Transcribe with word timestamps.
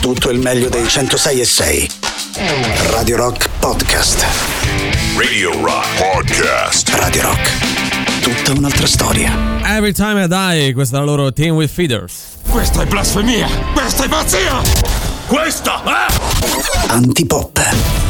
tutto 0.00 0.30
il 0.30 0.38
meglio 0.38 0.68
dei 0.68 0.88
106 0.88 1.40
e 1.40 1.44
6. 1.44 1.90
Radio 2.90 3.16
Rock 3.16 3.48
Podcast. 3.58 4.24
Radio 5.16 5.52
Rock 5.62 5.86
Podcast. 5.98 6.88
Radio 6.94 7.22
Rock. 7.22 8.20
Tutta 8.22 8.58
un'altra 8.58 8.86
storia. 8.86 9.30
Every 9.62 9.92
Time 9.92 10.24
I 10.24 10.26
Die, 10.26 10.72
questa 10.72 10.96
è 10.96 11.00
la 11.00 11.06
loro 11.06 11.32
Team 11.32 11.54
with 11.54 11.70
Feeders. 11.70 12.38
Questa 12.48 12.82
è 12.82 12.86
blasfemia! 12.86 13.46
Questa 13.74 14.04
è 14.04 14.08
pazzia! 14.08 14.62
Questa 15.26 15.82
è... 15.84 16.88
Antipop. 16.88 18.09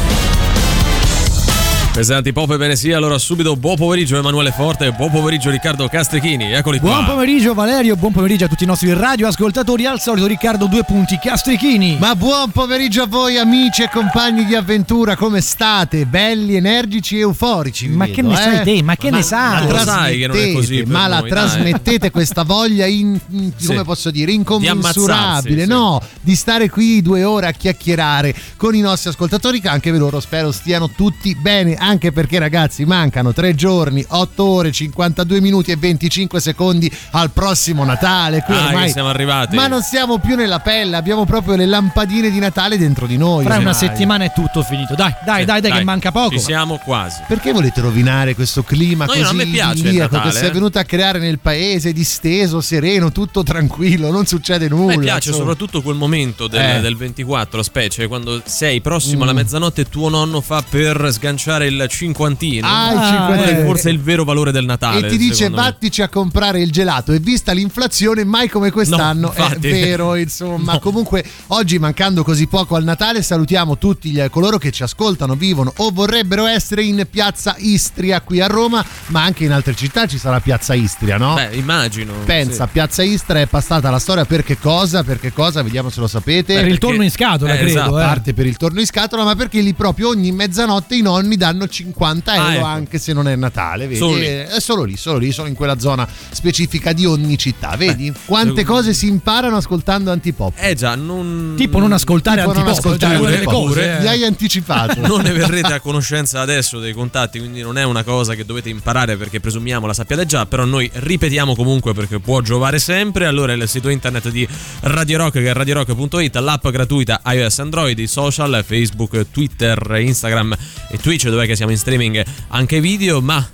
Pesanti 1.93 2.31
pop 2.31 2.49
e 2.51 2.55
bene 2.57 2.77
sia, 2.77 2.95
allora 2.95 3.17
subito 3.17 3.57
buon 3.57 3.75
pomeriggio 3.75 4.15
Emanuele 4.17 4.51
Forte 4.51 4.85
e 4.85 4.91
buon 4.93 5.11
pomeriggio 5.11 5.49
Riccardo 5.49 5.89
Castrichini, 5.89 6.53
eccoli 6.53 6.79
qua. 6.79 6.89
Buon 6.93 7.05
pomeriggio 7.05 7.53
Valerio, 7.53 7.97
buon 7.97 8.13
pomeriggio 8.13 8.45
a 8.45 8.47
tutti 8.47 8.63
i 8.63 8.65
nostri 8.65 8.93
radioascoltatori, 8.93 9.85
al 9.85 9.99
solito 9.99 10.25
Riccardo 10.25 10.67
due 10.67 10.85
punti 10.85 11.19
Castrichini. 11.21 11.97
Ma 11.99 12.15
buon 12.15 12.51
pomeriggio 12.51 13.01
a 13.03 13.07
voi 13.07 13.37
amici 13.37 13.81
e 13.83 13.89
compagni 13.91 14.45
di 14.45 14.55
avventura, 14.55 15.17
come 15.17 15.41
state? 15.41 16.05
Belli, 16.05 16.55
energici 16.55 17.17
e 17.17 17.19
euforici. 17.21 17.89
Ma 17.89 18.05
vedo, 18.05 18.15
che 18.15 18.21
ne 18.21 18.33
eh? 18.33 18.37
sai 18.37 18.63
te? 18.63 18.83
Ma 18.83 18.95
che 18.95 19.11
Ma 19.11 19.17
ne 19.17 19.23
sai? 19.23 19.67
lo 19.67 19.77
sai 19.79 20.17
che 20.17 20.27
non 20.27 20.37
è 20.37 20.53
così 20.53 20.83
ma 20.87 21.07
la 21.07 21.19
noi, 21.19 21.29
dai. 21.29 21.39
trasmettete 21.39 22.09
questa 22.09 22.43
voglia 22.43 22.85
in, 22.85 23.19
in- 23.31 23.51
Sì. 23.57 23.67
come 23.67 23.83
posso 23.83 24.09
dire, 24.11 24.27
Di 24.31 24.37
incommensurabile, 24.37 25.63
sì. 25.63 25.67
no? 25.67 26.01
Di 26.21 26.35
stare 26.35 26.69
qui 26.69 27.01
due 27.01 27.25
ore 27.25 27.47
a 27.47 27.51
chiacchierare 27.51 28.33
con 28.55 28.73
i 28.75 28.79
nostri 28.79 29.09
ascoltatori 29.09 29.59
che 29.59 29.67
anche 29.67 29.91
loro 29.91 30.21
spero 30.21 30.53
stiano 30.53 30.89
tutti 30.95 31.35
bene, 31.35 31.79
anche 31.81 32.11
perché 32.11 32.37
ragazzi 32.39 32.85
mancano 32.85 33.33
tre 33.33 33.55
giorni, 33.55 34.05
8 34.07 34.43
ore, 34.43 34.71
52 34.71 35.41
minuti 35.41 35.71
e 35.71 35.75
25 35.75 36.39
secondi 36.39 36.91
al 37.11 37.31
prossimo 37.31 37.83
Natale. 37.83 38.41
Qui 38.43 38.55
Ah, 38.55 38.67
ormai- 38.67 38.91
siamo 38.91 39.09
arrivati. 39.09 39.55
Ma 39.55 39.67
non 39.67 39.81
siamo 39.81 40.19
più 40.19 40.35
nella 40.35 40.59
pelle, 40.59 40.95
abbiamo 40.95 41.25
proprio 41.25 41.55
le 41.55 41.65
lampadine 41.65 42.29
di 42.29 42.39
Natale 42.39 42.77
dentro 42.77 43.07
di 43.07 43.17
noi. 43.17 43.43
Fra 43.43 43.57
una 43.57 43.73
settimana 43.73 44.25
è 44.25 44.31
tutto 44.33 44.61
finito. 44.63 44.93
Dai, 44.95 45.13
dai, 45.25 45.39
Sì, 45.39 45.45
dai, 45.45 45.61
dai, 45.61 45.71
che 45.71 45.83
manca 45.83 46.11
poco. 46.11 46.29
Ci 46.31 46.39
siamo 46.39 46.77
quasi. 46.77 47.21
Perché 47.27 47.51
volete 47.51 47.81
rovinare 47.81 48.35
questo 48.35 48.63
clima 48.63 49.05
No, 49.05 49.13
così 49.13 49.35
idilliaco 49.35 50.19
che 50.21 50.31
si 50.31 50.43
è 50.43 50.47
eh. 50.47 50.51
venuto 50.51 50.77
a 50.79 50.83
creare 50.83 51.19
nel 51.19 51.39
paese, 51.39 51.91
disteso, 51.93 52.61
sereno, 52.61 53.11
tutto 53.11 53.41
tranquillo, 53.43 54.11
non 54.11 54.25
succede 54.25 54.65
A 54.65 54.69
nulla. 54.69 54.95
me 54.95 54.99
piace 54.99 55.29
insomma. 55.29 55.37
soprattutto 55.49 55.81
quel 55.81 55.95
momento 55.95 56.47
del, 56.47 56.61
Eh. 56.77 56.79
del 56.81 56.95
24, 56.95 57.63
specie 57.63 58.07
quando 58.07 58.41
sei 58.45 58.81
prossimo 58.81 59.19
Mm. 59.19 59.21
alla 59.23 59.33
mezzanotte 59.33 59.81
e 59.81 59.89
tuo 59.89 60.09
nonno 60.09 60.41
fa 60.41 60.63
per 60.67 61.09
sganciare 61.11 61.69
il 61.71 61.85
cinquantino. 61.89 62.67
Ah, 62.67 62.91
il 62.91 62.97
Ah, 62.97 63.43
è 63.43 63.59
eh. 63.59 63.63
forse 63.65 63.89
il 63.89 63.99
vero 63.99 64.23
valore 64.23 64.51
del 64.51 64.65
Natale. 64.65 65.07
e 65.07 65.09
ti 65.09 65.17
dice 65.17 65.49
me. 65.49 65.55
vattici 65.55 66.01
a 66.01 66.09
comprare 66.09 66.61
il 66.61 66.71
gelato 66.71 67.11
e 67.13 67.19
vista 67.19 67.51
l'inflazione 67.53 68.23
mai 68.23 68.49
come 68.49 68.71
quest'anno 68.71 69.33
No, 69.35 69.45
è 69.47 69.57
vero 69.57 70.15
insomma 70.15 70.73
No. 70.73 70.79
comunque 70.79 71.23
oggi 71.47 71.79
mancando 71.79 72.23
così 72.23 72.47
poco 72.47 72.75
al 72.75 72.83
Natale 72.83 73.21
salutiamo 73.21 73.77
tutti 73.77 74.09
gli- 74.11 74.29
coloro 74.29 74.57
che 74.57 74.71
ci 74.71 74.83
ascoltano 74.83 75.35
vivono 75.35 75.73
o 75.77 75.91
vorrebbero 75.91 76.45
essere 76.45 76.83
in 76.83 77.05
piazza 77.09 77.55
Istria 77.57 78.21
qui 78.21 78.39
a 78.41 78.47
Roma 78.47 78.83
ma 79.07 79.23
anche 79.23 79.43
in 79.45 79.51
altre 79.51 79.75
città 79.75 80.05
ci 80.07 80.17
sarà 80.17 80.39
piazza 80.39 80.73
Istria 80.73 81.17
no? 81.17 81.35
Beh, 81.35 81.55
immagino. 81.55 82.13
Pensa, 82.25 82.65
sì. 82.65 82.69
Piazza 82.71 83.03
Istra 83.03 83.39
è 83.39 83.47
passata 83.47 83.89
la 83.89 83.99
storia 83.99 84.25
per 84.25 84.43
che 84.43 84.57
cosa? 84.57 85.03
Per 85.03 85.19
che 85.19 85.31
cosa? 85.33 85.61
Vediamo 85.63 85.89
se 85.89 85.99
lo 85.99 86.07
sapete. 86.07 86.53
Per 86.53 86.63
il 86.63 86.69
perché- 86.71 86.85
torno 86.87 87.03
in 87.03 87.11
scatola, 87.11 87.53
Eh, 87.53 87.57
credo. 87.57 87.71
esatto, 87.71 87.99
eh. 87.99 88.03
A 88.03 88.05
parte 88.07 88.33
per 88.33 88.45
il 88.45 88.57
torno 88.57 88.79
in 88.79 88.85
scatola, 88.85 89.23
ma 89.23 89.35
perché 89.35 89.59
lì 89.61 89.73
proprio 89.73 90.09
ogni 90.09 90.31
mezzanotte 90.31 90.95
i 90.95 91.01
nonni 91.01 91.35
danno 91.37 91.60
50 91.67 92.33
euro 92.35 92.47
Ah, 92.47 92.53
ecco. 92.53 92.65
anche 92.65 92.97
se 92.99 93.13
non 93.13 93.27
è 93.27 93.35
Natale, 93.35 93.87
vedi? 93.87 93.97
Solo 93.97 94.15
lì. 94.15 94.25
È 94.25 94.59
solo 94.59 94.83
lì, 94.83 94.97
solo 94.97 95.17
lì, 95.17 95.31
solo 95.31 95.47
in 95.47 95.55
quella 95.55 95.79
zona 95.79 96.07
specifica 96.31 96.93
di 96.93 97.05
ogni 97.05 97.37
città, 97.37 97.75
vedi? 97.75 98.11
Quante 98.25 98.61
secondo- 98.61 98.81
cose 98.81 98.93
si 98.93 99.07
imparano 99.07 99.55
ascoltando 99.57 100.11
antipop. 100.11 100.53
Eh 100.57 100.75
già, 100.75 100.95
non... 100.95 101.53
Tipo 101.57 101.79
non 101.79 101.91
ascoltare 101.91 102.41
Tipo 102.41 102.53
non 102.53 102.63
antipop, 102.63 102.85
ascoltare 102.85 103.17
cioè, 103.17 103.29
delle 103.29 103.43
cose. 103.43 103.97
Mi 103.99 104.05
eh. 104.05 104.07
hai 104.07 104.23
anticipato. 104.23 104.99
non 105.05 105.21
ne 105.21 105.31
verrete 105.31 105.73
a 105.73 105.79
conoscenza 105.79 106.39
adesso 106.41 106.79
dei 106.79 106.93
contatti, 106.93 107.39
quindi 107.39 107.61
non 107.61 107.77
è 107.77 107.83
una 107.83 108.03
cosa 108.03 108.35
che 108.35 108.45
dovete 108.45 108.69
imparare 108.69 109.17
perché 109.17 109.39
presumiamo 109.39 109.85
la 109.85 109.93
sappiate 109.93 110.25
già, 110.25 110.45
però 110.45 110.65
noi 110.65 110.89
ripetiamo 110.91 111.55
comunque 111.55 111.93
perché 111.93 112.19
può 112.19 112.41
giovare 112.41 112.79
sempre. 112.79 113.25
Allora 113.25 113.53
il 113.53 113.67
sito 113.67 113.89
internet 113.89 114.29
di 114.29 114.47
Radio 114.81 115.17
Rock 115.17 115.33
che 115.33 115.49
è 115.49 115.53
radiorock.it, 115.53 116.35
l'app 116.37 116.67
gratuita 116.67 117.21
iOS 117.25 117.59
Android, 117.59 117.97
i 117.97 118.07
social, 118.07 118.63
Facebook, 118.65 119.27
Twitter, 119.31 119.97
Instagram 119.99 120.55
e 120.89 120.97
Twitch 120.97 121.27
dove 121.29 121.45
che 121.51 121.57
siamo 121.57 121.71
in 121.71 121.77
streaming 121.77 122.23
anche 122.49 122.79
video, 122.79 123.21
ma 123.21 123.47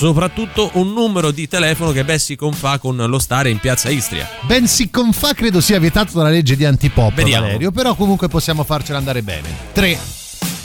soprattutto 0.00 0.70
un 0.74 0.92
numero 0.92 1.30
di 1.30 1.46
telefono 1.46 1.92
che 1.92 2.04
ben 2.04 2.18
si 2.18 2.34
confà 2.34 2.78
con 2.78 2.96
lo 2.96 3.18
stare 3.18 3.50
in 3.50 3.58
piazza 3.58 3.90
Istria. 3.90 4.26
Ben 4.42 4.66
si 4.66 4.88
confà 4.88 5.34
credo 5.34 5.60
sia 5.60 5.78
vietato 5.78 6.16
dalla 6.16 6.30
legge 6.30 6.56
di 6.56 6.64
antipop, 6.64 7.12
Vediamo. 7.12 7.44
Valerio, 7.46 7.70
però 7.70 7.94
comunque 7.94 8.28
possiamo 8.28 8.64
farcela 8.64 8.98
andare 8.98 9.22
bene. 9.22 9.48
3 9.72 9.98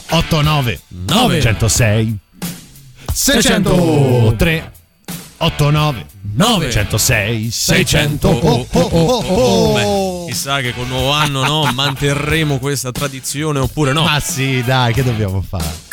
8 0.09 0.41
9 0.41 0.79
9. 0.87 1.41
106 1.41 2.17
603 3.11 4.71
89 5.37 6.05
9. 6.35 6.71
106 6.71 7.51
600 7.51 8.27
600. 8.29 8.47
oh, 8.47 8.67
oh, 8.71 8.89
oh, 8.89 9.23
oh. 9.27 9.73
Beh, 10.25 10.31
chissà 10.31 10.61
che 10.61 10.73
col 10.73 10.87
nuovo 10.87 11.11
anno 11.11 11.43
no, 11.43 11.71
manterremo 11.75 12.57
questa 12.57 12.91
tradizione 12.91 13.59
oppure 13.59 13.91
no. 13.91 14.03
Ma 14.03 14.19
sì, 14.21 14.63
dai, 14.63 14.93
che 14.93 15.03
dobbiamo 15.03 15.41
fare? 15.41 15.84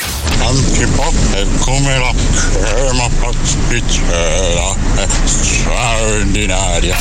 Antipop 0.47 1.35
è 1.35 1.47
come 1.61 1.99
la 1.99 2.13
crema 2.51 3.09
pasticcera, 3.21 4.75
è 4.97 5.07
straordinaria. 5.25 6.97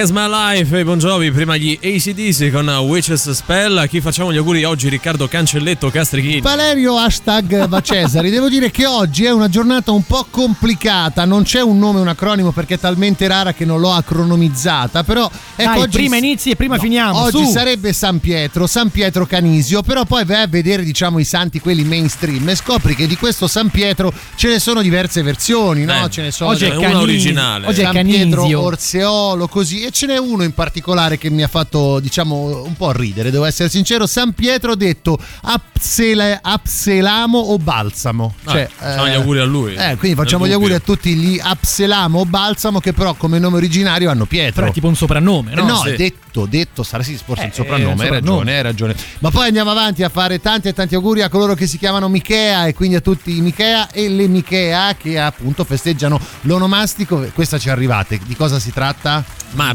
As 0.00 0.10
My 0.12 0.28
Life 0.28 0.78
e 0.78 0.82
Bon 0.82 0.98
Jovi, 0.98 1.30
prima 1.30 1.58
gli 1.58 1.78
ACDC 1.82 2.50
con 2.50 2.66
Witches 2.68 3.32
Spell. 3.32 3.76
A 3.76 3.86
chi 3.86 4.00
facciamo 4.00 4.32
gli 4.32 4.38
auguri 4.38 4.64
oggi? 4.64 4.88
Riccardo 4.88 5.28
Cancelletto 5.28 5.90
Castrichini. 5.90 6.40
Valerio 6.40 6.96
hashtag 6.96 7.68
va 7.68 7.82
Cesari, 7.82 8.30
devo 8.30 8.48
dire 8.48 8.70
che 8.70 8.86
oggi 8.86 9.24
è 9.26 9.30
una 9.30 9.50
giornata 9.50 9.90
un 9.90 10.02
po' 10.04 10.26
complicata, 10.30 11.26
non 11.26 11.42
c'è 11.42 11.60
un 11.60 11.78
nome, 11.78 12.00
un 12.00 12.08
acronimo 12.08 12.50
perché 12.50 12.74
è 12.74 12.78
talmente 12.78 13.28
rara 13.28 13.52
che 13.52 13.66
non 13.66 13.78
l'ho 13.78 13.92
acronomizzata, 13.92 15.04
però 15.04 15.30
ecco 15.54 15.70
Dai, 15.70 15.80
oggi 15.80 15.98
prima 15.98 16.16
inizi 16.16 16.48
e 16.50 16.56
prima 16.56 16.76
No, 16.76 16.80
finiamo. 16.82 17.18
Oggi 17.20 17.44
su. 17.44 17.50
sarebbe 17.50 17.92
San 17.92 18.20
Pietro, 18.20 18.66
San 18.66 18.88
Pietro 18.88 19.26
Canisio, 19.26 19.82
però 19.82 20.04
poi 20.06 20.24
vai 20.24 20.42
a 20.42 20.46
vedere 20.46 20.82
diciamo 20.82 21.18
i 21.18 21.24
santi 21.24 21.60
quelli 21.60 21.84
mainstream 21.84 22.48
e 22.48 22.54
scopri 22.54 22.94
che 22.94 23.06
di 23.06 23.16
questo 23.16 23.46
San 23.48 23.68
Pietro 23.68 24.10
ce 24.34 24.48
ne 24.48 24.60
sono 24.60 24.80
diverse 24.80 25.20
versioni, 25.20 25.84
no? 25.84 26.06
Eh, 26.06 26.08
Ce 26.10 26.22
ne 26.22 26.30
sono 26.30 26.50
oggi 26.50 26.64
è 26.64 26.70
una 26.74 26.80
Canisi- 26.80 27.02
originale. 27.02 27.66
Oggi 27.66 27.80
è 27.80 27.84
San 27.84 27.92
Pietro 28.06 28.36
Canisio. 28.40 28.60
Orseolo 28.62 29.46
così 29.48 29.88
e 29.90 29.92
ce 29.92 30.06
n'è 30.06 30.16
uno 30.18 30.42
in 30.44 30.52
particolare 30.54 31.18
che 31.18 31.28
mi 31.30 31.42
ha 31.42 31.48
fatto 31.48 31.98
diciamo 32.00 32.62
un 32.64 32.74
po' 32.76 32.92
ridere 32.92 33.30
devo 33.30 33.44
essere 33.44 33.68
sincero 33.68 34.06
San 34.06 34.32
Pietro 34.32 34.74
detto 34.74 35.18
Apsele- 35.42 36.38
Apselamo 36.42 37.38
o 37.38 37.58
Balsamo 37.58 38.34
Ah, 38.44 38.50
Cioè, 38.52 38.68
facciamo 38.76 39.08
gli 39.08 39.12
auguri 39.14 39.38
a 39.40 39.44
lui. 39.44 39.74
eh, 39.74 39.96
quindi 39.96 40.16
facciamo 40.16 40.46
gli 40.46 40.52
auguri 40.52 40.74
a 40.74 40.80
tutti 40.80 41.14
gli 41.14 41.38
Apselamo 41.42 42.20
o 42.20 42.24
Balsamo 42.24 42.80
che 42.80 42.92
però 42.92 43.14
come 43.14 43.38
nome 43.38 43.56
originario 43.56 44.10
hanno 44.10 44.24
Pietro 44.26 44.60
Però 44.60 44.66
è 44.68 44.72
tipo 44.72 44.88
un 44.88 44.96
soprannome, 44.96 45.54
no? 45.54 45.62
Eh, 45.62 45.66
no, 45.66 45.76
Sì. 45.84 45.96
detto, 45.96 46.46
detto, 46.46 46.82
sarà 46.82 47.02
sì, 47.02 47.18
forse 47.22 47.44
Eh, 47.44 47.46
il 47.46 47.52
soprannome, 47.52 47.84
eh, 47.84 47.90
hai 47.90 47.96
soprannome. 47.96 48.20
ragione, 48.20 48.56
hai 48.56 48.62
ragione. 48.62 48.94
Ma 49.20 49.30
poi 49.30 49.46
andiamo 49.48 49.70
avanti 49.70 50.02
a 50.02 50.08
fare 50.08 50.40
tanti 50.40 50.68
e 50.68 50.72
tanti 50.72 50.94
auguri 50.94 51.22
a 51.22 51.28
coloro 51.28 51.54
che 51.54 51.66
si 51.66 51.76
chiamano 51.78 52.08
Michea 52.08 52.66
e 52.66 52.74
quindi 52.74 52.96
a 52.96 53.00
tutti 53.00 53.36
i 53.36 53.40
Michea 53.40 53.90
e 53.90 54.08
le 54.08 54.28
Michea 54.28 54.94
che 54.96 55.18
appunto 55.18 55.64
festeggiano 55.64 56.20
l'onomastico. 56.42 57.28
Questa 57.34 57.58
ci 57.58 57.68
arrivate, 57.70 58.20
di 58.24 58.36
cosa 58.36 58.58
si 58.58 58.72
tratta? 58.72 59.24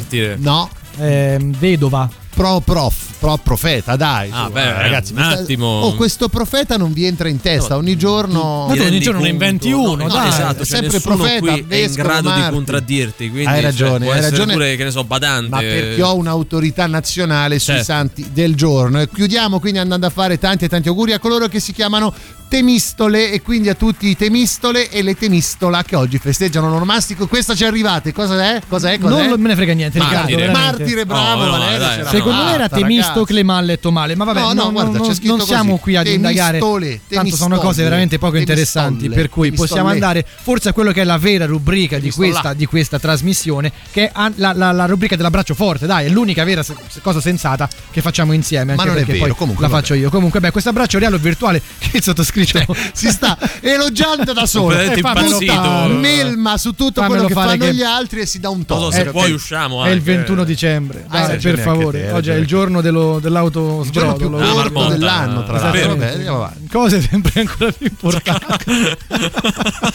Martire. 0.06 0.38
No, 0.40 0.70
Ehm, 0.98 1.52
vedova. 1.60 2.10
Pro 2.36 2.60
prof, 2.60 3.14
pro 3.20 3.38
profeta, 3.42 3.96
dai. 3.96 4.30
Ah, 4.32 4.50
beh, 4.50 4.62
eh, 4.62 4.74
ragazzi, 4.82 5.14
un 5.14 5.20
mi 5.20 5.26
sta- 5.32 5.42
attimo. 5.42 5.66
Oh, 5.82 5.96
questo 5.96 6.28
profeta 6.28 6.76
non 6.78 6.92
vi 6.94 7.06
entra 7.06 7.30
in 7.30 7.40
testa, 7.40 7.78
ogni 7.78 7.96
giorno... 7.98 8.66
Ma 8.68 8.76
tu 8.76 8.82
ogni 8.82 9.00
giorno 9.00 9.22
ne 9.22 9.30
inventi 9.30 9.72
uno, 9.72 9.96
no, 9.96 10.08
dai. 10.10 10.28
esatto, 10.28 10.64
È 10.64 10.66
cioè 10.66 10.80
sempre 10.82 11.00
profeta, 11.00 11.40
qui 11.40 11.66
è 11.68 11.76
in 11.78 11.94
grado 11.94 12.20
di 12.22 12.28
martire. 12.28 12.50
contraddirti, 12.52 13.30
quindi 13.30 13.48
Hai 13.48 13.54
cioè, 13.54 13.62
ragione, 13.64 14.06
può 14.06 14.14
hai 14.14 14.22
ragione. 14.22 14.54
pure 14.54 14.76
che 14.76 14.84
ne 14.84 14.92
so 14.92 15.04
badante. 15.06 15.50
ma 15.50 15.60
perché 15.60 16.02
ho 16.04 16.16
un'autorità 16.16 16.86
nazionale 16.88 17.58
sui 17.58 17.74
Certo. 17.76 17.84
santi 17.92 18.30
del 18.34 18.54
giorno. 18.56 19.00
E 19.02 19.10
chiudiamo 19.10 19.60
quindi 19.60 19.80
andando 19.80 20.06
a 20.06 20.10
fare 20.10 20.38
tanti 20.38 20.66
e 20.66 20.70
tanti 20.70 20.90
auguri 20.90 21.14
a 21.14 21.20
coloro 21.20 21.48
che 21.48 21.60
si 21.62 21.72
chiamano 21.72 22.14
Temistole 22.48 23.32
e 23.32 23.42
quindi 23.42 23.70
a 23.70 23.74
tutti 23.74 24.08
i 24.08 24.16
Temistole 24.16 24.90
e 24.90 25.02
le 25.02 25.16
Temistola 25.16 25.84
che 25.84 25.96
oggi 25.96 26.20
festeggiano 26.20 26.70
l'onomastico. 26.70 27.28
Questa 27.28 27.56
ci 27.56 27.66
arrivate, 27.66 28.14
cosa 28.14 28.40
è? 28.56 28.62
Cosa 28.68 28.92
è? 28.92 29.00
Cosa 29.00 29.16
Non 29.24 29.34
è? 29.34 29.38
me 29.38 29.48
ne 29.50 29.56
frega 29.56 29.74
niente, 29.74 29.98
Riccardo. 29.98 30.20
Martire. 30.20 30.46
veramente. 30.46 30.78
Martire, 30.78 31.06
bravo 31.06 31.42
Oh, 31.42 31.46
no, 31.46 31.52
Valerio. 31.52 31.78
dai, 31.80 32.04
secondo 32.30 32.44
me 32.50 32.54
era 32.54 32.70
Temistocle 32.70 33.44
ma 33.44 33.58
ha 33.58 33.62
letto 33.62 33.92
male. 33.92 34.16
Ma 34.16 34.24
vabbè, 34.26 34.40
No, 34.40 34.54
no, 34.54 34.64
non, 34.64 34.74
guarda, 34.74 34.98
non- 35.00 35.14
scritto 35.16 35.36
non 35.38 35.46
siamo 35.46 35.72
così. 35.72 35.82
qui 35.82 35.96
ad 35.96 36.08
indagare. 36.08 36.60
Temistole, 36.60 37.02
Tanto 37.08 37.36
sono 37.36 37.58
cose 37.58 37.84
veramente 37.84 38.18
poco 38.18 38.38
interessanti. 38.38 39.10
Per 39.10 39.30
cui 39.30 39.52
possiamo 39.52 39.90
andare 39.90 40.26
forse 40.42 40.70
a 40.70 40.74
quello 40.74 40.92
che 40.92 41.02
è 41.02 41.04
la 41.06 41.18
vera 41.18 41.46
rubrica 41.46 42.00
di 42.00 42.12
questa, 42.12 42.54
di 42.54 42.66
questa 42.66 43.00
trasmissione, 43.00 43.72
che 43.92 44.12
è 44.12 44.12
la, 44.36 44.54
la- 44.56 44.72
la 44.72 44.86
rubrica 44.86 45.16
dell'abbraccio 45.16 45.54
forte. 45.54 45.86
Dai, 45.86 46.06
è 46.06 46.10
l'unica 46.10 46.44
vera 46.44 46.64
cosa 47.02 47.22
sensata 47.22 47.68
che 47.92 48.02
facciamo 48.02 48.34
insieme. 48.34 48.76
Ma 48.76 48.82
Anche 48.82 48.86
non 48.86 48.94
è 48.96 48.98
perché 49.06 49.14
vero, 49.14 49.26
poi 49.28 49.36
comunque, 49.36 49.64
la 49.64 49.70
vabbè. 49.70 49.82
faccio 49.82 49.94
io. 49.96 50.10
Comunque, 50.10 50.40
beh, 50.40 50.52
questo 50.52 50.70
abbraccio 50.70 51.00
reale 51.00 51.16
o 51.16 51.20
virtuale 51.20 51.62
che 51.80 51.98
il 51.98 52.04
sottoscritto 52.04 52.76
si 52.94 53.10
sta 53.10 53.38
elogiando 53.62 54.34
da 54.34 54.46
solo 54.48 54.76
Completamente 54.76 55.00
e 55.00 55.02
fa 55.02 55.10
impazzito. 55.22 55.54
tutta 55.54 55.88
melma 55.88 56.58
su 56.58 56.72
tutto 56.74 57.02
Fammelo 57.02 57.24
quello 57.24 57.28
che 57.28 57.34
fanno 57.34 57.66
che- 57.66 57.74
gli 57.74 57.84
altri 57.84 58.20
e 58.22 58.26
si 58.26 58.40
dà 58.40 58.50
un 58.50 58.58
Non 58.58 58.66
tono 58.66 58.82
so 58.86 58.92
se 58.92 59.02
Eh, 59.02 59.12
poi 59.12 59.30
eh, 59.32 59.34
usciamo 59.34 59.84
È 59.84 59.90
il 59.90 59.98
anche. 60.00 60.12
21 60.16 60.44
dicembre. 60.44 61.06
Hai 61.08 61.28
Dai, 61.28 61.38
per 61.40 61.60
favore. 61.60 62.12
Oggi 62.16 62.30
è 62.30 62.36
il 62.36 62.46
giorno 62.46 62.82
dello, 62.82 63.20
dell'auto 63.22 63.82
il 63.84 63.90
giorno 63.92 64.14
più 64.16 64.28
sbrodolo. 64.28 64.52
Corto 64.54 64.72
marmotta. 64.74 64.90
dell'anno 64.98 65.44
tra 65.44 65.54
l'altro 65.54 65.68
Esattamente. 65.80 66.00
Vabbè, 66.06 66.14
andiamo 66.16 66.38
avanti 66.38 66.68
Cose 66.68 67.02
sempre 67.02 67.40
ancora 67.42 67.72
più 67.72 67.88
importanti. 67.88 68.66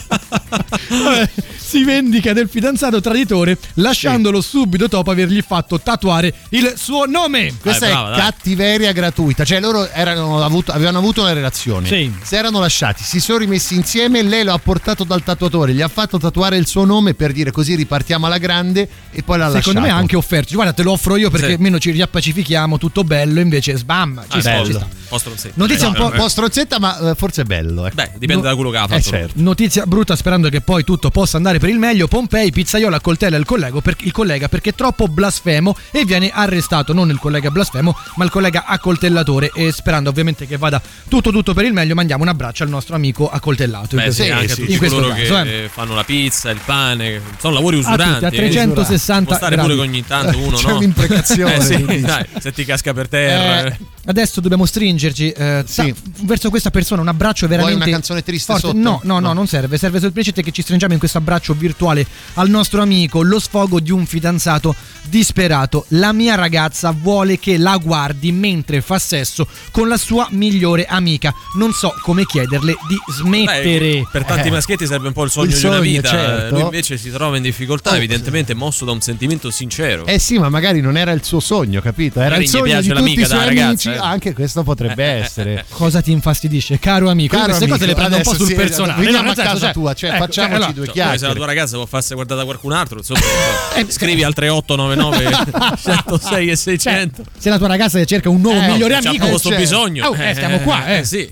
Vabbè, 1.03 1.29
si 1.57 1.83
vendica 1.83 2.33
del 2.33 2.49
fidanzato 2.49 2.99
traditore 2.99 3.57
lasciandolo 3.75 4.41
subito 4.41 4.87
dopo 4.87 5.09
avergli 5.11 5.41
fatto 5.45 5.79
tatuare 5.79 6.33
il 6.49 6.73
suo 6.75 7.05
nome. 7.05 7.53
questa 7.61 7.87
brava, 7.87 8.07
è 8.07 8.15
dai. 8.15 8.19
cattiveria 8.19 8.91
gratuita 8.91 9.45
cioè 9.45 9.59
loro 9.61 9.89
erano 9.89 10.43
avuto- 10.43 10.71
avevano 10.73 10.97
avuto 10.97 11.21
una 11.21 11.31
relazione 11.33 11.87
Sì. 11.87 12.11
si 12.21 12.35
erano 12.35 12.59
lasciati 12.59 13.03
si 13.03 13.19
sono 13.21 13.37
rimessi 13.39 13.75
insieme 13.75 14.21
lei 14.21 14.43
lo 14.43 14.53
ha 14.53 14.59
portato 14.59 15.03
dal 15.05 15.23
tatuatore 15.23 15.73
gli 15.73 15.81
ha 15.81 15.87
fatto 15.87 16.17
tatuare 16.17 16.57
il 16.57 16.67
suo 16.67 16.83
nome 16.83 17.13
per 17.13 17.31
dire 17.31 17.51
così 17.51 17.75
ripartiamo 17.75 18.25
alla 18.25 18.37
grande 18.37 18.87
e 19.11 19.23
poi 19.23 19.37
l'ha 19.37 19.49
Secondo 19.51 19.79
me 19.79 19.85
ha 19.85 19.95
lasciato 19.95 20.01
anche 20.01 20.15
offerto. 20.15 20.53
Guarda, 20.53 20.73
te 20.73 20.83
lo 20.83 20.91
offro 20.91 21.15
io 21.17 21.29
perché 21.29 21.47
Sì. 21.47 21.53
almeno 21.53 21.79
ci 21.79 21.91
riappacifichiamo, 22.11 22.77
tutto 22.77 23.03
bello. 23.03 23.39
Invece, 23.39 23.77
sbam, 23.77 24.21
ci 24.29 24.37
Ah, 24.37 24.41
sta, 24.41 24.63
ci 24.65 24.73
sta. 24.73 24.87
Sì. 25.35 25.51
Notizia 25.55 25.89
un 25.89 25.95
Eh, 25.95 25.97
po'- 25.97 26.05
un 26.05 26.11
po' 26.13 26.29
strozzetta 26.29 26.79
ma 26.79 27.11
eh, 27.11 27.15
forse 27.15 27.41
è 27.41 27.43
bello 27.43 27.85
eh. 27.85 27.91
Beh, 27.91 28.11
dipende 28.17 28.43
da 28.47 28.55
quello 28.55 28.69
che 28.69 28.77
ha 28.77 28.87
fatto. 28.87 28.95
Eh, 28.95 29.01
certo. 29.01 29.33
Notizia 29.41 29.85
brutta 29.85 30.15
sperando 30.15 30.47
che 30.47 30.61
poi 30.61 30.85
tutto 30.85 31.09
possa 31.09 31.35
andare 31.35 31.59
per 31.59 31.67
il 31.69 31.77
meglio. 31.79 32.07
Pompei, 32.07 32.49
pizzaiola 32.51 32.95
accoltella 32.97 33.35
il 33.35 33.45
collega, 33.45 33.81
per- 33.81 33.97
il 33.99 34.11
collega 34.13 34.47
perché 34.47 34.69
è 34.69 34.73
troppo 34.73 35.07
blasfemo 35.09 35.75
e 35.91 36.05
viene 36.05 36.29
arrestato 36.33 36.93
non 36.93 37.09
il 37.09 37.19
collega 37.19 37.51
blasfemo 37.51 37.93
ma 38.15 38.23
il 38.23 38.29
collega 38.29 38.63
accoltellatore 38.65 39.51
e 39.53 39.71
sperando 39.73 40.09
ovviamente 40.09 40.47
che 40.47 40.55
vada 40.57 40.81
tutto 41.09 41.31
tutto 41.31 41.53
per 41.53 41.65
il 41.65 41.73
meglio 41.73 41.93
mandiamo 41.93 42.23
un 42.23 42.29
abbraccio 42.29 42.63
al 42.63 42.69
nostro 42.69 42.95
amico 42.95 43.29
accoltellato. 43.29 43.95
in 43.95 43.97
Beh, 43.97 44.03
questo- 44.05 44.23
sì, 44.23 44.29
anche 44.29 44.45
a 44.45 44.55
sì, 44.55 44.61
tutti 44.61 44.71
in 44.73 44.79
coloro 44.79 45.07
caso, 45.09 45.19
che 45.19 45.41
eh. 45.41 45.63
eh, 45.63 45.69
fanno 45.69 45.93
la 45.93 46.03
pizza, 46.05 46.49
il 46.51 46.59
pane, 46.63 47.21
sono 47.37 47.53
lavori 47.55 47.77
tutti, 47.81 47.89
usuranti. 47.89 48.25
a 48.25 48.27
eh. 48.29 48.31
360 48.31 49.25
Può 49.25 49.35
stare 49.35 49.55
gradi. 49.55 49.69
pure 49.73 49.81
che 49.83 49.89
ogni 49.89 50.05
tanto 50.07 50.37
uno, 50.39 50.55
C'è 50.55 50.67
no? 50.69 50.75
un'imprecazione, 50.77 51.49
Eh, 51.57 51.61
sì. 51.61 51.85
dai, 52.01 52.25
se 52.39 52.51
ti 52.51 52.63
casca 52.65 52.93
per 52.93 53.07
terra. 53.07 53.67
Eh, 53.67 53.77
adesso 54.05 54.41
dobbiamo 54.41 54.65
stringerci 54.65 55.29
eh, 55.31 55.63
Sì. 55.65 55.73
sa- 55.73 56.11
verso 56.23 56.49
questa 56.49 56.71
persona 56.71 57.01
un 57.01 57.07
abbraccio 57.07 57.47
veramente 57.47 57.83
una 57.83 57.91
canzone 57.91 58.23
triste 58.23 58.51
forte. 58.53 58.67
sotto? 58.67 58.77
No, 58.79 58.99
no, 59.03 59.19
no, 59.19 59.27
No. 59.27 59.33
non 59.33 59.47
serve. 59.47 59.77
Serve 59.77 59.99
semplicemente 59.99 60.43
che 60.43 60.51
ci 60.51 60.61
stringiamo 60.61 60.93
in 60.93 60.99
questo 60.99 61.17
abbraccio 61.17 61.53
virtuale 61.53 62.05
al 62.35 62.49
nostro 62.49 62.81
amico, 62.81 63.21
lo 63.21 63.39
sfogo 63.39 63.79
di 63.79 63.91
un 63.91 64.05
fidanzato 64.05 64.75
disperato. 65.03 65.85
La 65.89 66.13
mia 66.13 66.35
ragazza 66.35 66.91
vuole 66.91 67.37
che 67.39 67.57
la 67.57 67.77
guardi 67.77 68.31
mentre 68.31 68.81
fa 68.81 68.97
sesso 68.99 69.47
con 69.71 69.87
la 69.87 69.97
sua 69.97 70.27
migliore 70.31 70.85
amica. 70.85 71.33
Non 71.57 71.73
so 71.73 71.93
come 72.01 72.25
chiederle 72.25 72.75
di 72.87 72.97
smettere. 73.13 73.79
Beh, 73.79 74.07
per 74.11 74.23
tanti 74.25 74.47
Eh. 74.47 74.51
maschietti 74.51 74.85
sarebbe 74.85 75.07
un 75.07 75.13
po' 75.13 75.23
il 75.23 75.31
sogno 75.31 75.49
Il 75.49 75.57
di 75.57 75.65
una 75.65 75.75
sogno, 75.77 75.89
vita. 75.89 76.09
certo. 76.09 76.53
Lui 76.55 76.63
invece 76.63 76.97
si 76.97 77.09
trova 77.09 77.35
in 77.37 77.43
difficoltà, 77.43 77.91
Oh. 77.91 77.95
evidentemente 77.95 78.53
mosso 78.53 78.85
da 78.85 78.91
un 78.91 79.01
sentimento 79.01 79.49
sincero. 79.51 80.05
Eh 80.05 80.19
sì, 80.19 80.37
ma 80.39 80.49
magari 80.49 80.81
non 80.81 80.97
era 80.97 81.11
il 81.11 81.23
suo 81.23 81.39
sogno, 81.39 81.81
capito? 81.81 82.19
Era 82.19 82.29
Magari 82.29 82.43
il 82.43 82.49
gli 82.49 82.51
sogno 82.51 82.63
piace 82.65 82.81
di 82.81 82.87
tutti 82.89 82.99
l'amica 83.01 83.21
i 83.21 83.25
suoi 83.25 83.55
da 83.55 83.65
amici. 83.67 83.89
Eh. 83.95 83.97
Anche 83.99 84.33
questo 84.33 84.63
potrebbe 84.63 85.03
essere. 85.03 85.65
Cosa 85.69 86.01
ti 86.01 86.11
infastidisce, 86.11 86.79
caro 86.79 87.09
amico? 87.09 87.35
Caro 87.35 87.47
queste 87.47 87.67
cose 87.67 87.85
le 87.85 87.93
amico, 87.93 87.99
prendo 88.07 88.17
un 88.17 88.23
po' 88.23 88.33
sul 88.35 88.47
sì, 88.47 88.53
personale. 88.55 89.03
veniamo 89.03 89.25
no, 89.25 89.31
a 89.31 89.35
casa 89.35 89.57
cioè, 89.57 89.71
tua, 89.73 89.93
cioè, 89.93 90.09
ecco, 90.11 90.19
facciamoci 90.19 90.55
allora, 90.55 90.71
due 90.71 90.85
Cioè, 90.85 90.93
chiacchiere. 90.93 91.17
se 91.19 91.27
la 91.27 91.33
tua 91.33 91.45
ragazza 91.45 91.75
può 91.77 91.85
farsi 91.85 92.13
guardare 92.13 92.39
da 92.39 92.45
qualcun 92.45 92.71
altro, 92.73 92.97
insomma, 92.99 93.19
Eh, 93.75 93.85
scrivi 93.89 94.23
al 94.23 94.33
3899 94.33 95.75
106 95.81 96.49
e 96.49 96.55
600. 96.55 97.23
Se 97.37 97.49
la 97.49 97.57
tua 97.57 97.67
ragazza 97.67 98.03
cerca 98.05 98.29
un 98.29 98.41
nuovo 98.41 98.59
Eh, 98.59 98.67
migliore 98.67 98.99
C'è 98.99 99.07
amico, 99.09 99.27
questo 99.27 99.49
c'è. 99.49 99.57
bisogno. 99.57 100.07
Oh, 100.07 100.15
eh, 100.15 100.33
stiamo 100.33 100.59
qua, 100.59 100.85
eh. 100.97 101.03
sì. 101.03 101.29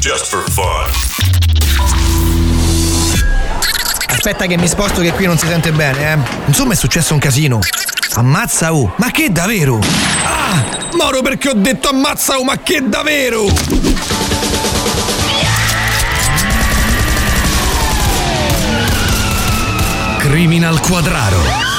Just 0.00 0.26
for 0.26 0.44
fun. 0.50 0.90
Aspetta 4.06 4.46
che 4.46 4.56
mi 4.56 4.68
sposto 4.68 5.00
che 5.00 5.12
qui 5.12 5.26
non 5.26 5.36
si 5.38 5.46
sente 5.46 5.72
bene, 5.72 6.12
eh. 6.12 6.18
Insomma 6.46 6.74
è 6.74 6.76
successo 6.76 7.12
un 7.12 7.18
casino. 7.18 7.58
Ammazza 8.14 8.72
U, 8.72 8.90
ma 8.96 9.10
che 9.10 9.32
davvero? 9.32 9.78
Ah! 10.24 10.62
Moro 10.96 11.22
perché 11.22 11.48
ho 11.48 11.54
detto 11.54 11.88
ammazza 11.88 12.38
U, 12.38 12.42
ma 12.42 12.58
che 12.58 12.86
davvero? 12.86 13.46
Criminal 20.18 20.78
Quadraro. 20.80 21.71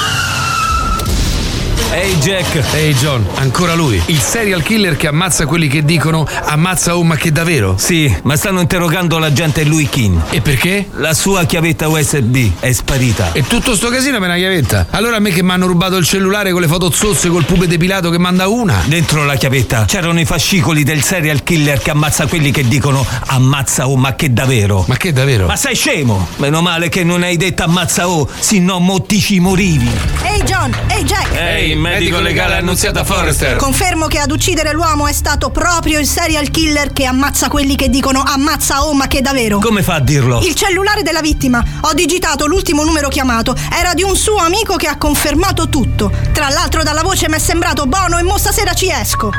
Ehi 1.92 2.16
Jack, 2.16 2.74
ehi 2.74 2.92
John, 2.94 3.24
ancora 3.34 3.74
lui. 3.74 4.02
Il 4.06 4.18
serial 4.18 4.62
killer 4.62 4.96
che 4.96 5.06
ammazza 5.06 5.46
quelli 5.46 5.68
che 5.68 5.84
dicono 5.84 6.26
ammazza 6.44 6.96
oh 6.96 7.04
ma 7.04 7.14
che 7.14 7.30
davvero? 7.30 7.76
Sì, 7.78 8.12
ma 8.22 8.36
stanno 8.36 8.60
interrogando 8.60 9.18
l'agente 9.18 9.62
Louis 9.64 9.88
King. 9.88 10.20
E 10.30 10.40
perché? 10.40 10.88
La 10.96 11.14
sua 11.14 11.44
chiavetta 11.44 11.86
USB 11.86 12.50
è 12.58 12.72
sparita. 12.72 13.32
E 13.32 13.46
tutto 13.46 13.76
sto 13.76 13.90
casino 13.90 14.18
per 14.18 14.28
una 14.28 14.36
chiavetta. 14.36 14.86
Allora 14.90 15.16
a 15.16 15.18
me 15.20 15.30
che 15.30 15.42
mi 15.44 15.50
hanno 15.52 15.66
rubato 15.66 15.96
il 15.96 16.04
cellulare 16.04 16.50
con 16.50 16.60
le 16.60 16.66
foto 16.66 16.90
zozze 16.90 17.28
col 17.28 17.44
pube 17.44 17.68
depilato 17.68 18.10
che 18.10 18.18
manda 18.18 18.48
una. 18.48 18.82
Dentro 18.86 19.24
la 19.24 19.36
chiavetta 19.36 19.84
c'erano 19.86 20.18
i 20.18 20.24
fascicoli 20.24 20.82
del 20.82 21.02
serial 21.02 21.44
killer 21.44 21.78
che 21.80 21.90
ammazza 21.90 22.26
quelli 22.26 22.50
che 22.50 22.66
dicono 22.66 23.06
ammazza 23.26 23.86
oh 23.88 23.96
ma 23.96 24.14
che 24.16 24.32
davvero. 24.32 24.84
Ma 24.88 24.96
che 24.96 25.12
davvero? 25.12 25.46
Ma 25.46 25.56
sei 25.56 25.76
scemo? 25.76 26.26
Meno 26.36 26.60
male 26.60 26.88
che 26.88 27.04
non 27.04 27.22
hai 27.22 27.36
detto 27.36 27.62
ammazza 27.62 28.08
oh, 28.08 28.28
se 28.36 28.58
no 28.58 28.80
mo 28.80 29.00
ti 29.02 29.20
ci 29.20 29.38
morivi. 29.38 29.88
Ehi 30.24 30.42
John, 30.42 30.74
ehi 30.88 31.04
Jack! 31.04 31.32
Ehi, 31.36 31.73
medico 31.78 32.20
legale 32.20 32.56
annunziata 32.56 33.04
Forrester. 33.04 33.56
Confermo 33.56 34.06
che 34.06 34.18
ad 34.18 34.30
uccidere 34.30 34.72
l'uomo 34.72 35.06
è 35.06 35.12
stato 35.12 35.50
proprio 35.50 35.98
il 35.98 36.06
serial 36.06 36.50
killer 36.50 36.92
che 36.92 37.04
ammazza 37.04 37.48
quelli 37.48 37.76
che 37.76 37.88
dicono 37.88 38.22
ammazza 38.22 38.84
oh 38.84 38.94
ma 38.94 39.06
che 39.06 39.20
davvero. 39.20 39.58
Come 39.58 39.82
fa 39.82 39.94
a 39.94 40.00
dirlo? 40.00 40.40
Il 40.42 40.54
cellulare 40.54 41.02
della 41.02 41.20
vittima. 41.20 41.62
Ho 41.82 41.92
digitato 41.94 42.46
l'ultimo 42.46 42.84
numero 42.84 43.08
chiamato. 43.08 43.54
Era 43.72 43.94
di 43.94 44.02
un 44.02 44.16
suo 44.16 44.36
amico 44.36 44.76
che 44.76 44.86
ha 44.86 44.96
confermato 44.96 45.68
tutto. 45.68 46.10
Tra 46.32 46.48
l'altro 46.48 46.82
dalla 46.82 47.02
voce 47.02 47.28
mi 47.28 47.36
è 47.36 47.38
sembrato 47.38 47.86
buono 47.86 48.18
e 48.18 48.22
mo 48.22 48.38
stasera 48.38 48.74
ci 48.74 48.90
esco. 48.90 49.30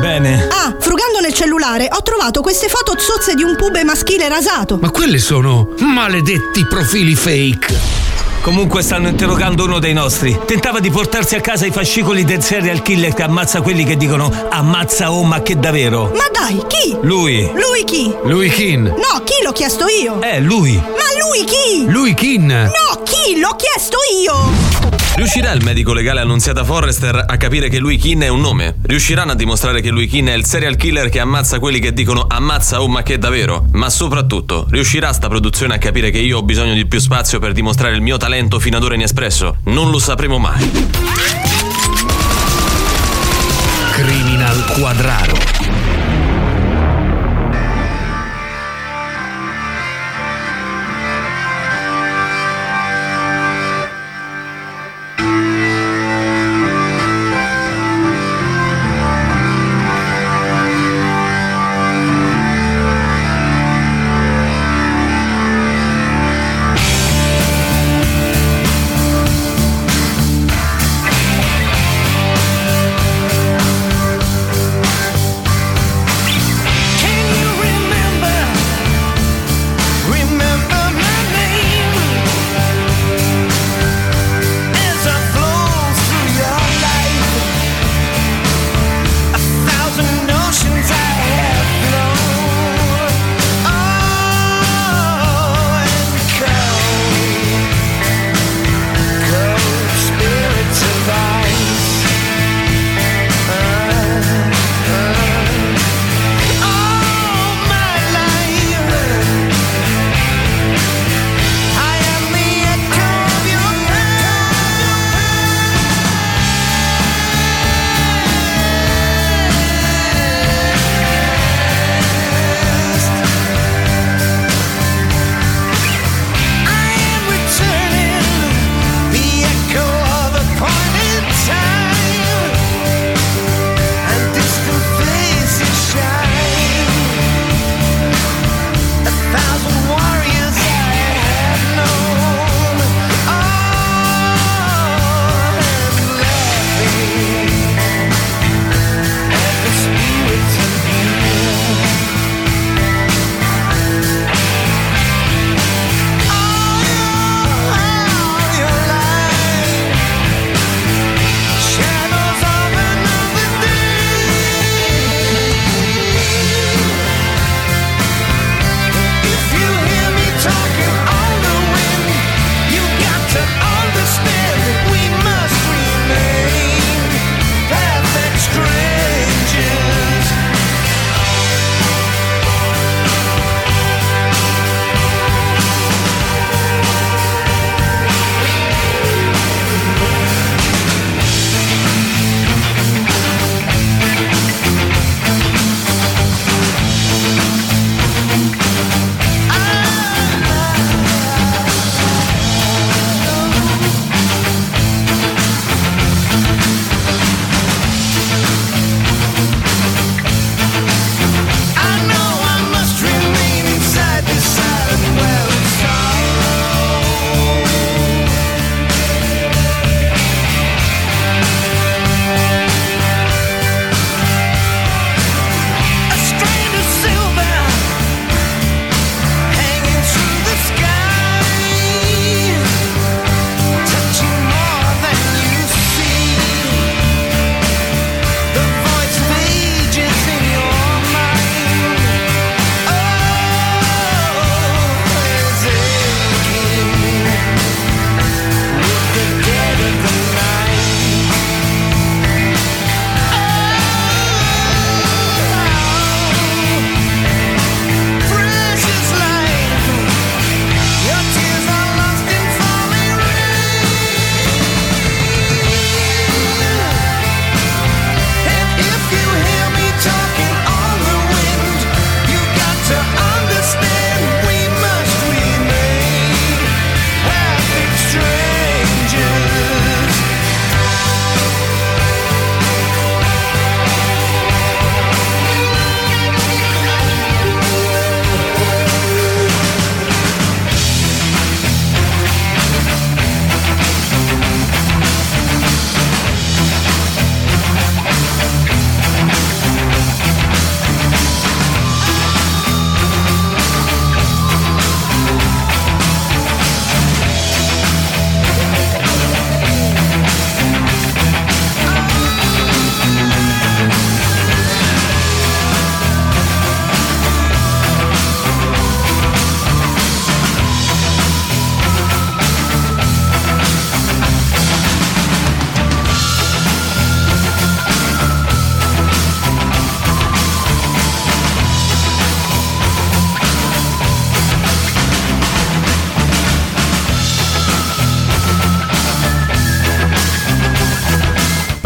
Bene. 0.00 0.46
Ah, 0.50 0.76
frugando 0.78 1.20
nel 1.20 1.34
cellulare 1.34 1.88
ho 1.90 2.02
trovato 2.02 2.42
queste 2.42 2.68
foto 2.68 2.98
zozze 2.98 3.34
di 3.34 3.42
un 3.42 3.56
pube 3.56 3.84
maschile 3.84 4.28
rasato. 4.28 4.78
Ma 4.80 4.90
quelle 4.90 5.18
sono 5.18 5.74
maledetti 5.78 6.66
profili 6.66 7.14
fake. 7.14 8.29
Comunque 8.40 8.82
stanno 8.82 9.08
interrogando 9.08 9.64
uno 9.64 9.78
dei 9.78 9.92
nostri. 9.92 10.38
Tentava 10.46 10.80
di 10.80 10.90
portarsi 10.90 11.34
a 11.34 11.40
casa 11.40 11.66
i 11.66 11.70
fascicoli 11.70 12.24
del 12.24 12.42
serial 12.42 12.82
killer 12.82 13.12
che 13.12 13.22
ammazza 13.22 13.60
quelli 13.60 13.84
che 13.84 13.96
dicono 13.96 14.32
ammazza 14.48 15.12
oh 15.12 15.24
ma 15.24 15.42
che 15.42 15.58
davvero. 15.58 16.10
Ma 16.14 16.28
dai, 16.32 16.64
chi? 16.66 16.96
Lui. 17.02 17.50
Lui 17.52 17.84
chi? 17.84 18.14
Lui 18.24 18.48
Kin. 18.48 18.82
No, 18.82 19.22
chi 19.24 19.42
l'ho 19.44 19.52
chiesto 19.52 19.84
io? 19.86 20.20
Eh, 20.22 20.40
lui. 20.40 20.74
Ma 20.74 21.26
lui 21.28 21.44
chi? 21.44 21.84
Lui 21.86 22.14
Kin. 22.14 22.46
No, 22.46 23.02
chi? 23.02 23.38
L'ho 23.38 23.54
chiesto 23.56 23.98
io! 24.22 24.89
Riuscirà 25.14 25.52
il 25.52 25.62
medico 25.62 25.92
legale 25.92 26.20
annunziata 26.20 26.64
Forrester 26.64 27.24
a 27.26 27.36
capire 27.36 27.68
che 27.68 27.78
Louis 27.78 28.00
Kin 28.00 28.20
è 28.20 28.28
un 28.28 28.40
nome? 28.40 28.76
Riusciranno 28.82 29.32
a 29.32 29.34
dimostrare 29.34 29.80
che 29.80 29.90
Louis 29.90 30.08
Kin 30.08 30.26
è 30.28 30.32
il 30.32 30.46
serial 30.46 30.76
killer 30.76 31.08
che 31.10 31.20
ammazza 31.20 31.58
quelli 31.58 31.78
che 31.78 31.92
dicono 31.92 32.24
ammazza 32.26 32.80
oh 32.80 32.88
ma 32.88 33.02
che 33.02 33.18
davvero? 33.18 33.66
Ma 33.72 33.90
soprattutto, 33.90 34.66
riuscirà 34.70 35.12
sta 35.12 35.28
produzione 35.28 35.74
a 35.74 35.78
capire 35.78 36.10
che 36.10 36.18
io 36.18 36.38
ho 36.38 36.42
bisogno 36.42 36.72
di 36.72 36.86
più 36.86 37.00
spazio 37.00 37.38
per 37.38 37.52
dimostrare 37.52 37.94
il 37.94 38.00
mio 38.00 38.16
talento 38.16 38.58
fino 38.58 38.78
ad 38.78 38.84
ora 38.84 38.94
inespresso? 38.94 39.58
Non 39.64 39.90
lo 39.90 39.98
sapremo 39.98 40.38
mai. 40.38 40.70
Criminal 43.92 44.64
Quadraro. 44.72 45.79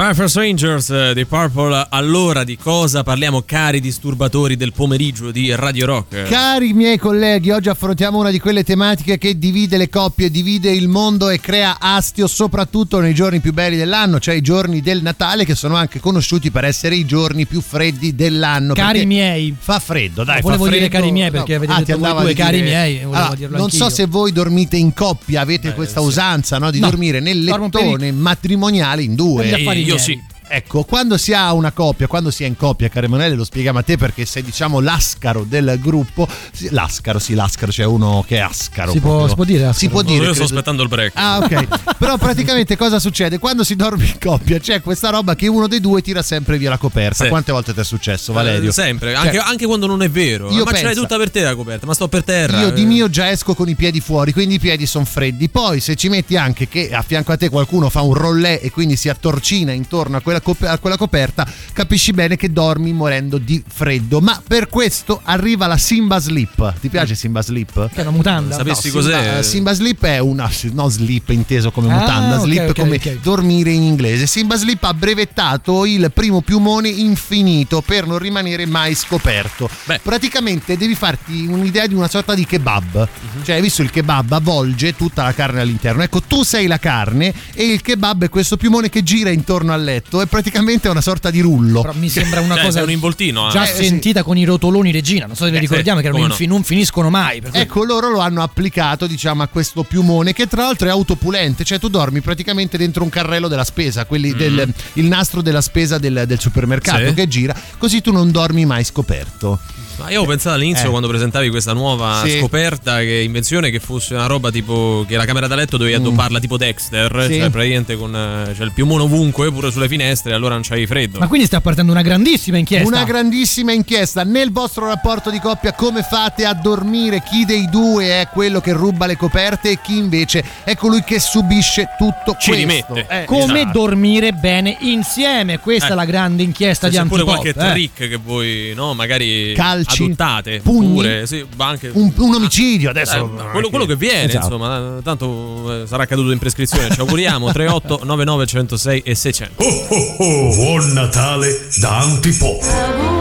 Fire 0.05 0.17
for 0.17 0.29
Strangers 0.29 0.90
eh, 0.90 1.12
di 1.14 1.25
Purple. 1.25 1.87
Allora, 1.88 2.45
di 2.45 2.59
cosa 2.59 3.03
parliamo, 3.03 3.40
cari 3.40 3.81
disturbatori 3.81 4.55
del 4.55 4.75
pomeriggio 4.75 5.31
di 5.31 5.55
Radio 5.55 5.87
Rock? 5.87 6.25
Cari 6.25 6.75
miei 6.75 6.99
colleghi, 6.99 7.51
oggi 7.51 7.71
affrontiamo 7.71 8.19
una 8.19 8.31
di 8.31 8.38
quelle 8.38 8.64
tematiche 8.64 9.17
che 9.17 9.38
divide 9.38 9.79
le 9.79 9.88
coppie, 9.88 10.31
divide 10.31 10.71
il 10.71 10.88
mondo 10.88 11.31
e 11.31 11.40
crea 11.40 11.79
astio, 11.81 12.27
soprattutto 12.27 13.01
nei 13.01 13.14
giorni 13.14 13.40
più 13.40 13.55
belli 13.55 13.79
dell'anno, 13.79 14.21
cioè 14.21 14.35
i 14.35 14.43
giorni 14.43 14.83
del 14.83 15.01
Natale, 15.01 15.47
che 15.47 15.55
sono 15.55 15.75
anche 15.75 16.01
conosciuti 16.01 16.51
per 16.51 16.64
essere 16.64 16.97
i 16.97 17.07
giorni 17.07 17.47
più 17.47 17.62
freddi 17.62 18.14
dell'anno. 18.14 18.75
Cari 18.75 19.07
miei. 19.07 19.57
Fa 19.59 19.79
freddo, 19.79 20.23
dai. 20.23 20.43
Volevo 20.43 20.64
fa 20.64 20.71
dire 20.71 20.81
freddo. 20.83 20.99
cari 20.99 21.12
miei 21.12 21.31
perché 21.31 21.55
avete 21.55 21.73
ah, 21.73 21.83
detto 21.83 21.99
voi 21.99 22.12
due 22.12 22.27
di 22.27 22.35
cari 22.35 22.57
dire- 22.59 22.69
miei, 22.69 23.03
Allora, 23.05 23.35
non 23.57 23.71
so 23.71 23.85
anch'io. 23.85 23.97
se 23.97 24.07
voi 24.07 24.33
dormite 24.33 24.77
in 24.77 24.93
coppia, 24.93 25.40
avete 25.40 25.73
questa 25.73 26.03
usanza 26.03 26.59
no, 26.59 26.71
di 26.71 26.79
No, 26.79 26.90
dormire 26.90 27.21
nel 27.21 27.43
lettone 27.43 28.12
matrimoniale 28.12 29.03
in 29.03 29.14
due. 29.14 29.47
Per 29.47 29.51
gli 29.51 29.62
affari 29.62 29.83
io 29.83 29.93
miei. 29.94 30.04
sì. 30.04 30.34
Ecco, 30.46 30.85
quando 30.85 31.16
si 31.16 31.33
ha 31.33 31.52
una 31.52 31.72
coppia, 31.72 32.07
quando 32.07 32.30
si 32.30 32.44
è 32.44 32.46
in 32.46 32.57
coppia, 32.57 32.88
caro 32.88 33.07
Emanuele, 33.07 33.35
lo 33.35 33.44
spieghiamo 33.44 33.78
a 33.78 33.83
te 33.83 33.96
perché 33.96 34.24
sei 34.26 34.42
diciamo 34.42 34.78
l'ascaro 34.78 35.44
del 35.48 35.78
gruppo. 35.80 36.28
L'ascaro, 36.70 37.18
sì, 37.18 37.35
l'ascaro, 37.35 37.72
c'è 37.72 37.85
uno 37.85 38.22
che 38.26 38.37
è 38.37 38.40
ascaro. 38.40 38.92
Si 38.92 39.00
può- 39.00 39.26
si 39.26 39.35
può 39.35 39.44
dire 39.44 39.61
ascaro? 39.64 39.78
Si 39.78 39.88
può 39.88 40.02
No, 40.02 40.09
dire. 40.09 40.24
io 40.26 40.35
sto 40.35 40.44
credo. 40.44 40.54
aspettando 40.54 40.83
il 40.83 40.88
break. 40.88 41.12
Ah, 41.16 41.38
ok. 41.38 41.96
Però 41.98 42.16
praticamente 42.18 42.76
cosa 42.76 42.98
succede? 42.98 43.38
Quando 43.38 43.64
si 43.64 43.74
dorme 43.74 44.04
in 44.04 44.18
coppia 44.20 44.59
c'è 44.59 44.80
questa 44.83 45.09
roba 45.11 45.35
che 45.35 45.46
uno 45.48 45.66
dei 45.66 45.80
due 45.80 46.02
tira 46.02 46.22
sempre 46.22 46.59
via 46.59 46.68
la 46.70 46.78
coperta. 46.78 47.24
Sì. 47.24 47.30
Quante 47.30 47.50
volte 47.50 47.72
ti 47.74 47.80
è 47.80 47.85
successo, 47.85 48.33
Valerio? 48.33 48.68
Eh, 48.68 48.72
sempre, 48.72 49.14
Cioè, 49.14 49.24
anche, 49.24 49.38
anche 49.38 49.66
quando 49.66 49.87
non 49.87 50.02
è 50.02 50.11
vero. 50.11 50.50
io 50.52 50.64
ma 50.64 50.66
ce 50.66 50.72
l'hai 50.72 50.83
pensa- 50.83 51.00
tutta 51.00 51.16
per 51.16 51.30
te 51.30 51.40
la 51.42 51.54
coperta, 51.57 51.87
ma 51.87 51.94
sto 51.94 52.07
per 52.09 52.22
terra. 52.22 52.61
Io 52.61 52.70
di 52.70 52.83
Eh, 52.83 52.87
mio 52.87 53.09
già 53.09 53.30
esco 53.30 53.54
con 53.54 53.68
i 53.68 53.74
piedi 53.74 54.00
fuori, 54.00 54.33
quindi 54.33 54.54
i 54.57 54.61
piedi 54.61 54.87
sono 54.87 55.04
freddi. 55.07 55.48
Poi 55.48 55.80
se 55.80 55.96
ci 55.96 56.09
metti 56.11 56.37
anche 56.37 56.68
che 56.68 56.90
a 56.92 57.00
fianco 57.02 57.33
a 57.33 57.37
te 57.38 57.48
qualcuno 57.48 57.88
fa 57.88 58.02
un 58.02 58.12
rollè 58.14 58.61
e 58.62 58.70
quindi 58.70 58.96
si 58.96 59.09
attorcina 59.09 59.72
intorno 59.72 60.16
a 60.18 60.20
quella, 60.20 60.34
cop- 60.40 60.62
a 60.64 60.79
quella 60.79 60.97
coperta, 60.97 61.47
capisci 61.73 62.12
bene 62.12 62.37
che 62.37 62.53
dormi 62.53 62.92
morendo 62.92 63.38
di 63.38 63.62
freddo. 63.66 64.20
Ma 64.20 64.40
per 64.47 64.68
questo 64.68 65.20
arriva 65.25 65.66
la 65.66 65.77
Simba 65.77 66.18
Sleep. 66.18 66.75
Ti 66.81 66.88
piace 66.88 67.14
Simba 67.14 67.42
Sleep? 67.42 67.88
Che 67.90 67.97
è 67.99 68.01
una 68.03 68.11
mutanda. 68.11 68.57
Sapessi 68.57 68.90
No, 68.92 69.01
Simba, 69.01 69.16
cos'è? 69.18 69.42
Simba 69.42 69.73
Sleep 69.75 70.05
è 70.05 70.18
una 70.18 70.51
no 70.73 70.88
sleep 70.88 71.29
inteso 71.31 71.70
come 71.70 71.90
Ah, 71.92 71.99
mutanda, 71.99 72.38
sleep 72.38 72.70
ok, 72.70 72.79
come 72.79 72.97
ok. 72.97 73.20
dormire 73.23 73.70
in 73.70 73.83
inglese. 73.83 74.27
Simba 74.27 74.57
Sleep 74.57 74.83
ha 74.85 74.94
brevettato 74.94 75.85
il 75.85 76.11
primo 76.12 76.40
piumone 76.40 76.88
infinito 76.88 77.81
per 77.83 78.07
non 78.07 78.18
rimanere 78.18 78.66
mai 78.66 78.94
scoperto. 78.94 79.68
Beh. 79.85 80.01
Praticamente 80.03 80.77
devi 80.77 80.94
farti 80.94 81.47
un'idea 81.47 81.87
di 81.87 81.94
una 81.94 82.09
sorta 82.09 82.35
di 82.35 82.44
kebab. 82.44 82.97
Mhm. 83.35 83.44
Cioè, 83.44 83.57
hai 83.57 83.61
visto 83.62 83.83
il 83.83 83.90
kebab 83.90 84.33
avvolge 84.33 84.94
tutta 84.97 85.23
la 85.25 85.33
carne 85.35 85.61
all'interno. 85.61 86.03
Ecco, 86.03 86.20
tu 86.23 86.42
sei 86.42 86.66
la 86.66 86.79
carne 86.79 87.33
e 87.55 87.64
il 87.64 87.81
kebab 87.83 88.25
è 88.25 88.29
questo 88.29 88.57
piumone 88.57 88.88
che 88.88 89.03
gira 89.03 89.31
intorno 89.31 89.73
al 89.73 89.83
letto. 89.83 90.20
È 90.25 90.27
praticamente 90.27 90.89
una 90.89 91.01
sorta 91.01 91.31
di 91.31 91.41
rullo. 91.41 91.83
Però 91.83 91.93
mi 91.95 92.09
sembra 92.09 92.41
una 92.41 92.55
Cioè, 92.57 92.65
cosa 92.65 92.83
un 92.83 92.91
involtino. 92.91 93.49
eh. 93.49 93.53
già 93.53 93.65
Eh, 93.65 93.75
sì. 93.75 93.85
sentita 93.85 94.23
con 94.23 94.37
i 94.39 94.45
rotoloni 94.45 94.91
regina. 94.91 95.27
Non 95.27 95.37
so 95.37 95.45
se 95.45 95.51
vi 95.51 95.57
Eh, 95.57 95.61
ricordiamo 95.61 95.99
sì, 96.01 96.07
che 96.07 96.11
come 96.13 96.25
infi- 96.25 96.47
non 96.47 96.63
finiscono 96.65 97.11
mai. 97.11 97.41
per 97.41 97.51
cui- 97.51 97.61
Ecco, 97.61 97.85
loro 97.85 98.09
lo 98.11 98.19
hanno 98.21 98.43
applicato, 98.43 99.07
diciamo, 99.07 99.43
a 99.43 99.47
questo 99.49 99.83
piumone 99.85 100.33
che 100.33 100.47
tra 100.47 100.63
l'altro 100.63 100.89
è 100.89 100.91
autopulente, 100.91 101.65
cioè 101.65 101.79
tu 101.79 101.89
dormi 101.89 102.21
praticamente 102.21 102.77
dentro 102.79 103.03
un 103.03 103.11
carrello 103.11 103.49
della 103.49 103.65
spesa, 103.65 104.05
quelli 104.07 104.33
del 104.35 104.73
il 104.95 105.05
nastro 105.07 105.43
della 105.43 105.61
spesa 105.61 105.99
del, 105.99 106.25
del 106.27 106.41
supermercato 106.41 107.03
Mm. 107.03 107.09
Sì. 107.09 107.15
che 107.15 107.29
gira, 107.29 107.55
così 107.79 108.01
tu 108.01 108.13
non 108.13 108.31
dormi 108.31 108.65
mai 108.65 108.85
scoperto. 108.85 109.61
Ma 109.96 110.11
io 110.11 110.22
ho 110.22 110.26
pensato 110.26 110.57
all'inizio 110.57 110.87
Eh. 110.87 110.90
quando 110.90 111.09
presentavi 111.09 111.48
questa 111.50 111.72
nuova 111.72 112.22
Sì. 112.24 112.38
scoperta 112.38 112.98
che 112.98 113.20
invenzione 113.24 113.70
che 113.70 113.78
fosse 113.80 114.14
una 114.14 114.26
roba 114.26 114.50
tipo 114.50 115.04
che 115.07 115.16
la 115.16 115.24
camera 115.24 115.46
da 115.46 115.54
letto 115.54 115.76
dovevi 115.76 115.96
addobbarla 115.96 116.40
tipo 116.40 116.57
Dexter, 116.57 117.14
Mm. 117.14 117.26
Sì. 117.30 117.38
cioè 117.38 117.50
praticamente 117.50 117.96
con 117.96 118.14
eh, 118.14 118.54
cioè 118.54 118.64
il 118.66 118.72
piumone 118.72 119.02
ovunque 119.04 119.50
pure 119.52 119.70
sulle 119.70 119.88
finestre, 119.88 120.33
allora 120.35 120.54
non 120.54 120.62
c'hai 120.62 120.87
freddo. 120.87 121.18
Ma 121.20 121.28
quindi 121.28 121.46
sta 121.46 121.61
partendo 121.61 121.92
una 121.92 122.02
grandissima 122.02 122.59
inchiesta. 122.59 122.87
Una 122.87 123.04
grandissima 123.04 123.72
inchiesta 123.72 124.24
nel 124.24 124.50
vostro 124.52 124.87
rapporto 124.87 125.30
di 125.30 125.38
coppia, 125.38 125.72
come 125.72 126.02
fate 126.02 126.44
a 126.44 126.54
dormire? 126.54 127.22
Chi 127.22 127.44
dei 127.44 127.68
due 127.70 128.20
è 128.20 128.28
quello 128.33 128.61
che 128.61 128.72
ruba 128.72 129.07
le 129.07 129.16
coperte 129.16 129.70
e 129.70 129.78
chi 129.80 129.96
invece 129.96 130.42
è 130.64 130.74
colui 130.76 131.02
che 131.04 131.20
subisce 131.20 131.88
tutto 131.98 132.37
Ci 132.38 132.50
questo? 132.50 132.54
rimette. 132.94 133.07
Eh, 133.09 133.24
Come 133.26 133.61
Esatto. 133.61 133.78
dormire 133.78 134.33
bene 134.33 134.76
insieme? 134.80 135.59
Questa 135.61 135.88
Eh. 135.88 135.92
è 135.92 135.94
la 135.94 136.04
grande 136.04 136.42
inchiesta 136.42 136.87
Se 136.87 136.92
di 136.92 136.98
c'è 136.98 137.04
pure 137.09 137.20
Antipop. 137.22 137.42
qualche 137.42 137.61
eh. 137.61 137.72
trick 137.72 138.09
che 138.09 138.16
voi, 138.22 138.72
no, 138.74 138.94
magari 138.94 139.54
Calci, 139.85 140.05
adottate 140.05 140.61
pugni, 140.62 140.92
pure, 140.92 141.27
sì, 141.27 141.44
ma 141.57 141.66
anche 141.68 141.90
un, 141.92 142.12
un 142.16 142.35
omicidio 142.35 142.90
adesso. 142.90 143.16
Eh, 143.16 143.51
quello, 143.51 143.70
quello 143.70 143.87
che 143.87 143.97
viene, 143.97 144.25
Esatto. 144.25 144.44
insomma, 144.55 145.01
tanto 145.03 145.83
eh, 145.83 145.87
sarà 145.87 146.07
caduto 146.07 146.31
in 146.31 146.38
prescrizione. 146.38 146.90
Ci 146.90 147.01
auguriamo 147.01 147.53
38 147.53 148.01
99 148.05 148.47
106 148.47 149.01
e 149.05 149.14
600. 149.14 149.62
Oh 149.62 149.87
oh 149.88 150.16
oh, 150.18 150.55
buon 150.55 150.92
Natale 150.92 151.68
da 151.81 151.99
Antipop. 151.99 153.13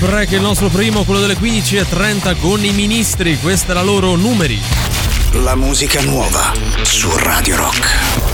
break 0.00 0.32
il 0.32 0.40
nostro 0.40 0.68
primo, 0.68 1.04
quello 1.04 1.20
delle 1.20 1.36
15.30 1.36 2.38
con 2.40 2.64
i 2.64 2.72
ministri, 2.72 3.38
questa 3.38 3.72
è 3.72 3.74
la 3.74 3.82
loro 3.82 4.16
numeri. 4.16 4.58
La 5.32 5.54
musica 5.54 6.00
nuova 6.02 6.52
su 6.82 7.10
Radio 7.16 7.56
Rock. 7.56 8.29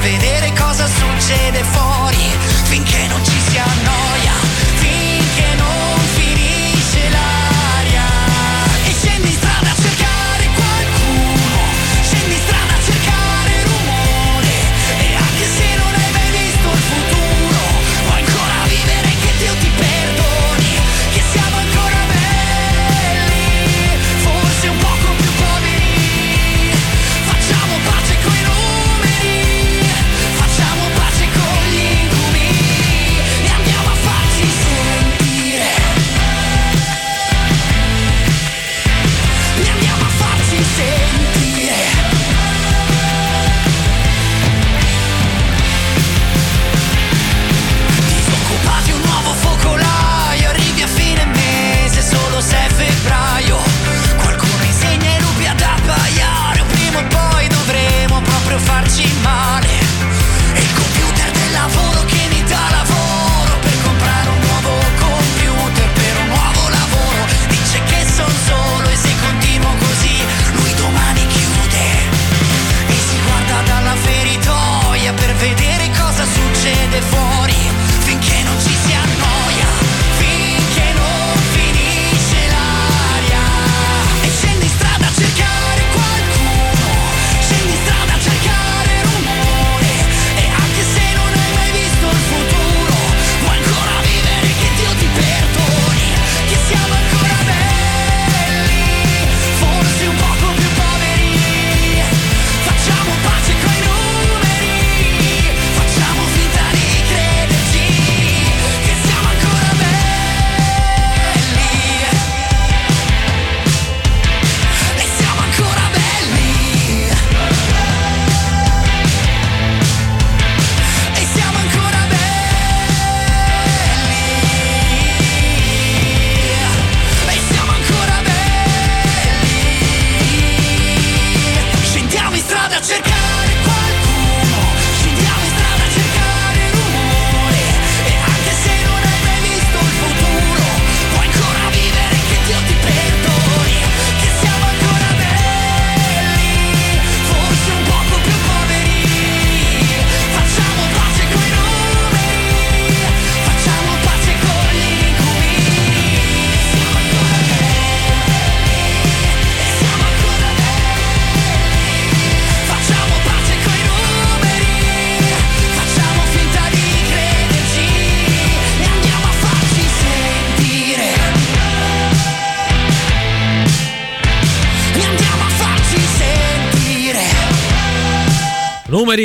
vedere 0.00 0.52
cosa 0.54 0.86
succede. 0.86 1.62
Fuori 1.64 1.87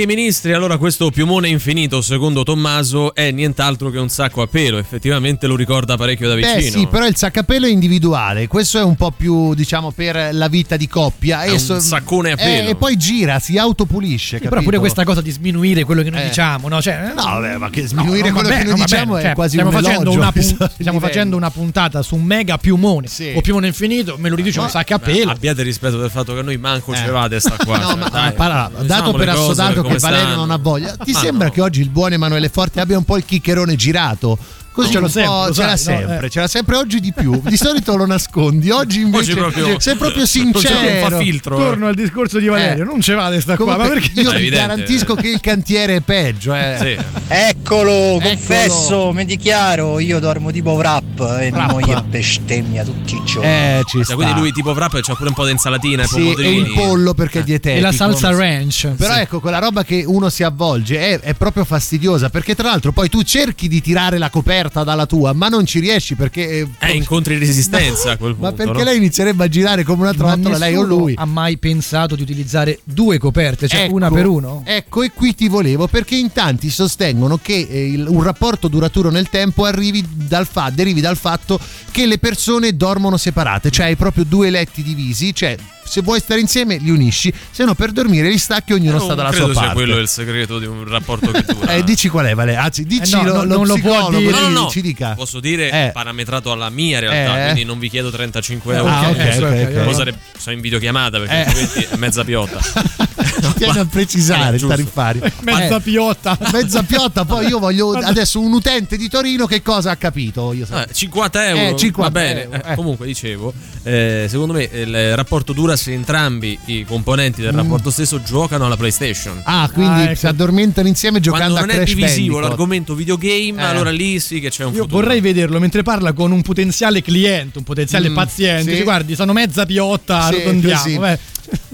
Signori 0.03 0.21
ministri, 0.21 0.53
allora 0.53 0.77
questo 0.77 1.09
piumone 1.11 1.47
infinito, 1.47 2.01
secondo 2.01 2.43
Tommaso, 2.43 3.15
è 3.15 3.31
nient'altro 3.31 3.89
che 3.89 3.99
un 3.99 4.09
sacco 4.09 4.41
a 4.41 4.47
pelo. 4.47 4.77
Effettivamente 4.77 5.47
lo 5.47 5.55
ricorda 5.55 5.95
parecchio 5.95 6.27
da 6.27 6.33
eh 6.33 6.37
vicino. 6.37 6.55
Beh, 6.55 6.69
sì, 6.69 6.87
però 6.87 7.05
il 7.05 7.15
sacco 7.15 7.39
a 7.39 7.43
pelo 7.43 7.67
è 7.67 7.69
individuale. 7.69 8.47
Questo 8.47 8.79
è 8.79 8.83
un 8.83 8.95
po' 8.95 9.11
più, 9.11 9.53
diciamo, 9.53 9.91
per 9.91 10.29
la 10.33 10.47
vita 10.49 10.75
di 10.75 10.87
coppia. 10.87 11.43
È 11.43 11.49
e 11.49 11.51
un 11.53 11.59
so- 11.59 11.79
saccone 11.79 12.31
a 12.31 12.33
eh, 12.33 12.35
pelo. 12.35 12.67
È, 12.67 12.71
e 12.71 12.75
poi 12.75 12.97
gira, 12.97 13.39
si 13.39 13.57
autopulisce. 13.57 14.39
Sì, 14.39 14.47
però 14.47 14.61
pure 14.61 14.77
questa 14.79 15.05
cosa 15.05 15.21
di 15.21 15.31
sminuire 15.31 15.85
quello 15.85 16.01
che 16.01 16.09
noi 16.09 16.21
eh. 16.21 16.27
diciamo, 16.27 16.67
no? 16.67 16.81
Cioè, 16.81 17.11
eh, 17.11 17.13
no, 17.13 17.23
vabbè, 17.23 17.57
ma 17.57 17.69
che 17.69 17.87
sminuire 17.87 18.27
no, 18.27 18.33
quello 18.33 18.49
vabbè, 18.49 18.61
che 18.61 18.67
noi 18.67 18.79
diciamo 18.81 19.11
vabbè, 19.13 19.21
è 19.21 19.25
cioè, 19.25 19.35
quasi 19.35 19.49
stiamo 19.51 19.69
un 19.69 19.81
facendo. 19.81 20.11
Una 20.11 20.31
pun- 20.33 20.69
stiamo 20.73 20.99
facendo 20.99 21.37
una 21.37 21.49
puntata 21.49 22.01
su 22.01 22.15
un 22.15 22.23
mega 22.23 22.57
piumone 22.57 23.07
sì. 23.07 23.31
o 23.35 23.41
piumone 23.41 23.67
infinito, 23.67 24.17
me 24.17 24.27
lo 24.27 24.35
riduce 24.35 24.59
un 24.59 24.69
sacco 24.69 24.95
a 24.95 24.99
pelo. 24.99 25.31
Abbiate 25.31 25.63
rispetto 25.63 25.97
del 25.97 26.09
fatto 26.09 26.33
che 26.33 26.41
noi 26.41 26.57
manco 26.57 26.91
eh. 26.91 26.97
ce 26.97 27.09
vate 27.09 27.39
sta 27.39 27.55
qua. 27.63 27.77
No, 27.77 27.87
cioè, 27.87 27.95
ma, 27.95 28.09
dai, 28.09 28.33
parla, 28.33 28.69
dato 28.69 28.81
diciamo 28.81 29.11
per 29.13 29.29
assodato 29.29 29.81
che 29.81 29.92
quest'anno. 29.93 30.15
Valerio 30.15 30.35
non 30.35 30.51
ha 30.51 30.57
voglia. 30.57 30.95
Ti 30.95 31.11
ah, 31.11 31.17
sembra 31.17 31.47
no. 31.47 31.53
che 31.53 31.61
oggi 31.61 31.81
il 31.81 31.89
buon 31.89 32.13
Emanuele 32.13 32.49
Forte 32.49 32.79
abbia 32.79 32.97
un 32.97 33.03
po' 33.03 33.17
il 33.17 33.25
chiccherone 33.25 33.75
girato? 33.75 34.37
Così 34.73 34.89
c'era 34.89 35.07
sempre, 35.07 35.51
c'era, 35.53 35.77
sempre 35.77 36.17
no, 36.17 36.25
eh. 36.25 36.29
c'era 36.29 36.47
sempre, 36.47 36.75
oggi 36.77 36.99
di 36.99 37.13
più. 37.13 37.39
Di 37.43 37.57
solito 37.57 37.95
lo 37.95 38.07
nascondi, 38.07 38.71
oggi 38.71 39.01
invece 39.01 39.33
oggi 39.33 39.39
proprio, 39.39 39.79
sei 39.79 39.95
proprio 39.95 40.25
sincero. 40.25 41.09
Fa 41.09 41.17
filtro, 41.19 41.57
eh. 41.57 41.59
Torno 41.59 41.85
eh. 41.85 41.89
al 41.89 41.95
discorso 41.95 42.39
di 42.39 42.47
Valerio, 42.47 42.81
eh. 42.81 42.87
non 42.87 42.99
ce 42.99 43.13
vale 43.13 43.39
sta 43.39 43.55
Come 43.55 43.75
qua, 43.75 43.87
per, 43.87 44.01
io 44.15 44.33
ti 44.33 44.49
garantisco 44.49 45.13
che 45.13 45.29
il 45.29 45.39
cantiere 45.39 45.97
è 45.97 46.01
peggio. 46.01 46.55
Eh. 46.55 46.77
Sì. 46.79 46.97
Eccolo, 47.27 48.19
confesso, 48.19 48.87
Eccolo. 48.87 49.13
mi 49.13 49.25
dichiaro, 49.25 49.99
io 49.99 50.19
dormo 50.19 50.49
tipo 50.49 50.71
wrap 50.71 51.37
e 51.39 51.51
mia 51.51 51.67
moglie 51.67 52.01
bestemmia 52.07 52.83
tutti 52.83 53.13
i 53.13 53.17
eh, 53.19 53.23
giorni. 53.25 53.47
Eh, 53.47 53.81
ci 53.85 53.97
cioè, 53.97 54.05
sta. 54.05 54.15
Quindi 54.15 54.39
lui 54.39 54.51
tipo 54.51 54.71
wrap 54.71 54.99
c'ha 54.99 55.13
pure 55.13 55.29
un 55.29 55.35
po' 55.35 55.45
di 55.45 55.51
insalatina 55.51 56.03
sì, 56.03 56.33
e 56.33 56.51
il 56.51 56.73
pollo 56.73 57.13
perché 57.13 57.41
è 57.41 57.43
dietetico. 57.43 57.77
E 57.77 57.81
la 57.81 57.91
salsa 57.95 58.31
ranch. 58.31 58.87
Però 58.95 59.13
sì. 59.13 59.19
ecco, 59.19 59.39
quella 59.39 59.59
roba 59.59 59.83
che 59.83 60.03
uno 60.03 60.29
si 60.29 60.41
avvolge 60.41 60.97
è, 60.97 61.19
è 61.19 61.33
proprio 61.35 61.63
fastidiosa 61.63 62.29
perché 62.29 62.55
tra 62.55 62.69
l'altro 62.69 62.91
poi 62.91 63.07
tu 63.07 63.21
cerchi 63.21 63.67
di 63.67 63.79
tirare 63.79 64.17
la 64.17 64.31
coperta 64.31 64.61
dalla 64.71 65.05
tua, 65.05 65.33
ma 65.33 65.47
non 65.49 65.65
ci 65.65 65.79
riesci 65.79 66.15
perché... 66.15 66.47
eh, 66.49 66.67
Eh, 66.79 66.91
incontri 66.95 67.37
resistenza 67.37 68.11
a 68.11 68.17
quel 68.17 68.35
punto. 68.35 68.47
ma 68.49 68.51
perché 68.53 68.77
no? 68.79 68.83
lei 68.83 68.97
inizierebbe 68.97 69.43
a 69.43 69.47
girare 69.47 69.83
come 69.83 70.03
una 70.03 70.13
trottola, 70.13 70.57
lei 70.57 70.75
o 70.75 70.81
lui. 70.83 71.13
ha 71.17 71.25
mai 71.25 71.57
pensato 71.57 72.15
di 72.15 72.21
utilizzare 72.21 72.79
due 72.83 73.17
coperte, 73.17 73.67
cioè 73.67 73.83
Ecco, 73.83 73.93
una 73.95 74.09
per 74.09 74.25
uno? 74.27 74.61
Ecco, 74.65 75.03
e 75.03 75.11
qui 75.11 75.35
ti 75.35 75.47
volevo 75.47 75.87
perché 75.87 76.15
in 76.15 76.31
tanti 76.31 76.69
sostengono 76.69 77.37
che 77.41 77.67
eh, 77.69 77.87
il- 77.91 78.07
un 78.07 78.21
rapporto 78.23 78.67
duraturo 78.67 79.09
nel 79.09 79.29
tempo 79.29 79.65
arrivi 79.65 80.05
dal 80.13 80.45
fa- 80.47 80.71
derivi 80.73 81.01
dal 81.01 81.17
fatto 81.17 81.59
che 81.91 82.05
le 82.05 82.17
persone 82.17 82.75
dormono 82.75 83.17
separate, 83.17 83.69
cioè 83.71 83.87
hai 83.87 83.95
proprio 83.95 84.23
due 84.23 84.49
letti 84.49 84.81
divisi, 84.83 85.33
cioè 85.33 85.55
se 85.83 86.01
vuoi 86.01 86.19
stare 86.19 86.39
insieme 86.39 86.77
li 86.77 86.89
unisci, 86.89 87.33
se 87.51 87.63
no 87.65 87.73
per 87.75 87.91
dormire 87.91 88.29
li 88.29 88.37
stacchi 88.37 88.73
ognuno 88.73 88.91
Non 88.97 89.01
sta 89.01 89.13
dalla 89.15 89.29
credo 89.29 89.45
sua 89.45 89.53
sia 89.53 89.61
parte. 89.63 89.75
quello 89.75 89.97
il 89.97 90.07
segreto 90.07 90.59
di 90.59 90.65
un 90.65 90.87
rapporto 90.87 91.31
che 91.31 91.43
dura. 91.43 91.71
Eh, 91.73 91.83
dici 91.83 92.07
qual 92.09 92.25
è, 92.27 92.33
Vale? 92.35 92.55
Anzi, 92.55 92.83
dici 92.85 93.13
Eh 93.13 93.17
no, 93.17 93.23
lo, 93.23 93.33
no, 93.33 93.43
lo 93.43 93.55
non 93.55 93.67
lo 93.67 93.77
può 93.79 94.09
dire. 94.11 94.31
No, 94.31 94.39
no, 94.39 94.47
no. 94.63 94.69
ci 94.69 94.81
dica. 94.81 95.13
Posso 95.15 95.39
dire 95.39 95.69
Eh. 95.71 95.89
parametrato 95.93 96.51
alla 96.51 96.69
mia 96.69 96.99
realtà, 96.99 97.39
Eh. 97.39 97.43
quindi 97.45 97.63
non 97.63 97.79
vi 97.79 97.89
chiedo 97.89 98.09
35 98.11 98.73
Eh, 98.73 98.77
euro. 98.77 98.89
Ah, 98.91 99.09
ok, 99.09 99.15
ok, 99.17 99.37
ok, 99.37 99.43
ok, 99.43 99.67
ok. 99.77 99.83
Poi 99.83 99.93
sare- 99.93 100.17
sono 100.37 100.55
in 100.55 100.61
videochiamata 100.61 101.19
perché 101.19 101.33
Eh. 101.33 101.39
altrimenti 101.39 101.87
è 101.91 101.95
mezza 101.97 102.23
piotta. 102.23 102.59
Ci 102.61 103.53
tieni 103.57 103.77
a 103.79 103.85
precisare, 103.85 104.57
Eh, 104.57 104.83
pari. 104.93 105.19
Mezza 105.41 105.77
Eh, 105.77 105.81
piotta. 105.81 106.37
mezza 106.51 106.83
piotta, 106.83 107.25
poi 107.25 107.47
io 107.47 107.59
voglio 107.59 107.91
adesso 107.91 108.39
un 108.39 108.53
utente 108.53 108.97
di 108.97 109.09
Torino 109.09 109.45
che 109.45 109.61
cosa 109.61 109.91
ha 109.91 109.95
capito? 109.95 110.53
Io 110.53 110.65
so- 110.65 110.75
Eh, 110.77 110.87
50 110.91 111.47
euro. 111.47 111.75
Eh, 111.75 111.75
50 111.77 112.01
Va 112.01 112.09
bene. 112.27 112.43
euro, 112.43 112.55
Eh, 112.67 112.71
eh. 112.71 112.75
comunque, 112.75 113.05
dicevo, 113.05 113.53
eh, 113.83 114.27
secondo 114.29 114.53
me 114.53 114.63
il 114.71 115.15
rapporto 115.15 115.53
dura 115.53 115.72
se 115.75 115.91
entrambi 115.93 116.57
i 116.65 116.85
componenti 116.85 117.41
del 117.41 117.51
rapporto 117.51 117.89
stesso 117.91 118.21
giocano 118.21 118.65
alla 118.65 118.77
PlayStation. 118.77 119.37
Mm. 119.37 119.41
Ah, 119.43 119.69
quindi 119.73 119.91
Ah, 120.01 120.03
ecco. 120.03 120.15
si 120.15 120.27
addormentano 120.27 120.87
insieme 120.87 121.19
giocando 121.19 121.53
Quando 121.55 121.59
non 121.61 121.69
a 121.69 121.73
è 121.73 121.75
Crash 121.83 121.87
divisivo 121.95 122.15
Bandicoot. 122.15 122.43
l'argomento 122.47 122.95
videogame, 122.95 123.61
Eh. 123.61 123.65
allora 123.65 123.89
lì 123.91 124.19
sì 124.19 124.39
che 124.39 124.49
c'è 124.49 124.63
un 124.65 124.73
Io 124.73 124.81
futuro. 124.83 125.01
vorrei 125.01 125.21
vederlo 125.21 125.59
mentre 125.59 125.83
parla 125.83 126.13
con 126.13 126.31
un 126.31 126.41
potenziale 126.41 127.01
cliente, 127.01 127.57
un 127.57 127.63
potenziale 127.63 128.09
Mm, 128.09 128.13
paziente. 128.15 128.63
sì. 128.63 128.69
Dice, 128.71 128.83
guardi, 128.83 129.15
sono 129.15 129.33
mezza 129.33 129.65
piotta, 129.65 130.27
Sì, 130.27 130.35
arrotondiamo. 130.35 130.81
così. 130.99 131.17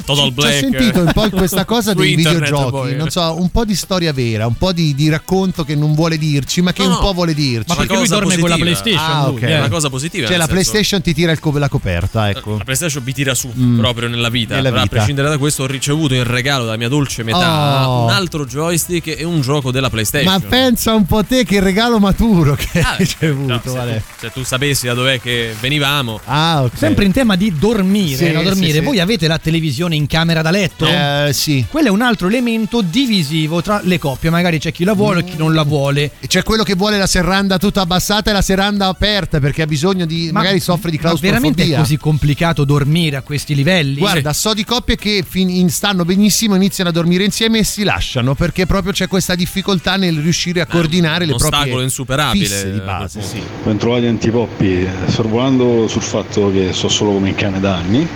Total 0.06 0.24
Ci 0.26 0.30
ho 0.30 0.32
Black. 0.32 0.58
sentito 0.60 1.00
un 1.02 1.12
po' 1.14 1.30
questa 1.30 1.66
cosa 1.66 1.94
dei 1.96 2.16
videogiochi, 2.16 2.70
poi. 2.72 2.96
non 2.96 3.10
so, 3.10 3.36
un 3.40 3.50
po' 3.50 3.66
di 3.66 3.76
storia 3.76 4.12
vera, 4.14 4.48
un 4.48 4.56
po' 4.56 4.72
di, 4.72 4.94
di 4.96 5.10
racconto 5.10 5.64
che 5.64 5.76
non 5.76 5.94
vuole 5.94 6.18
dirci, 6.18 6.62
ma 6.62 6.74
che 6.74 6.84
No, 6.84 6.92
un 6.96 7.00
po' 7.00 7.14
vuole 7.14 7.34
dirci. 7.34 7.66
Ma 7.68 7.76
perché 7.76 7.96
lui 7.96 8.08
dorme 8.08 8.38
con 8.38 8.50
la 8.50 8.58
positiva. 8.58 8.82
PlayStation? 8.82 9.18
Ah, 9.18 9.28
lui, 9.28 9.36
ok. 9.38 9.42
eh. 9.44 9.48
È 9.48 9.58
una 9.60 9.70
cosa 9.70 9.90
positiva. 9.90 10.28
Cioè 10.28 10.38
la 10.38 10.46
senso- 10.46 10.54
PlayStation 10.72 11.02
ti 11.02 11.14
tira 11.14 11.32
il 11.32 11.40
co- 11.40 11.58
la 11.58 11.70
coperta, 11.70 12.30
ecco. 12.30 12.58
La 12.58 12.64
PlayStation 12.64 13.04
vi 13.04 13.14
tira 13.14 13.34
su 13.36 13.48
Mm. 13.58 13.80
proprio 13.80 14.08
nella 14.08 14.30
vita. 14.30 14.56
Nella 14.56 14.70
Però, 14.70 14.82
vita. 14.82 14.94
A 14.94 14.98
prescindere 14.98 15.30
da 15.30 15.38
questo, 15.38 15.64
ho 15.64 15.68
ricevuto 15.68 16.14
in 16.14 16.24
regalo 16.24 16.66
dalla 16.66 16.78
mia 16.78 16.88
dolce 16.90 17.24
metà 17.24 17.88
Oh. 17.90 18.04
un 18.06 18.10
altro 18.12 18.46
joystick 18.46 19.08
e 19.20 19.24
un 19.24 19.42
gioco 19.42 19.72
della 19.72 19.90
PlayStation. 19.90 20.32
Ma 20.32 20.40
pensa 20.40 20.94
un 20.94 21.06
po' 21.06 21.24
te 21.24 21.44
che 21.44 21.60
regalo 21.60 22.00
maturo 22.00 22.56
che 22.56 22.80
Ah, 22.82 22.92
hai 22.98 22.98
ricevuto, 23.00 23.54
no, 23.54 23.62
se, 23.64 23.70
vale. 23.72 24.04
tu, 24.20 24.26
se 24.28 24.32
tu 24.32 24.44
sapessi 24.44 24.86
da 24.88 24.94
dov'è 24.94 25.20
che 25.20 25.54
venivamo, 25.60 26.20
Ah, 26.26 26.64
ok. 26.64 26.78
Sempre 26.78 27.06
in 27.06 27.12
tema 27.12 27.36
di 27.36 27.54
dormire, 27.58 28.16
Sì, 28.16 28.32
no? 28.32 28.42
dormire. 28.44 28.72
sì, 28.72 28.78
sì. 28.80 28.84
Voi 28.84 29.00
avete 29.00 29.28
la 29.28 29.38
televisione 29.40 29.96
in 30.00 30.08
camera 30.08 30.42
da 30.42 30.50
letto? 30.50 30.86
Eh, 30.88 31.30
sì. 31.34 31.66
Quello 31.70 31.88
è 31.88 31.92
un 31.92 32.02
altro 32.02 32.28
elemento 32.28 32.82
divisivo 32.82 33.62
tra 33.62 33.82
le 33.84 34.00
coppie. 34.00 34.30
Magari 34.30 34.58
c'è 34.60 34.72
chi 34.72 34.84
la 34.84 34.94
vuole 34.94 35.20
e 35.22 35.24
chi 35.24 35.38
non 35.38 35.54
la 35.54 35.64
vuole. 35.64 36.12
E 36.20 36.28
C'è 36.28 36.44
quello 36.44 36.64
che 36.64 36.74
vuole 36.76 36.98
la 36.98 37.08
serranda 37.08 37.58
tutta 37.58 37.82
abbassata 37.82 38.30
e 38.32 38.34
la 38.34 38.42
serranda 38.42 38.88
aperta 38.88 39.40
perché 39.40 39.62
ha 39.62 39.68
bisogno 39.68 40.06
di. 40.06 40.30
magari 40.32 40.60
soffre 40.60 40.90
di 40.92 40.98
Ma 41.02 41.14
veramente 41.14 41.40
claustrofobia. 41.64 41.76
è 41.76 41.80
così 41.80 41.98
complicato 41.98 42.64
dormire 42.66 43.18
a 43.18 43.22
questi 43.22 43.54
livelli? 43.56 44.00
Guarda, 44.00 44.34
so 44.34 44.54
di 44.54 44.64
coppie 44.64 44.96
che 44.96 45.24
fin- 45.28 45.50
in- 45.50 45.70
stanno 45.70 46.06
benissimo, 46.06 46.56
iniziano 46.56 46.90
a 46.90 46.94
dormire 46.94 47.24
insieme 47.24 47.60
e 47.60 47.64
si 47.64 47.84
lasciano 47.84 48.34
perché 48.36 48.66
proprio 48.66 48.92
c'è 48.94 49.08
questa 49.08 49.36
difficoltà 49.36 49.96
nel 49.98 50.18
riuscire 50.20 50.62
a 50.62 50.66
coordinare 50.66 51.26
le 51.26 51.36
proprie 51.36 51.60
ostacolo 51.60 51.84
insuperabile. 51.84 52.46
fisse 52.46 52.72
di 52.72 52.78
a 52.80 52.82
base. 52.82 53.22
Sì. 53.22 53.42
Ben 53.64 53.78
trovati 53.78 54.06
antipoppi, 54.06 54.88
sorvolando 55.08 55.88
sul 55.88 56.02
fatto 56.02 56.52
che 56.52 56.72
sto 56.74 56.88
solo 56.90 57.12
come 57.12 57.30
in 57.30 57.36
cane 57.36 57.60
da 57.60 57.76
anni, 57.76 58.08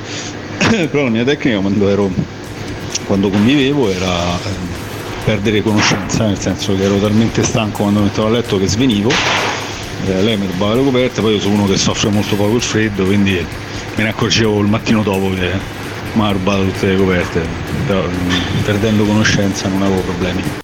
però 0.89 1.04
la 1.04 1.10
mia 1.10 1.24
tecnica 1.24 1.60
quando 1.60 1.89
ero 1.89 2.12
quando 3.06 3.30
convivevo 3.30 3.89
era 3.89 4.36
eh, 4.36 4.50
perdere 5.24 5.62
conoscenza, 5.62 6.26
nel 6.26 6.39
senso 6.39 6.76
che 6.76 6.84
ero 6.84 6.98
talmente 6.98 7.44
stanco 7.44 7.84
quando 7.84 8.02
mettevo 8.02 8.28
a 8.28 8.30
letto 8.32 8.58
che 8.58 8.68
svenivo, 8.68 9.12
eh, 10.06 10.22
lei 10.22 10.38
mi 10.38 10.48
rubava 10.48 10.76
le 10.76 10.84
coperte, 10.84 11.22
poi 11.22 11.34
io 11.34 11.39
sono 11.39 11.56
uno 11.56 11.68
che 11.68 11.78
soffre 11.78 12.10
molto 12.10 12.36
poco 12.36 12.56
il 12.56 12.62
freddo, 12.62 13.06
quindi 13.06 13.34
me 13.96 14.04
ne 14.04 14.10
accorgevo 14.10 14.60
il 14.60 14.68
mattino 14.68 15.02
dopo 15.04 15.30
che 15.34 15.52
mi 16.13 16.22
ha 16.22 16.32
rubato 16.32 16.63
tutte 16.66 16.88
le 16.88 16.98
coperte, 16.98 17.42
però 17.88 18.04
mm, 18.04 18.63
perdendo 18.63 19.04
conoscenza 19.06 19.68
non 19.68 19.82
avevo 19.82 20.02
problemi. 20.02 20.62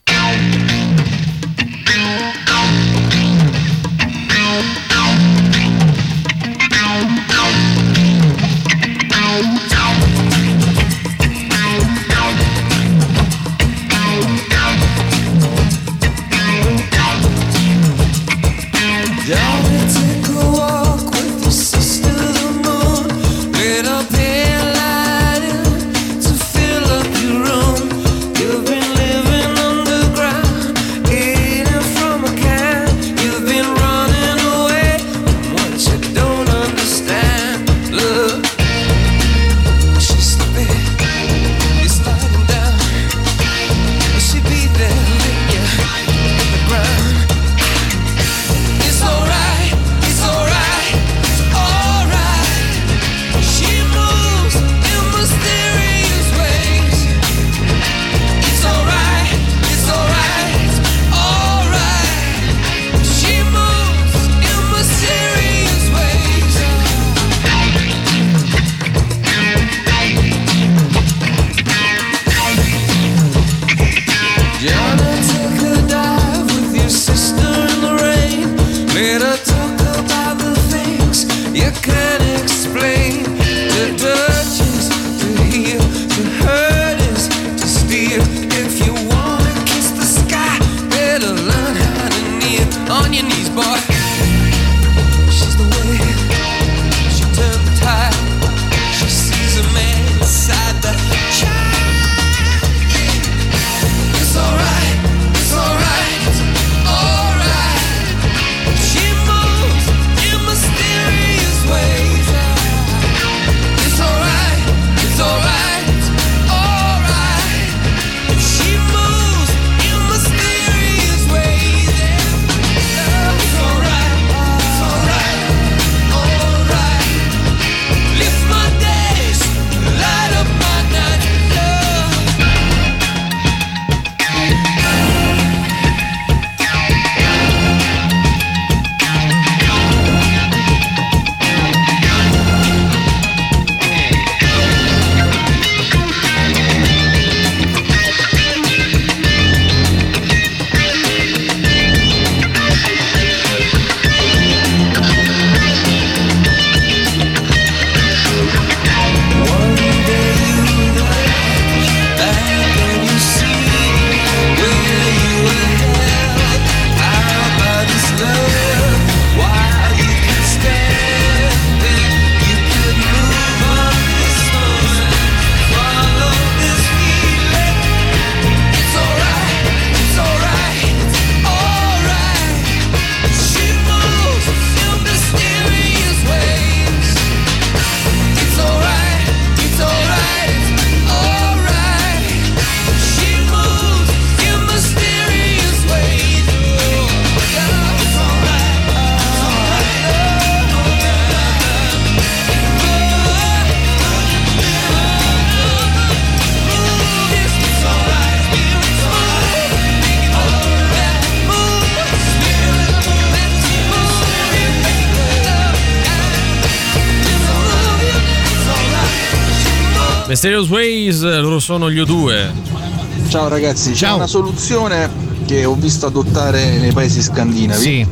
Mysterious 220.42 220.70
Ways, 220.70 221.22
loro 221.22 221.60
sono 221.60 221.92
gli 221.92 222.00
U2. 222.00 223.28
Ciao 223.28 223.50
ragazzi, 223.50 223.92
c'è 223.92 224.10
una 224.14 224.26
soluzione 224.26 225.10
che 225.46 225.66
ho 225.66 225.76
visto 225.76 226.06
adottare 226.06 226.78
nei 226.78 226.94
paesi 226.94 227.22
scandinavi, 227.22 228.08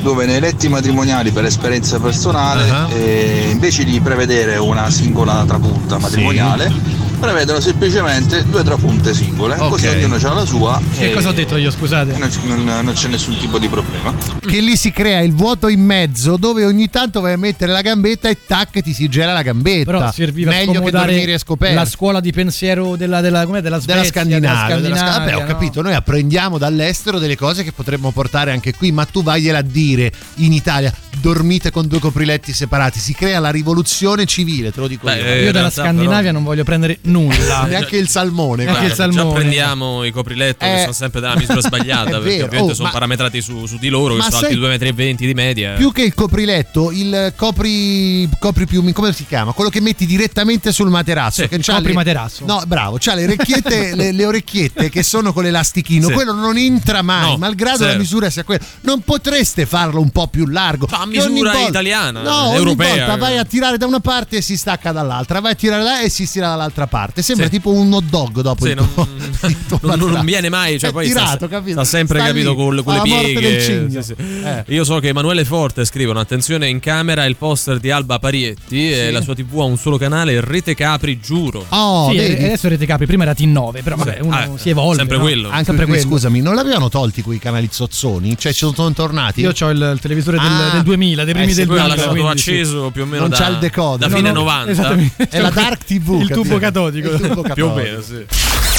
dove 0.00 0.24
nei 0.24 0.40
letti 0.40 0.66
matrimoniali 0.68 1.30
per 1.30 1.44
esperienza 1.44 1.98
personale, 2.00 2.70
Ah. 2.70 2.88
eh, 2.90 3.48
invece 3.50 3.84
di 3.84 4.00
prevedere 4.00 4.56
una 4.56 4.88
singola 4.88 5.44
trapunta 5.46 5.98
matrimoniale, 5.98 6.72
prevedono 7.18 7.60
semplicemente 7.60 8.44
due 8.48 8.62
trapunte 8.62 9.12
singole, 9.14 9.56
così 9.56 9.86
Ok. 9.86 9.94
ognuno 9.96 10.14
ha 10.16 10.32
la 10.34 10.44
sua. 10.44 10.80
Che 10.96 11.10
e 11.10 11.12
cosa 11.12 11.28
ho 11.28 11.32
detto 11.32 11.56
io, 11.56 11.70
scusate? 11.70 12.16
Non, 12.16 12.30
non- 12.64 12.84
non 12.84 12.92
c'è 12.94 13.08
nessun 13.08 13.36
tipo 13.38 13.58
di 13.58 13.68
problema. 13.68 14.14
Che 14.40 14.60
lì 14.60 14.76
si 14.76 14.90
crea 14.90 15.20
il 15.20 15.32
vuoto 15.34 15.68
in 15.68 15.80
mezzo 15.80 16.36
dove 16.36 16.64
ogni 16.64 16.88
tanto 16.90 17.20
vai 17.20 17.32
a 17.32 17.36
mettere 17.36 17.72
la 17.72 17.80
gambetta 17.82 18.28
e 18.28 18.38
tac 18.46 18.80
ti 18.80 18.92
si 18.92 19.08
gela 19.08 19.32
la 19.32 19.42
gambetta. 19.42 19.84
Però 19.90 20.10
serviva 20.12 20.50
a 20.50 20.54
Meglio 20.54 20.80
che 20.80 20.90
dormire 20.90 21.38
scoperto. 21.38 21.74
la 21.74 21.84
scuola 21.84 22.20
di 22.20 22.32
pensiero 22.32 22.96
della, 22.96 23.20
della, 23.20 23.44
com'è, 23.44 23.60
della 23.60 23.78
della 23.78 24.02
Svezia, 24.02 24.04
Scandinavia, 24.10 24.66
della 24.66 24.80
della 24.80 24.96
Sca- 24.96 25.04
Scandinavia, 25.06 25.32
Vabbè, 25.34 25.36
ho 25.36 25.40
no? 25.40 25.52
capito, 25.58 25.82
noi 25.82 25.94
apprendiamo 25.94 26.58
dall'estero 26.58 27.18
delle 27.18 27.36
cose 27.36 27.64
che 27.64 27.72
potremmo 27.72 28.10
portare 28.10 28.52
anche 28.52 28.74
qui, 28.74 28.92
ma 28.92 29.04
tu 29.04 29.22
vagliela 29.22 29.58
a 29.58 29.62
dire 29.62 30.12
in 30.36 30.52
Italia, 30.52 30.92
dormite 31.20 31.70
con 31.70 31.86
due 31.86 31.98
copriletti 31.98 32.52
separati, 32.52 32.98
si 32.98 33.14
crea 33.14 33.40
la 33.40 33.50
rivoluzione 33.50 34.24
civile, 34.26 34.72
te 34.72 34.80
lo 34.80 34.88
dico 34.88 35.06
Beh, 35.06 35.16
io. 35.18 35.24
eh, 35.24 35.44
Io 35.44 35.52
dalla 35.52 35.70
Scandinavia 35.70 36.32
non 36.32 36.42
voglio 36.44 36.64
prendere 36.64 36.98
nulla. 37.02 37.64
Neanche 37.68 37.96
il 37.96 38.08
salmone. 38.08 38.64
Neanche 38.64 38.86
il 38.86 38.94
guarda. 38.94 39.04
Già 39.06 39.12
salmone. 39.18 39.38
prendiamo 39.40 40.04
i 40.04 40.10
copriletti 40.10 40.64
che 40.64 40.74
Eh, 40.76 40.80
sono 40.80 40.92
sempre 40.92 41.20
della 41.20 41.36
misura 41.36 41.60
sbagliata 41.62 42.10
perché 42.18 42.28
vero. 42.28 42.44
ovviamente 42.46 42.70
Oh, 42.72 42.74
sono 42.74 42.86
ma- 42.88 42.92
parametrati 42.92 43.40
su, 43.40 43.66
su 43.66 43.76
di 43.78 43.88
loro 43.88 44.14
che 44.16 44.22
sono 44.22 44.36
alti 44.38 44.56
2,20 44.56 45.12
m 45.12 45.16
di 45.16 45.34
media. 45.34 45.72
Più 45.74 45.92
che 45.92 46.02
il 46.02 46.14
copriletto, 46.14 46.90
il 46.92 47.32
copri, 47.36 48.28
copri 48.38 48.66
piumi, 48.66 48.92
come 48.92 49.12
si 49.12 49.24
chiama? 49.26 49.52
Quello 49.52 49.70
che 49.70 49.80
metti 49.80 50.06
direttamente 50.06 50.72
sul 50.72 50.88
materasso. 50.90 51.42
Sì, 51.42 51.48
che 51.48 51.58
c'ha 51.60 51.74
copri 51.74 51.88
le- 51.88 51.94
materasso. 51.94 52.44
No, 52.44 52.62
bravo, 52.66 52.96
c'ha 52.98 53.14
le 53.14 53.24
orecchiette, 53.24 53.94
le, 53.96 54.12
le 54.12 54.24
orecchiette 54.24 54.88
che 54.90 55.02
sono 55.02 55.32
con 55.32 55.42
l'elastichino. 55.44 56.06
Sì. 56.08 56.12
Quello 56.12 56.32
non 56.32 56.56
entra 56.56 57.02
mai, 57.02 57.30
No, 57.32 57.36
malgrado 57.38 57.78
zero. 57.78 57.92
la 57.92 57.98
misura 57.98 58.30
sia 58.30 58.44
quella. 58.44 58.64
Non 58.82 59.00
potreste 59.02 59.66
farlo 59.66 60.00
un 60.00 60.10
po' 60.10 60.26
più 60.28 60.46
largo. 60.46 60.86
Ma 60.90 61.06
Che 61.07 61.07
misura 61.08 61.52
volta- 61.52 61.68
italiana, 61.68 62.22
No, 62.22 62.46
ogni 62.48 62.56
europea. 62.56 62.94
volta 62.96 63.16
vai 63.16 63.38
a 63.38 63.44
tirare 63.44 63.76
da 63.78 63.86
una 63.86 64.00
parte 64.00 64.36
e 64.38 64.42
si 64.42 64.56
stacca 64.56 64.92
dall'altra, 64.92 65.40
vai 65.40 65.52
a 65.52 65.54
tirare 65.54 65.82
là 65.82 66.00
e 66.02 66.08
si 66.08 66.26
stira 66.26 66.48
dall'altra 66.48 66.86
parte. 66.86 67.22
Sembra 67.22 67.46
Sì. 67.46 67.50
tipo 67.52 67.70
un 67.70 67.92
hot 67.92 68.04
dog 68.04 68.40
dopo 68.40 68.64
Sì, 68.64 68.70
il 68.70 68.76
non, 68.76 68.92
tuo- 68.94 69.06
il 69.48 69.56
tuo 69.66 69.78
non- 69.82 69.98
non 70.10 70.24
viene 70.24 70.48
mai, 70.48 70.78
cioè 70.78 70.90
È 70.90 70.92
poi 70.92 71.06
tirato, 71.06 71.36
sta, 71.36 71.48
capito? 71.48 71.82
sta 71.82 71.84
sempre 71.84 72.18
Sta 72.18 72.28
capito 72.28 72.50
lì, 72.50 72.56
con, 72.56 72.82
con 72.84 72.94
le 72.94 73.00
pieghe. 73.02 73.60
Sì, 73.90 74.02
sì. 74.02 74.14
Eh. 74.18 74.64
Io 74.68 74.84
so 74.84 74.98
che 74.98 75.08
Emanuele 75.08 75.44
Forte 75.44 75.84
scrivono: 75.84 76.20
attenzione 76.20 76.68
in 76.68 76.80
camera 76.80 77.24
il 77.24 77.36
poster 77.36 77.78
di 77.78 77.90
Alba 77.90 78.18
Parietti 78.18 78.92
e 78.92 79.10
la 79.10 79.20
sua 79.20 79.34
TV 79.34 79.60
ha 79.60 79.64
un 79.64 79.76
solo 79.76 79.96
canale, 79.98 80.40
Rete 80.40 80.74
Capri, 80.74 81.18
giuro. 81.20 81.64
Oh, 81.68 82.10
sì, 82.10 82.18
adesso 82.18 82.68
Rete 82.68 82.86
Capri, 82.86 83.06
prima 83.06 83.22
era 83.24 83.32
T9, 83.32 83.82
però 83.82 83.96
vabbè, 83.96 84.18
uno 84.22 84.34
Ah, 84.36 84.48
si 84.56 84.68
evolve. 84.70 84.96
sempre 84.96 85.16
no? 85.16 85.22
quello. 85.22 85.48
Anche 85.50 85.64
Sempre 85.64 85.84
qui, 85.86 85.94
quello. 85.94 86.08
scusami, 86.10 86.40
non 86.40 86.54
l'avevano 86.54 86.88
tolti 86.88 87.22
quei 87.22 87.38
canali 87.38 87.68
zozzoni? 87.70 88.36
Cioè 88.38 88.52
ci 88.52 88.70
sono 88.72 88.92
tornati? 88.92 89.40
Io 89.40 89.52
ho 89.58 89.70
il, 89.70 89.90
il 89.94 89.98
televisore 90.00 90.38
del, 90.38 90.46
Ah. 90.50 90.70
del 90.72 90.82
2000, 90.82 90.97
dei 91.24 91.34
primi 91.34 91.52
Eh 91.52 91.54
del 91.54 91.66
Poi 91.66 91.76
2000. 91.76 91.86
l'ha 91.86 92.02
sì. 92.36 92.50
acceso 92.50 92.90
più 92.90 93.02
o 93.02 93.06
meno 93.06 93.20
Non 93.22 93.30
da, 93.30 93.36
c'ha 93.36 93.48
il 93.48 93.58
decoder. 93.58 93.98
da 93.98 94.06
No, 94.08 94.16
fine 94.16 94.32
no, 94.32 94.40
90. 94.40 94.70
esattamente. 94.70 95.28
È 95.28 95.40
la 95.40 95.50
Dark 95.50 95.84
TV. 95.84 96.20
Il 96.20 96.28
tubo 96.30 96.58
catodico. 96.58 97.10
Il 97.10 97.20
tubo 97.20 97.42
Più 97.42 97.66
o 97.66 97.72
catodico. 97.72 97.74
meno, 97.74 98.00
sì. 98.02 98.24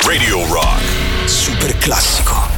Radio 0.05 0.45
Rock. 0.51 0.81
Super 1.25 1.77
classico. 1.77 2.48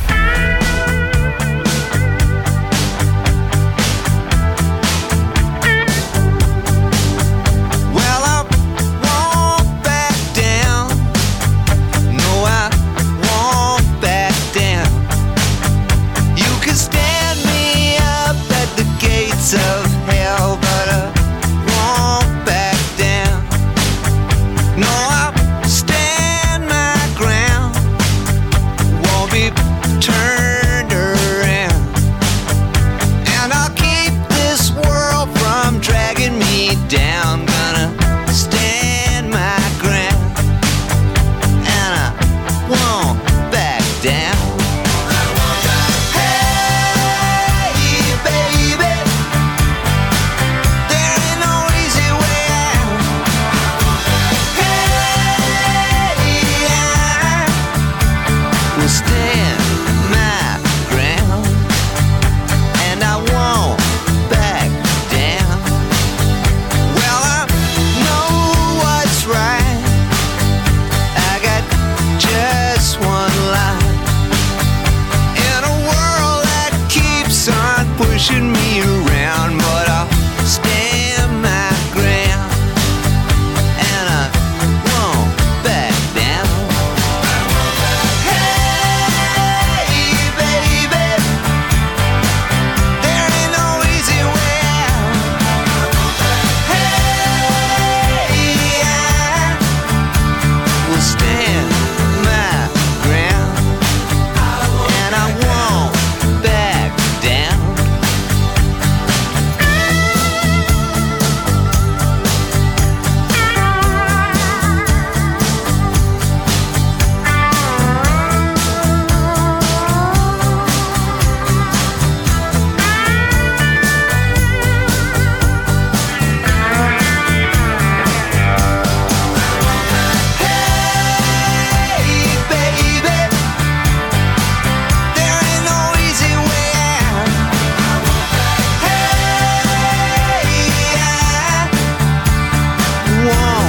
one. 143.26 143.61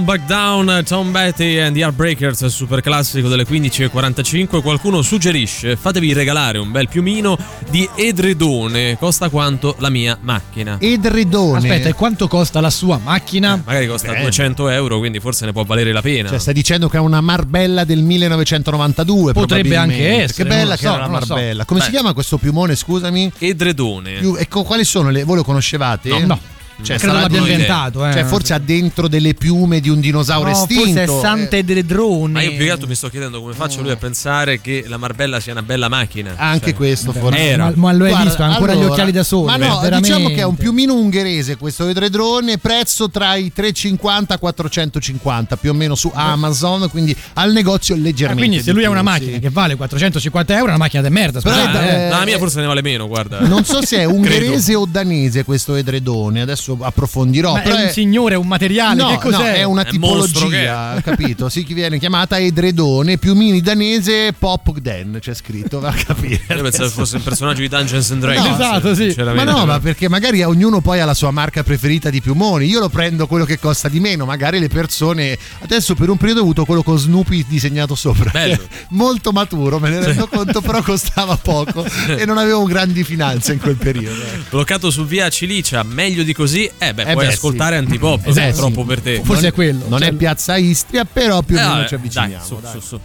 Won't 0.00 0.04
Back 0.04 0.26
Down, 0.26 0.82
Tom 0.84 1.12
Betty 1.12 1.58
and 1.58 1.74
the 1.74 1.80
Heartbreakers, 1.80 2.46
super 2.46 2.80
classico 2.80 3.28
delle 3.28 3.46
15.45. 3.46 4.62
Qualcuno 4.62 5.02
suggerisce: 5.02 5.76
fatevi 5.76 6.12
regalare 6.12 6.58
un 6.58 6.70
bel 6.70 6.88
piumino 6.88 7.36
di 7.68 7.88
edredone, 7.94 8.96
costa 8.98 9.28
quanto 9.28 9.74
la 9.78 9.90
mia 9.90 10.16
macchina. 10.20 10.78
Edredone. 10.80 11.58
Aspetta, 11.58 11.88
e 11.90 11.92
quanto 11.92 12.28
costa 12.28 12.60
la 12.60 12.70
sua 12.70 12.98
macchina? 13.02 13.60
Magari 13.62 13.86
costa 13.88 14.12
Bene. 14.12 14.22
200 14.22 14.68
euro, 14.70 14.98
quindi 14.98 15.20
forse 15.20 15.44
ne 15.44 15.52
può 15.52 15.64
valere 15.64 15.92
la 15.92 16.02
pena. 16.02 16.28
Cioè, 16.30 16.38
stai 16.38 16.54
dicendo 16.54 16.88
che 16.88 16.96
è 16.96 17.00
una 17.00 17.20
Marbella 17.20 17.84
del 17.84 18.02
1992? 18.02 19.32
Potrebbe 19.32 19.76
anche 19.76 20.22
essere, 20.22 20.44
Che 20.44 20.48
bella 20.48 20.76
che 20.76 20.86
so, 20.86 20.94
era 20.94 21.06
la 21.06 21.18
lo 21.18 21.24
so. 21.24 21.34
Marbella. 21.34 21.64
Come 21.66 21.80
si 21.80 21.86
Beh. 21.86 21.92
chiama 21.92 22.12
questo 22.14 22.38
piumone, 22.38 22.74
scusami? 22.74 23.32
Edredone. 23.38 24.20
Ecco, 24.38 24.62
quali 24.62 24.84
sono 24.84 25.10
le. 25.10 25.24
Voi 25.24 25.36
lo 25.36 25.44
conoscevate? 25.44 26.08
No. 26.08 26.26
No. 26.26 26.40
Cioè, 26.82 26.98
Credo 26.98 27.12
l'abbia 27.14 27.42
di- 27.42 27.50
inventato, 27.50 28.06
eh. 28.06 28.12
Cioè, 28.12 28.24
forse 28.24 28.54
ha 28.54 28.58
dentro 28.58 29.08
delle 29.08 29.34
piume 29.34 29.80
di 29.80 29.88
un 29.88 30.00
dinosauro 30.00 30.50
No, 30.50 30.56
estinto. 30.56 30.82
forse 30.84 31.04
è 31.04 31.08
eh. 31.08 31.20
Sante 31.20 31.64
delle 31.64 31.84
droni. 31.84 32.32
Ma 32.32 32.42
io 32.42 32.50
più 32.50 32.64
che 32.64 32.70
altro 32.70 32.86
mi 32.88 32.94
sto 32.94 33.08
chiedendo 33.08 33.40
come 33.40 33.52
faccia 33.54 33.80
lui 33.80 33.90
a 33.90 33.96
pensare 33.96 34.60
che 34.60 34.84
la 34.86 34.96
Marbella 34.96 35.40
sia 35.40 35.52
una 35.52 35.62
bella 35.62 35.88
macchina. 35.88 36.34
Anche 36.36 36.66
Cioè, 36.66 36.74
questo 36.74 37.12
forse. 37.12 37.38
Era. 37.38 37.64
Ma, 37.66 37.72
ma 37.76 37.92
lo 37.92 38.04
hai 38.04 38.10
Guarda, 38.10 38.26
visto? 38.28 38.42
Ha 38.42 38.46
ancora 38.46 38.72
gli 38.72 38.76
allora, 38.78 38.90
occhiali 38.92 39.12
da 39.12 39.22
sole. 39.22 39.46
Ma 39.50 39.56
no, 39.56 39.80
veramente. 39.80 40.08
diciamo 40.08 40.28
che 40.28 40.40
è 40.40 40.44
un 40.44 40.56
piumino 40.56 40.94
ungherese 40.94 41.56
questo 41.56 41.86
edredone, 41.88 42.58
prezzo 42.58 43.10
tra 43.10 43.34
i 43.36 43.52
3,50 43.54 44.34
e 44.34 44.38
450 44.38 45.56
più 45.56 45.70
o 45.70 45.74
meno 45.74 45.94
su 45.94 46.10
Amazon, 46.14 46.88
quindi 46.90 47.14
al 47.34 47.52
negozio 47.52 47.94
Ah, 47.94 47.98
leggermente. 47.98 48.46
quindi 48.46 48.62
se 48.64 48.72
lui 48.72 48.84
ha 48.84 48.90
una 48.90 49.02
macchina 49.02 49.32
sì. 49.34 49.38
che 49.40 49.50
vale 49.50 49.76
450 49.76 50.52
euro, 50.54 50.66
è 50.66 50.68
una 50.70 50.78
macchina 50.78 51.02
di 51.02 51.10
merda. 51.10 51.40
Però 51.40 51.54
eh. 51.56 52.08
No, 52.10 52.18
la 52.18 52.24
mia 52.24 52.38
forse 52.38 52.60
ne 52.60 52.66
vale 52.66 52.82
meno, 52.82 53.06
guarda. 53.06 53.40
Non 53.40 53.64
so 53.64 53.84
se 53.84 53.98
è 53.98 54.04
ungherese 54.10 54.74
o 54.74 54.86
danese 54.86 55.44
questo 55.44 55.74
edredone, 55.74 56.40
adesso 56.40 56.69
approfondirò. 56.80 57.54
Ma 57.54 57.60
però 57.60 57.76
è 57.76 57.84
un 57.84 57.90
signore, 57.90 58.34
è 58.34 58.36
un 58.36 58.46
materiale, 58.46 59.00
No, 59.02 59.08
che 59.08 59.18
cos'è? 59.18 59.36
no, 59.36 59.44
è 59.44 59.62
una 59.64 59.82
È 59.84 59.88
tipologia, 59.90 61.00
capito? 61.04 61.48
Sì, 61.48 61.64
che 61.64 61.74
viene 61.74 61.98
chiamata 61.98 62.38
edredone, 62.38 63.18
piumini 63.18 63.60
danese 63.60 64.32
Pop 64.38 64.78
Den, 64.78 65.18
c'è 65.20 65.34
scritto, 65.34 65.80
va 65.80 65.88
a 65.90 65.92
capire. 65.94 66.40
Io 66.54 66.62
pensavo 66.62 66.88
fosse 66.90 67.16
un 67.16 67.22
personaggio 67.22 67.60
di 67.60 67.68
Dungeons 67.68 68.10
and 68.10 68.20
Dragons. 68.20 68.46
No, 68.48 68.54
esatto, 68.54 68.94
sì. 68.94 69.14
Ma 69.22 69.44
no, 69.44 69.64
ma 69.66 69.80
perché 69.80 70.08
magari 70.08 70.42
ognuno 70.42 70.80
poi 70.80 71.00
ha 71.00 71.04
la 71.04 71.14
sua 71.14 71.30
marca 71.30 71.62
preferita 71.62 72.10
di 72.10 72.20
piumoni. 72.20 72.66
Io 72.66 72.80
lo 72.80 72.88
prendo 72.88 73.26
quello 73.26 73.44
che 73.44 73.58
costa 73.58 73.88
di 73.88 74.00
meno. 74.00 74.24
Magari 74.24 74.58
le 74.58 74.68
persone. 74.68 75.38
Adesso 75.60 75.94
per 75.94 76.08
un 76.10 76.16
periodo 76.16 76.40
ho 76.40 76.42
avuto 76.44 76.64
quello 76.64 76.82
con 76.82 76.98
Snoopy 76.98 77.44
disegnato 77.48 77.94
sopra. 77.94 78.30
Bello. 78.30 78.58
Molto 78.90 79.32
maturo, 79.32 79.78
me 79.78 79.90
ne 79.90 80.04
rendo 80.04 80.26
conto, 80.26 80.60
però 80.60 80.82
costava 80.82 81.36
poco 81.36 81.84
e 82.16 82.24
non 82.24 82.38
avevo 82.38 82.64
grandi 82.64 83.04
finanze 83.04 83.52
in 83.52 83.60
quel 83.60 83.76
periodo. 83.76 84.20
eh. 84.22 84.38
Bloccato 84.50 84.90
su 84.90 85.04
via 85.06 85.28
Cilicia, 85.28 85.82
meglio 85.82 86.22
di 86.22 86.32
così? 86.32 86.59
Eh 86.78 86.94
beh, 86.94 87.02
Eh 87.02 87.12
puoi 87.12 87.26
beh, 87.26 87.32
ascoltare 87.32 87.76
sì. 87.78 87.82
Antipop, 87.84 88.26
Esatto, 88.26 88.46
è 88.48 88.52
sì. 88.52 88.58
troppo 88.58 88.84
per 88.84 89.00
te. 89.00 89.20
Forse 89.24 89.42
Non- 89.42 89.50
è 89.50 89.52
quello. 89.52 89.84
Non 89.88 89.98
Cioè, 90.00 90.08
è 90.08 90.12
Piazza 90.12 90.56
Istria, 90.56 91.04
però 91.04 91.42
più 91.42 91.56
o 91.56 91.60
Eh, 91.60 91.62
meno 91.66 91.86
ci 91.86 91.94
avviciniamo. 91.94 92.34
Dai, 92.36 92.46
su, 92.46 92.58
dai. 92.60 92.72
su, 92.72 92.80
su. 92.80 93.00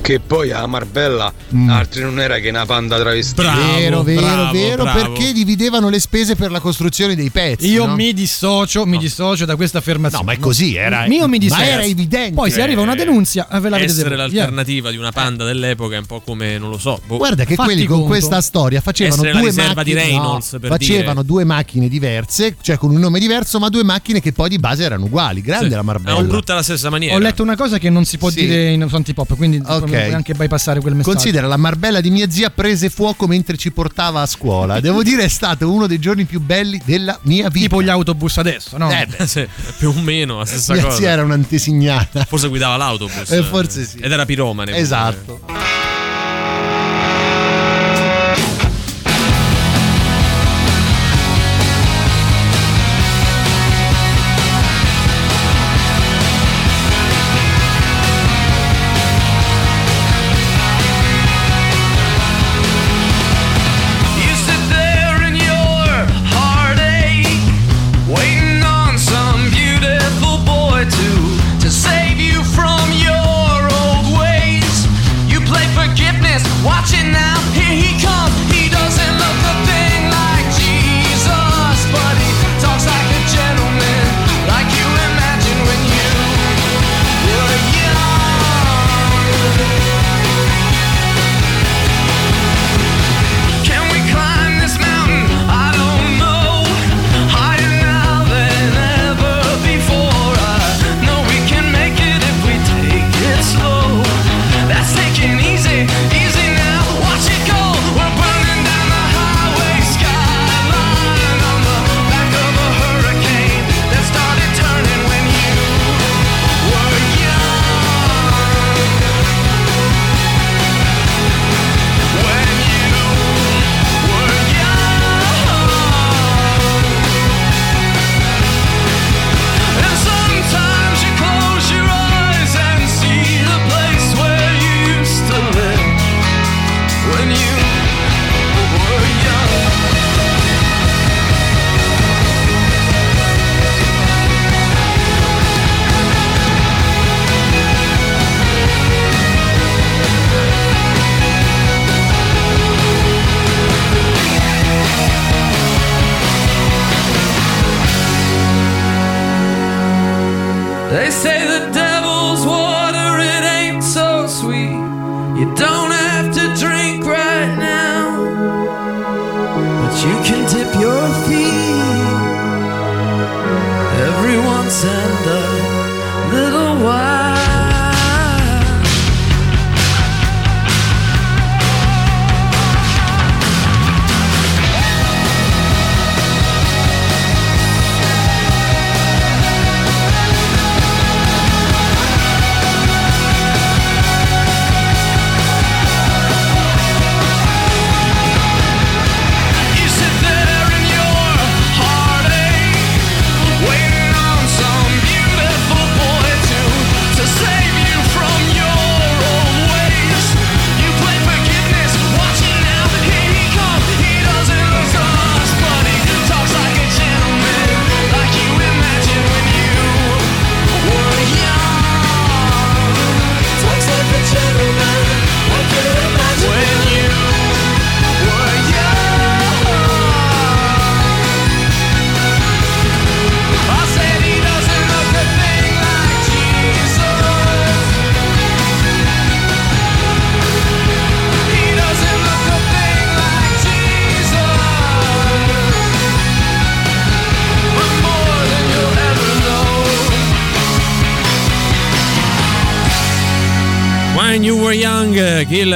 Che 0.00 0.20
poi 0.20 0.50
a 0.52 0.66
Marbella 0.66 1.32
Mm. 1.54 1.68
altri 1.70 2.02
non 2.02 2.18
era 2.20 2.38
che 2.38 2.48
una 2.50 2.64
panda 2.66 2.98
travestita. 2.98 3.42
Bravo, 3.42 3.72
vero, 3.76 4.02
vero, 4.02 4.20
bravo, 4.20 4.52
vero, 4.52 4.82
bravo. 4.84 4.98
perché 5.12 5.32
dividevano 5.32 5.88
le 5.88 5.98
spese 6.00 6.34
per 6.36 6.50
la 6.50 6.60
costruzione 6.60 7.14
dei 7.14 7.30
pezzi. 7.30 7.68
Io 7.68 7.86
no? 7.86 7.94
mi 7.94 8.12
dissocio, 8.12 8.84
mi 8.86 8.98
dissocio 8.98 9.44
da 9.44 9.56
questa 9.56 9.78
affermazione. 9.78 10.24
No, 10.24 10.30
ma 10.30 10.36
è 10.36 10.38
così, 10.40 10.74
era- 10.76 11.04
Io 11.06 11.24
mi 11.26 11.32
ma 11.32 11.36
dissocio. 11.38 11.62
era 11.62 11.82
evidente. 11.82 12.34
Poi 12.34 12.50
se 12.50 12.62
arriva 12.62 12.80
una 12.82 12.94
denuncia, 12.94 13.48
eh, 13.50 13.60
ve 13.60 13.68
la 13.68 13.76
vedete 13.76 13.92
Essere 14.00 14.16
l'alternativa 14.16 14.90
di 14.90 14.96
una 14.96 15.10
panda 15.12 15.44
dell'epoca 15.44 15.96
è 15.96 15.98
un 15.98 16.06
po' 16.06 16.20
come, 16.20 16.58
non 16.58 16.70
lo 16.70 16.78
so. 16.78 17.00
boh. 17.06 17.16
Guarda 17.18 17.44
che 17.44 17.54
Fatti 17.54 17.68
quelli 17.68 17.84
con 17.86 17.96
conto. 17.98 18.10
questa 18.12 18.40
storia 18.40 18.80
facevano 18.80 19.14
Essere 19.22 19.32
la 19.32 19.40
due 19.40 19.52
macchine, 19.52 19.84
di 19.84 19.92
Reynolds, 19.94 20.52
no, 20.52 20.58
per 20.58 20.68
facevano 20.70 21.12
dire. 21.22 21.24
due 21.26 21.44
macchine 21.44 21.88
diverse, 21.88 22.56
cioè 22.60 22.76
con 22.78 22.90
un 22.90 22.98
nome 23.00 23.18
diverso, 23.20 23.58
ma 23.58 23.68
due 23.68 23.82
macchine 23.84 24.20
che 24.20 24.32
poi 24.32 24.48
di 24.48 24.58
base 24.58 24.84
erano 24.84 25.04
uguali. 25.06 25.40
Grande 25.40 25.68
Sì. 25.68 25.74
la 25.74 25.82
Marbella. 25.82 26.18
È 26.18 26.24
brutta 26.24 26.52
alla 26.52 26.62
stessa 26.62 26.90
maniera. 26.90 27.14
Ho 27.14 27.18
letto 27.18 27.42
una 27.42 27.56
cosa 27.56 27.78
che 27.78 27.90
non 27.90 28.04
si 28.04 28.16
può 28.18 28.30
Sì. 28.30 28.40
dire 28.46 28.70
in 28.70 28.86
antipop, 28.90 29.36
quindi 29.36 29.60
Ok. 29.76 29.84
puoi 29.86 30.12
anche 30.12 30.34
bypassare 30.34 30.80
quel 30.80 30.94
messaggio. 30.94 31.14
Considera 31.14 31.46
la 31.46 31.56
Marbella 31.56 32.00
di 32.00 32.10
mia 32.10 32.28
zia 32.30 32.50
prese 32.50 32.88
fuoco 32.90 33.26
mentre 33.26 33.56
ci 33.56 33.70
portava 33.70 34.22
a 34.22 34.26
scuola. 34.26 34.80
Devo 34.80 35.02
dire 35.02 35.24
è 35.24 35.28
stato 35.28 35.70
uno 35.72 35.86
dei 35.86 35.98
giorni 35.98 36.24
più 36.24 36.40
belli 36.40 36.80
della 36.84 37.18
mia 37.22 37.48
vita. 37.48 37.66
Tipo 37.68 37.82
gli 37.82 37.88
autobus 37.88 38.38
adesso, 38.38 38.76
no? 38.78 38.90
Eh, 38.90 39.06
beh, 39.06 39.26
Sì, 39.28 39.46
più 39.78 39.90
o 39.90 40.00
meno 40.00 40.38
la 40.38 40.44
stessa 40.46 40.72
mia 40.74 40.82
cosa. 40.84 40.96
zia 40.96 41.10
era 41.10 41.22
un'antesignata. 41.22 42.24
Forse 42.24 42.48
guidava 42.48 42.76
l'autobus. 42.76 43.30
Eh, 43.30 43.42
forse 43.42 43.84
sì. 43.84 43.98
Ed 43.98 44.10
era 44.12 44.24
piromane. 44.24 44.70
pure. 44.70 44.82
Esatto. 44.82 45.40
You 45.46 45.97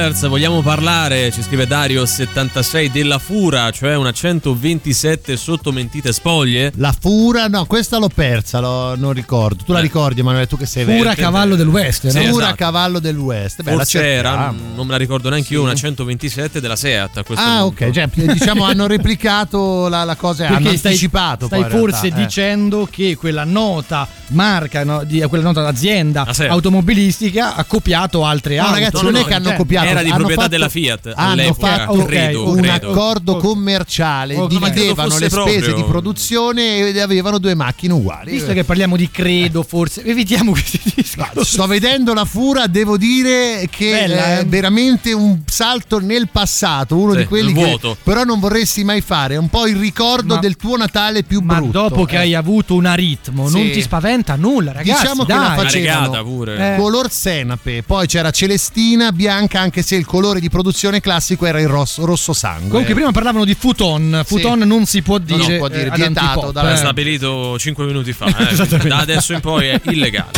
Killers, 0.03 0.27
vogliamo 0.27 0.61
parlare, 0.61 1.31
ci 1.31 1.41
scrive 1.41 1.65
Dario76, 1.65 2.91
della 2.91 3.19
Fura, 3.19 3.71
cioè 3.71 3.95
una 3.95 4.11
127 4.11 5.37
sotto 5.37 5.71
mentite 5.71 6.11
spoglie? 6.11 6.73
La 6.75 6.93
Fura, 6.97 7.47
no, 7.47 7.63
questa 7.65 7.97
l'ho 7.99 8.09
persa, 8.13 8.59
lo- 8.59 8.97
non 8.97 9.13
ricordo. 9.13 9.63
Tu 9.63 9.71
la 9.71 9.79
Eh. 9.79 9.83
ricordi, 9.83 10.19
Emanuele, 10.19 10.45
tu 10.45 10.57
che 10.57 10.65
sei 10.65 10.83
Fura 10.83 11.15
cavallo 11.15 11.55
del 11.55 11.69
West, 11.69 12.07
Sì, 12.09 12.17
no? 12.17 12.31
Fura 12.31 12.43
esatto. 12.47 12.55
cavallo 12.57 12.99
del 12.99 13.17
West. 13.17 13.61
Beh, 13.63 13.71
la 13.71 13.77
Forse 13.77 14.05
era, 14.05 14.29
cerchiamo. 14.31 14.75
non 14.75 14.85
me 14.87 14.91
la 14.91 14.97
ricordo 14.97 15.29
neanche 15.29 15.53
io, 15.53 15.61
una 15.61 15.73
127 15.73 16.59
della 16.59 16.75
Seat 16.75 17.17
a 17.19 17.23
questo 17.23 17.45
Ah, 17.45 17.59
punto. 17.61 17.85
ok, 17.85 17.91
cioè, 17.91 18.09
diciamo 18.13 18.65
hanno 18.65 18.87
replicato 18.87 19.87
la, 19.87 20.03
la 20.03 20.15
cosa, 20.17 20.47
hanno 20.47 20.57
Perché 20.57 20.75
stai, 20.79 20.91
anticipato. 20.91 21.45
stai 21.45 21.61
forse 21.69 22.01
realtà, 22.01 22.19
eh. 22.19 22.25
dicendo 22.25 22.87
che 22.91 23.15
quella 23.15 23.45
nota 23.45 24.05
marca, 24.27 24.83
no, 24.83 25.03
di, 25.03 25.21
quella 25.29 25.43
nota 25.43 25.67
azienda 25.67 26.25
Ah, 26.25 26.33
sì. 26.33 26.43
automobilistica 26.43 27.55
ha 27.55 27.63
copiato 27.65 28.25
altre 28.25 28.55
No, 28.55 28.63
auto. 28.63 28.73
ragazzi, 28.73 28.95
no, 28.97 29.01
non 29.03 29.11
no, 29.13 29.19
è 29.19 29.25
che 29.25 29.33
hanno 29.33 29.53
copiato, 29.53 29.87
era 29.87 30.01
di 30.01 30.07
hanno 30.07 30.15
proprietà 30.17 30.41
fatto- 30.43 30.53
della 30.55 30.69
Fiat 30.69 31.11
Hanno 31.15 31.53
fatto 31.53 32.05
credo, 32.05 32.49
un 32.49 32.57
credo. 32.61 32.91
accordo 32.91 33.37
commerciale, 33.37 34.35
Oh, 34.35 34.41
ma 34.43 34.69
dividevano 34.69 35.17
le 35.17 35.29
spese 35.29 35.59
proprio- 35.59 35.73
di 35.75 35.83
produzione 35.83 36.87
ed 36.87 36.97
avevano 36.97 37.37
due 37.37 37.55
macchine 37.55 37.93
uguali. 37.93 38.31
Visto 38.31 38.53
che 38.53 38.63
parliamo 38.63 38.95
di 38.95 39.09
credo, 39.11 39.63
forse 39.63 40.03
evitiamo 40.03 40.51
questi 40.53 40.79
discorsi. 40.95 41.53
Sto 41.53 41.67
vedendo 41.67 42.13
la 42.13 42.25
Fura, 42.25 42.67
devo 42.67 42.97
dire 42.97 43.67
che 43.69 43.91
Bella, 43.91 44.25
è 44.37 44.39
eh? 44.39 44.45
veramente 44.45 45.11
un 45.13 45.39
salto 45.45 45.99
nel 45.99 46.29
passato, 46.31 46.95
uno 46.97 47.11
Sì, 47.13 47.19
di 47.19 47.25
quelli 47.25 47.53
che 47.53 47.63
vuoto. 47.65 47.97
però 48.01 48.23
non 48.23 48.39
vorresti 48.39 48.83
mai 48.83 49.01
fare, 49.01 49.35
è 49.35 49.37
un 49.37 49.49
po' 49.49 49.67
il 49.67 49.75
ricordo 49.75 50.35
Ma- 50.35 50.39
del 50.39 50.55
tuo 50.55 50.77
Natale 50.77 51.23
più 51.23 51.41
Ma 51.41 51.55
brutto. 51.55 51.71
dopo 51.89 52.05
che 52.05 52.15
eh. 52.15 52.19
hai 52.19 52.35
avuto 52.35 52.73
un 52.75 52.85
aritmo, 52.85 53.49
non 53.49 53.63
Sì. 53.65 53.71
ti 53.71 53.81
spaventa 53.81 54.22
nulla, 54.35 54.71
ragazzi. 54.71 55.01
Diciamo 55.01 55.25
che 55.25 55.33
dai. 55.33 55.41
la 55.41 55.53
Una 55.53 55.63
facevano 55.63 56.23
pure. 56.23 56.73
Eh. 56.73 56.77
color 56.77 57.11
senape, 57.11 57.83
poi 57.83 58.07
c'era 58.07 58.31
celestina, 58.31 59.11
bianca, 59.11 59.59
anche 59.59 59.81
se 59.81 59.95
il 59.95 60.05
colore 60.05 60.39
di 60.39 60.49
produzione 60.49 61.01
classico 61.01 61.45
era 61.45 61.59
il 61.59 61.67
rosso, 61.67 62.05
rosso 62.05 62.33
sangue. 62.33 62.69
Comunque 62.69 62.93
prima 62.93 63.11
parlavano 63.11 63.45
di 63.45 63.55
futon, 63.55 64.23
futon 64.25 64.59
non 64.59 64.85
si 64.85 65.01
può 65.01 65.17
Non 65.17 65.25
dire, 65.25 65.43
si 65.43 65.57
può 65.57 65.67
dire, 65.67 65.87
eh, 65.87 65.91
vietato 65.91 66.51
dalla- 66.51 66.73
eh. 66.73 66.77
stabilito 66.77 67.57
5 67.57 67.85
minuti 67.85 68.13
fa, 68.13 68.25
eh. 68.49 68.87
Da 68.87 68.97
adesso 68.97 69.33
in 69.33 69.39
poi 69.41 69.67
è 69.67 69.81
illegale. 69.83 70.31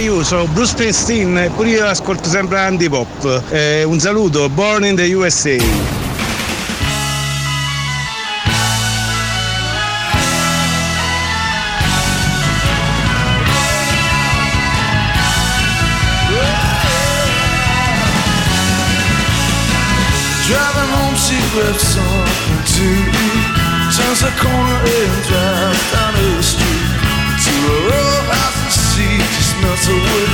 Io 0.00 0.22
sono 0.24 0.46
Bruce 0.46 0.70
Springsteen 0.70 1.38
e 1.38 1.50
pure 1.50 1.70
io 1.70 1.86
ascolto 1.86 2.28
sempre 2.28 2.58
Antipop. 2.58 3.44
Eh, 3.50 3.84
un 3.84 3.98
saluto, 4.00 4.48
Born 4.48 4.84
in 4.84 4.96
the 4.96 5.12
USA. 5.14 5.99
Turns 24.20 24.34
the 24.34 24.42
corner 24.42 24.80
and 24.84 25.24
drives 25.24 25.92
down 25.92 26.12
the 26.12 26.42
street 26.42 26.92
to 27.40 27.54
a 27.56 27.78
row 27.88 28.12
house 28.28 28.60
and 28.60 28.72
she 28.92 29.16
just 29.16 29.56
melts 29.62 29.88
away 29.88 30.26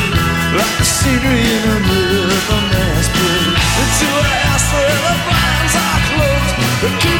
like 0.58 0.74
the 0.78 0.84
scenery 0.84 1.38
in 1.38 1.62
a 1.70 1.78
river 1.86 2.60
mass 2.72 3.06
play. 3.14 3.46
Into 3.82 4.06
a 4.10 4.24
house 4.42 4.66
where 4.74 4.90
the 4.90 5.14
blinds 5.22 5.74
are 5.78 6.00
closed. 6.10 7.15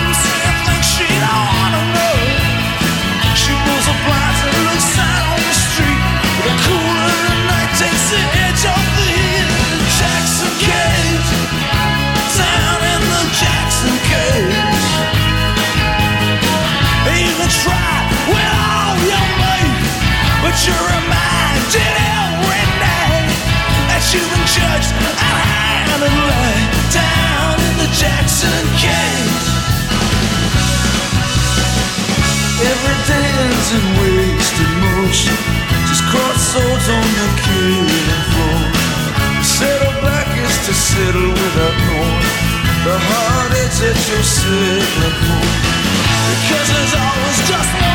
Judged 24.57 24.93
and 24.97 25.19
hand 25.21 26.01
and 26.01 26.17
laid 26.33 26.69
down 26.89 27.55
in 27.61 27.75
the 27.83 27.91
Jackson 27.93 28.63
cage. 28.81 29.47
Every 32.73 32.99
day 33.05 33.27
ends 33.45 33.69
in 33.77 33.85
wasted 34.01 34.73
motion, 34.81 35.37
just 35.89 36.05
crossroads 36.09 36.89
on 36.89 37.07
the 37.21 37.29
killing 37.45 38.23
floor. 38.33 38.61
Settle 39.45 39.97
back 40.01 40.29
is 40.41 40.57
to 40.67 40.73
settle 40.73 41.31
without 41.37 41.77
knowing 41.87 42.29
the 42.87 42.97
heartaches 42.97 43.81
that 43.81 43.99
you're 44.09 44.25
settling 44.25 45.17
for. 45.27 45.45
Because 46.33 46.69
there's 46.73 46.95
always 46.97 47.39
just 47.51 47.86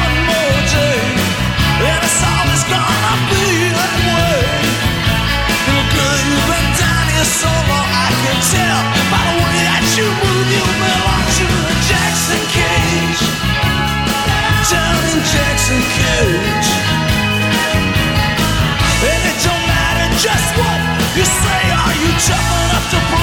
tough 22.92 23.14
enough 23.14 23.21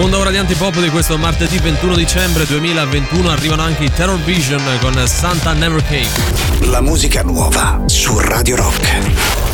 Seconda 0.00 0.18
ora 0.18 0.30
di 0.30 0.38
antipop 0.38 0.80
di 0.80 0.88
questo 0.88 1.18
martedì 1.18 1.58
21 1.58 1.94
dicembre 1.94 2.46
2021 2.46 3.28
arrivano 3.28 3.60
anche 3.60 3.84
i 3.84 3.92
Terror 3.92 4.18
Vision 4.20 4.62
con 4.80 4.94
Santa 5.06 5.52
Never 5.52 5.82
Came. 5.82 6.70
La 6.70 6.80
musica 6.80 7.20
nuova 7.22 7.82
su 7.84 8.18
Radio 8.18 8.56
Rock. 8.56 9.49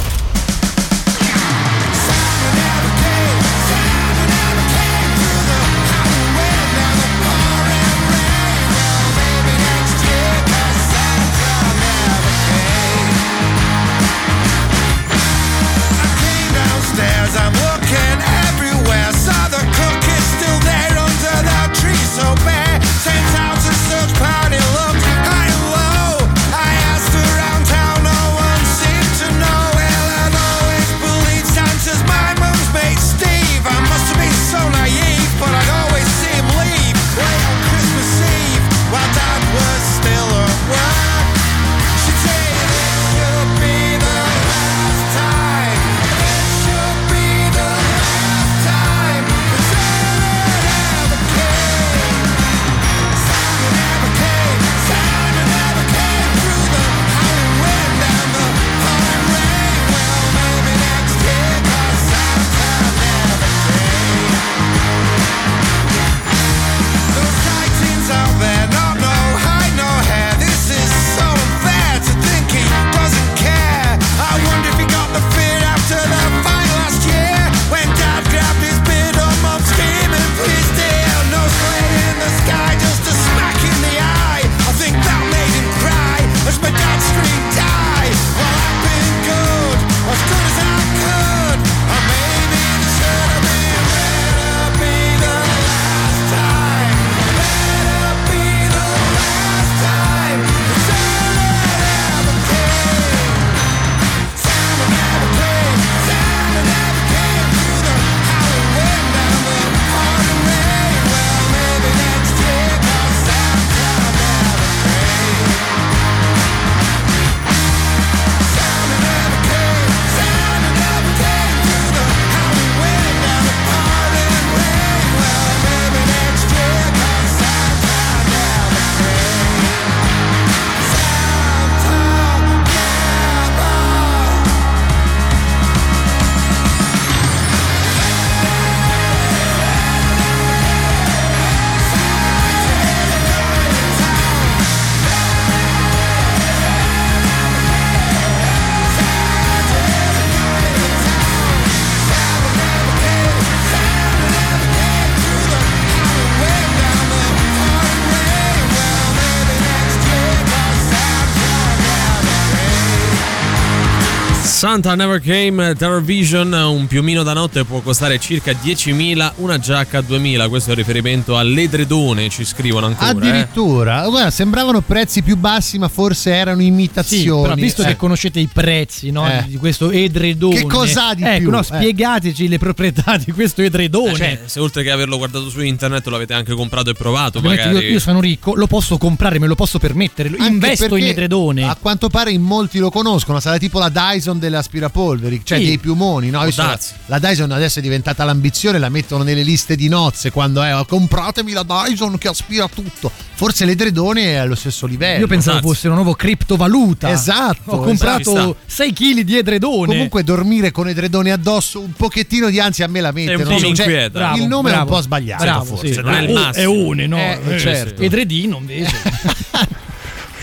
Santa 164.67 164.97
Never 164.97 165.21
Came 165.21 165.77
Terror 165.77 166.03
Vision, 166.03 166.53
un 166.53 166.89
piumino 166.89 167.23
da 167.23 167.33
notte 167.33 167.65
può 167.65 167.79
costare 167.83 168.19
circa 168.19 168.51
10.000, 168.51 169.35
una 169.37 169.61
giacca 169.61 170.01
2.000. 170.01 170.49
Questo 170.49 170.71
è 170.71 170.73
un 170.73 170.79
riferimento 170.81 171.39
all'edredone, 171.39 172.29
ci 172.31 172.45
scrivono 172.45 172.87
ancora. 172.87 173.11
eh. 173.11 173.11
Addirittura, 173.29 174.09
guarda, 174.09 174.31
sembravano 174.33 174.81
prezzi 174.81 175.23
più 175.23 175.37
bassi, 175.37 175.79
ma 175.79 175.87
forse 175.87 176.33
erano 176.35 176.63
imitazioni. 176.63 177.23
Sì, 177.23 177.43
però 177.43 177.55
visto 177.55 177.83
Eh. 177.83 177.87
che 177.87 177.97
conoscete 177.97 178.41
i 178.41 178.49
prezzi 178.53 179.13
no, 179.13 179.25
Eh. 179.31 179.45
di 179.47 179.57
questo 179.57 179.93
edredone, 179.93 180.57
Che 180.57 180.67
cos'ha 180.67 181.15
di 181.15 181.23
ecco, 181.23 181.39
più? 181.39 181.51
no, 181.51 181.61
Eh. 181.61 181.63
spiegateci 181.63 182.49
le 182.49 182.59
proprietà 182.59 183.17
di 183.25 183.31
questo 183.31 183.63
edredone. 183.63 184.11
Eh, 184.15 184.17
cioè, 184.17 184.41
se 184.47 184.59
oltre 184.59 184.83
che 184.83 184.91
averlo 184.91 185.17
guardato 185.17 185.49
su 185.49 185.61
internet 185.61 186.05
lo 186.09 186.17
avete 186.17 186.35
anche 186.35 186.55
comprato 186.55 186.91
e 186.91 186.95
provato, 186.95 187.39
Ovviamente 187.39 187.67
magari. 187.69 187.87
io, 187.87 187.93
io 187.93 188.01
sono 188.01 188.19
ricco, 188.21 188.57
lo 188.57 188.67
posso 188.67 188.99
comprare, 188.99 189.39
me 189.39 189.47
lo 189.47 189.55
posso 189.55 189.79
permettere, 189.79 190.29
Anche 190.31 190.45
investo 190.45 190.97
in 190.97 191.05
edredone. 191.07 191.63
A 191.63 191.77
quanto 191.81 192.09
pare 192.09 192.33
in 192.33 192.43
molti 192.43 192.79
lo 192.81 192.91
conoscono, 192.91 193.39
sarà 193.39 193.59
tipo 193.59 193.79
la 193.79 193.91
Dyson 193.91 194.41
delle 194.41 194.55
aspirapolveri, 194.57 195.43
cioè 195.45 195.59
Sì. 195.59 195.65
dei 195.67 195.79
piumoni, 195.79 196.31
no? 196.31 196.45
Darsi. 196.55 196.95
la 197.07 197.19
Dyson 197.19 197.51
adesso 197.53 197.79
è 197.79 197.83
diventata 197.83 198.25
l'ambizione, 198.25 198.79
la 198.79 198.89
mettono 198.89 199.23
nelle 199.23 199.43
liste 199.43 199.77
di 199.77 199.89
nozze 199.89 200.31
quando 200.31 200.63
è 200.63 200.75
"Oh, 200.77 200.85
compratemi 200.85 201.53
la 201.53 201.63
Dyson 201.63 202.19
che 202.19 202.29
aspira 202.29 202.69
tutto. 202.69 203.11
Forse 203.35 203.65
l'edredone 203.67 204.23
è 204.33 204.35
allo 204.37 204.55
stesso 204.55 204.87
livello. 204.87 205.21
Io 205.21 205.27
pensavo 205.27 205.59
Esatto. 205.59 205.73
fosse 205.73 205.87
una 205.89 205.97
nuova 205.97 206.17
criptovaluta. 206.17 207.11
Esatto, 207.11 207.71
Ho 207.73 207.81
comprato 207.81 208.31
esatto. 208.33 208.57
6 208.67 208.93
kg 208.93 209.21
di 209.21 209.37
edredone. 209.37 209.87
Comunque 209.89 210.25
dormire 210.25 210.71
con 210.71 210.89
edredone 210.89 211.31
addosso 211.33 211.81
un 211.81 211.93
pochettino 211.93 212.49
di 212.49 212.59
ansia 212.61 212.87
a 212.87 212.89
me 212.89 213.01
la 213.01 213.13
mette. 213.13 213.33
È 213.33 213.35
un 213.37 213.43
non 213.43 213.53
po' 213.53 213.59
so, 213.59 213.75
cioè. 213.75 214.09
Bravo, 214.11 214.37
il 214.39 214.47
nome 214.47 214.71
è 214.71 214.73
un 214.73 214.79
bravo. 214.85 214.95
po' 214.97 215.01
sbagliato 215.03 215.43
Bravo, 215.45 215.65
forse. 215.65 215.93
sì. 215.93 216.01
non 216.01 216.15
è 216.15 216.21
il 216.23 216.33
massimo. 216.33 216.53
È 216.55 216.65
une, 216.65 217.07
no? 217.07 217.17
Eh, 217.19 217.41
Eh, 217.47 217.59
certo. 217.59 218.03
Edredino 218.03 218.57
invece. 218.59 218.95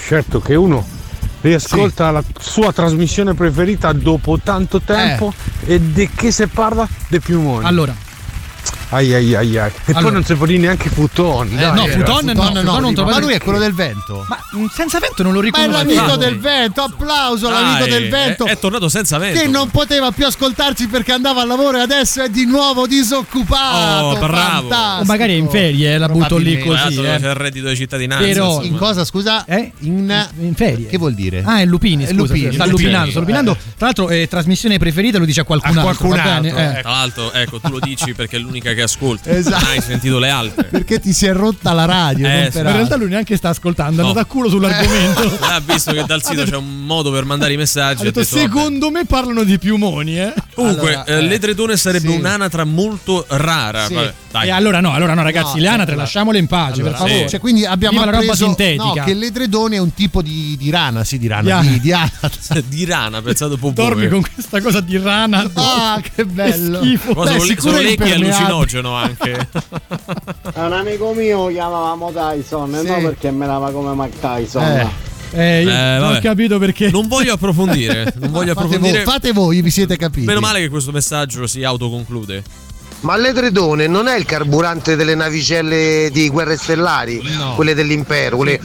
Certo 0.05 0.41
che 0.41 0.55
uno 0.55 0.85
riascolta 1.43 2.09
la 2.09 2.23
sua 2.39 2.71
trasmissione 2.71 3.33
preferita 3.33 3.91
dopo 3.91 4.39
tanto 4.41 4.79
tempo 4.79 5.33
e 5.65 5.79
di 5.91 6.09
che 6.09 6.31
si 6.31 6.47
parla? 6.47 6.87
Dei 7.07 7.19
piumoni. 7.19 7.65
allora, 7.65 7.93
Ai 8.89 9.13
ai 9.13 9.35
ai 9.35 9.57
ai. 9.57 9.69
E 9.69 9.81
Allora. 9.87 10.01
poi 10.03 10.11
non 10.11 10.23
si 10.23 10.33
può 10.35 10.45
dire 10.45 10.59
neanche 10.59 10.89
futon. 10.89 11.47
Eh, 11.51 11.55
dai, 11.55 11.73
no, 11.73 11.85
eh. 11.85 11.89
futon 11.91 12.25
no, 12.25 12.33
futon 12.33 12.63
non 12.63 12.89
dico, 12.89 12.93
trovo- 12.93 13.09
ma 13.11 13.19
lui 13.19 13.33
è 13.33 13.39
quello 13.41 13.59
del 13.59 13.73
vento. 13.73 14.25
ma 14.27 14.37
mm, 14.55 14.65
senza 14.73 14.99
vento 14.99 15.23
non 15.23 15.33
lo 15.33 15.39
Ma 15.39 15.45
è 15.45 15.49
riconosco. 15.49 15.77
l'amico 15.83 16.15
del 16.15 16.39
vento, 16.39 16.81
applauso 16.81 17.47
all'amico 17.47 17.85
del 17.85 18.09
vento. 18.09 18.45
È, 18.45 18.51
è 18.51 18.59
tornato 18.59 18.89
senza 18.89 19.17
vento. 19.17 19.39
che 19.39 19.47
non 19.47 19.69
poteva 19.69 20.11
più 20.11 20.25
ascoltarci 20.25 20.87
perché 20.87 21.11
andava 21.11 21.41
al 21.41 21.47
lavoro 21.47 21.77
e 21.77 21.81
adesso 21.81 22.21
è 22.23 22.29
di 22.29 22.45
nuovo 22.45 22.85
disoccupato. 22.87 24.05
Oh, 24.05 24.19
bravo. 24.19 24.67
Fantastico. 24.67 25.01
O 25.01 25.05
magari 25.05 25.33
è 25.33 25.37
in 25.37 25.49
ferie, 25.49 25.93
eh, 25.93 25.97
la 25.97 26.09
butto 26.09 26.37
lì 26.37 26.59
così. 26.59 26.99
Eh. 26.99 27.17
c'è 27.19 27.29
il 27.29 27.33
reddito 27.35 27.67
di 27.69 27.75
cittadinanza. 27.75 28.25
Però-. 28.25 28.61
In 28.63 28.77
cosa, 28.77 29.05
scusa? 29.05 29.45
Eh? 29.45 29.71
In, 29.79 30.27
In 30.39 30.53
ferie. 30.55 30.87
Che 30.87 30.97
vuol 30.97 31.13
dire? 31.13 31.41
Ah, 31.45 31.59
è 31.59 31.65
Lupini, 31.65 32.03
È 32.03 32.07
scusa, 32.07 32.21
Lupini, 32.21 32.53
sta 32.53 32.65
lupinando, 32.65 33.09
sta 33.11 33.19
lupinando. 33.19 33.53
Tra 33.77 33.85
l'altro, 33.87 34.09
eh, 34.09 34.27
trasmissione 34.27 34.77
preferita 34.77 35.17
lo 35.17 35.25
dice 35.25 35.41
a 35.41 35.43
qualcun 35.43 35.77
altro. 35.77 35.83
qualcun 35.83 36.19
altro? 36.19 36.57
Eh. 36.57 36.79
Tra 36.81 36.91
l'altro, 36.91 37.31
ecco, 37.31 37.59
tu 37.59 37.69
lo 37.69 37.79
dici 37.79 38.13
perché 38.13 38.37
è 38.37 38.39
l'unica 38.39 38.73
che 38.73 38.82
ascolta. 38.83 39.29
Esatto. 39.31 39.63
Non 39.63 39.73
hai 39.73 39.81
sentito 39.81 40.19
le 40.19 40.29
altre. 40.29 40.63
Perché 40.71 40.99
ti 40.99 41.13
si 41.13 41.25
è 41.25 41.33
rotta 41.33 41.73
la 41.73 41.85
radio. 41.85 42.27
Eh, 42.27 42.41
non 42.43 42.51
sì. 42.51 42.57
in 42.59 42.63
realtà 42.63 42.95
lui 42.95 43.09
neanche 43.09 43.35
sta 43.37 43.49
ascoltando, 43.49 43.99
è 43.99 44.03
No. 44.03 44.09
andato 44.09 44.25
a 44.25 44.29
culo 44.29 44.49
sull'argomento. 44.49 45.21
Ha 45.53 45.59
visto 45.59 45.91
che 45.91 46.03
dal 46.05 46.23
sito 46.23 46.43
c'è 46.43 46.55
un 46.55 46.85
modo 46.85 47.11
per 47.11 47.25
mandare 47.25 47.53
i 47.53 47.57
messaggi. 47.57 48.01
Ha 48.01 48.11
detto, 48.11 48.21
vabbè. 48.21 48.31
secondo 48.41 48.89
me 48.91 49.05
parlano 49.05 49.43
di 49.43 49.57
piumoni, 49.59 50.19
eh. 50.19 50.33
Comunque, 50.55 50.93
Allora, 50.93 51.05
eh, 51.05 51.13
eh, 51.17 51.21
l'edredone 51.21 51.77
sarebbe 51.77 52.09
sì. 52.09 52.15
un'anatra 52.17 52.63
molto 52.63 53.25
rara. 53.29 53.85
Sì. 53.85 53.93
Vabbè, 53.93 54.13
dai. 54.31 54.47
E 54.47 54.51
allora 54.51 54.79
no, 54.79 54.93
allora 54.93 55.13
no, 55.13 55.23
ragazzi, 55.23 55.55
No, 55.55 55.61
le 55.61 55.67
anatre 55.67 55.85
allora- 55.91 56.01
lasciamole 56.03 56.37
in 56.39 56.47
pace, 56.47 56.81
Allora, 56.81 56.97
per 56.97 57.07
favore. 57.07 57.29
Cioè, 57.29 57.39
quindi 57.39 57.65
abbiamo 57.65 57.99
Viva 57.99 58.05
la 58.11 58.17
roba 58.17 58.31
appreso 58.31 58.45
sintetica. 58.45 58.83
no, 58.83 58.93
che 59.05 59.13
l'edredone 59.13 59.75
è 59.75 59.79
un 59.79 59.93
tipo 59.93 60.21
di, 60.21 60.55
di 60.57 60.69
rana, 60.69 61.03
sì, 61.03 61.17
di 61.17 61.27
rana, 61.27 61.61
Di 61.61 61.79
di, 61.79 61.91
anatra. 61.91 62.61
di 62.65 62.85
rana, 62.85 63.21
pensato 63.21 63.57
po' 63.57 63.71
Dormi 63.71 64.07
con 64.09 64.21
questa 64.33 64.61
cosa 64.61 64.79
di 64.81 64.97
rana. 64.97 65.49
Ah, 65.53 66.01
che 66.01 66.25
bello. 66.25 66.79
Che 66.79 66.85
schifo. 66.85 67.13
Cosa 67.13 67.33
Beh, 67.33 67.55
sono 67.59 67.77
è 67.77 67.81
lecchi 67.83 67.91
impermeabile. 67.93 68.62
Allucinogeno 68.63 68.93
anche. 68.95 69.47
Un 70.55 70.73
amico 70.73 71.13
mio 71.13 71.47
chiamavamo 71.47 72.11
Tyson, 72.11 72.77
Sì. 72.81 72.87
no 72.87 72.95
perché 73.01 73.31
me 73.31 73.45
lava 73.45 73.71
come 73.71 73.93
Mike 73.95 74.19
Tyson. 74.19 74.63
Eh. 74.63 75.11
Eh, 75.35 75.63
io 75.63 75.69
Eh, 75.71 75.97
non 75.99 76.15
ho 76.15 76.19
capito 76.19 76.59
perché. 76.59 76.91
Non 76.91 77.07
voglio 77.07 77.33
approfondire. 77.33 78.13
Non 78.19 78.31
voglio 78.31 78.53
Fate 78.53 78.65
approfondire. 78.65 79.03
voi, 79.03 79.13
fate 79.13 79.31
voi, 79.31 79.61
vi 79.61 79.71
siete 79.71 79.97
capiti. 79.97 80.25
Meno 80.25 80.39
male 80.39 80.59
che 80.59 80.69
questo 80.69 80.91
messaggio 80.91 81.47
si 81.47 81.63
autoconclude. 81.63 82.43
Ma 83.01 83.17
l'edredone 83.17 83.87
non 83.87 84.07
è 84.07 84.15
il 84.15 84.23
carburante 84.25 84.95
delle 84.95 85.13
navicelle 85.15 86.09
di 86.11 86.29
guerre 86.29 86.55
stellari, 86.55 87.21
quelle 87.55 87.73
dell'impero, 87.73 88.37
quelle... 88.37 88.59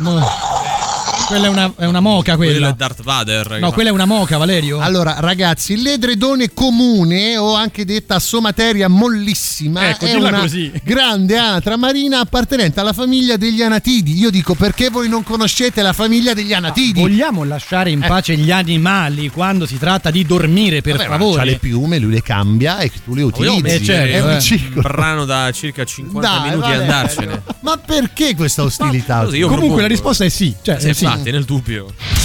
Quella 1.28 1.46
è 1.46 1.48
una, 1.48 1.72
è 1.76 1.84
una 1.84 2.00
moca 2.00 2.36
Quello 2.36 2.52
quella. 2.52 2.68
è 2.70 2.72
Darth 2.72 3.02
Vader. 3.02 3.58
No, 3.60 3.68
fa- 3.68 3.72
quella 3.74 3.90
è 3.90 3.92
una 3.92 4.06
moca, 4.06 4.38
Valerio. 4.38 4.80
Allora, 4.80 5.16
ragazzi, 5.18 5.76
l'edredone 5.80 6.54
comune, 6.54 7.36
o 7.36 7.54
anche 7.54 7.84
detta 7.84 8.18
somateria 8.18 8.88
mollissima, 8.88 9.90
Ecco, 9.90 10.06
è 10.06 10.14
una 10.14 10.40
così. 10.40 10.72
grande 10.82 11.36
anatra 11.36 11.76
marina 11.76 12.20
appartenente 12.20 12.80
alla 12.80 12.94
famiglia 12.94 13.36
degli 13.36 13.60
anatidi. 13.62 14.16
Io 14.18 14.30
dico, 14.30 14.54
perché 14.54 14.88
voi 14.88 15.08
non 15.08 15.22
conoscete 15.22 15.82
la 15.82 15.92
famiglia 15.92 16.32
degli 16.32 16.52
anatidi? 16.54 16.98
Vogliamo 17.00 17.44
lasciare 17.44 17.90
in 17.90 18.00
pace 18.00 18.34
gli 18.36 18.50
animali 18.50 19.28
quando 19.28 19.66
si 19.66 19.76
tratta 19.78 20.10
di 20.10 20.24
dormire, 20.24 20.80
per 20.80 20.96
Vabbè, 20.96 21.08
ma 21.08 21.16
favore? 21.18 21.36
c'ha 21.38 21.44
le 21.44 21.58
piume, 21.58 21.98
lui 21.98 22.12
le 22.12 22.22
cambia 22.22 22.78
e 22.78 22.90
tu 23.04 23.14
le 23.14 23.22
utilizzi. 23.22 23.60
mettere 23.60 23.84
certo, 23.84 24.16
è 24.16 24.20
un 24.22 24.30
eh. 24.30 24.34
un 24.34 24.40
ciclo. 24.40 24.80
brano 24.80 25.24
da 25.26 25.50
circa 25.52 25.84
50 25.84 26.20
Dai, 26.26 26.48
minuti 26.48 26.56
e 26.56 26.70
Valerio. 26.76 26.82
andarcene. 26.94 27.42
Ma 27.60 27.76
perché 27.76 28.34
questa 28.34 28.62
ostilità? 28.62 29.24
Così 29.24 29.36
io 29.36 29.46
Comunque 29.48 29.56
propongo. 29.56 29.80
la 29.82 29.86
risposta 29.88 30.24
è 30.24 30.28
sì. 30.30 30.54
Cioè, 30.62 30.80
Sì, 30.80 31.06
eh, 31.20 31.22
sì. 31.22 31.28
infatti, 31.28 31.74
nel 31.74 32.17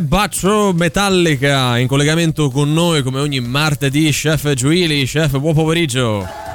dubbio. 0.00 0.12
Sebaccio 0.12 0.72
Metallica 0.72 1.76
in 1.78 1.86
collegamento 1.86 2.48
con 2.48 2.72
noi 2.72 3.02
come 3.02 3.20
ogni 3.20 3.40
martedì, 3.40 4.10
chef 4.10 4.52
Giuili, 4.54 5.04
chef, 5.04 5.38
buon 5.38 5.54
pomeriggio. 5.54 6.51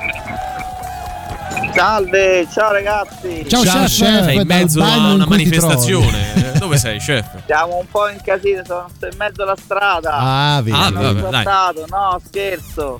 Salve, 1.78 2.48
ciao 2.52 2.72
ragazzi. 2.72 3.46
Ciao, 3.48 3.62
chef, 3.62 3.86
sei 3.86 4.38
in 4.38 4.48
mezzo 4.48 4.82
a 4.82 5.14
una 5.14 5.28
manifestazione. 5.28 6.54
Eh, 6.56 6.58
Dove 6.58 6.76
sei, 6.78 6.98
chef? 6.98 7.24
Siamo 7.46 7.78
un 7.78 7.86
po' 7.92 8.10
in 8.10 8.18
casino, 8.24 8.64
sono 8.66 8.90
sto 8.96 9.06
in 9.06 9.14
mezzo 9.16 9.44
alla 9.44 9.56
strada. 9.56 10.14
Ah, 10.14 10.62
vedi. 10.64 10.76
Ah, 10.76 10.86
Sono 10.86 11.14
vabbè, 11.14 11.30
dai. 11.30 11.84
no, 11.88 12.20
scherzo. 12.26 13.00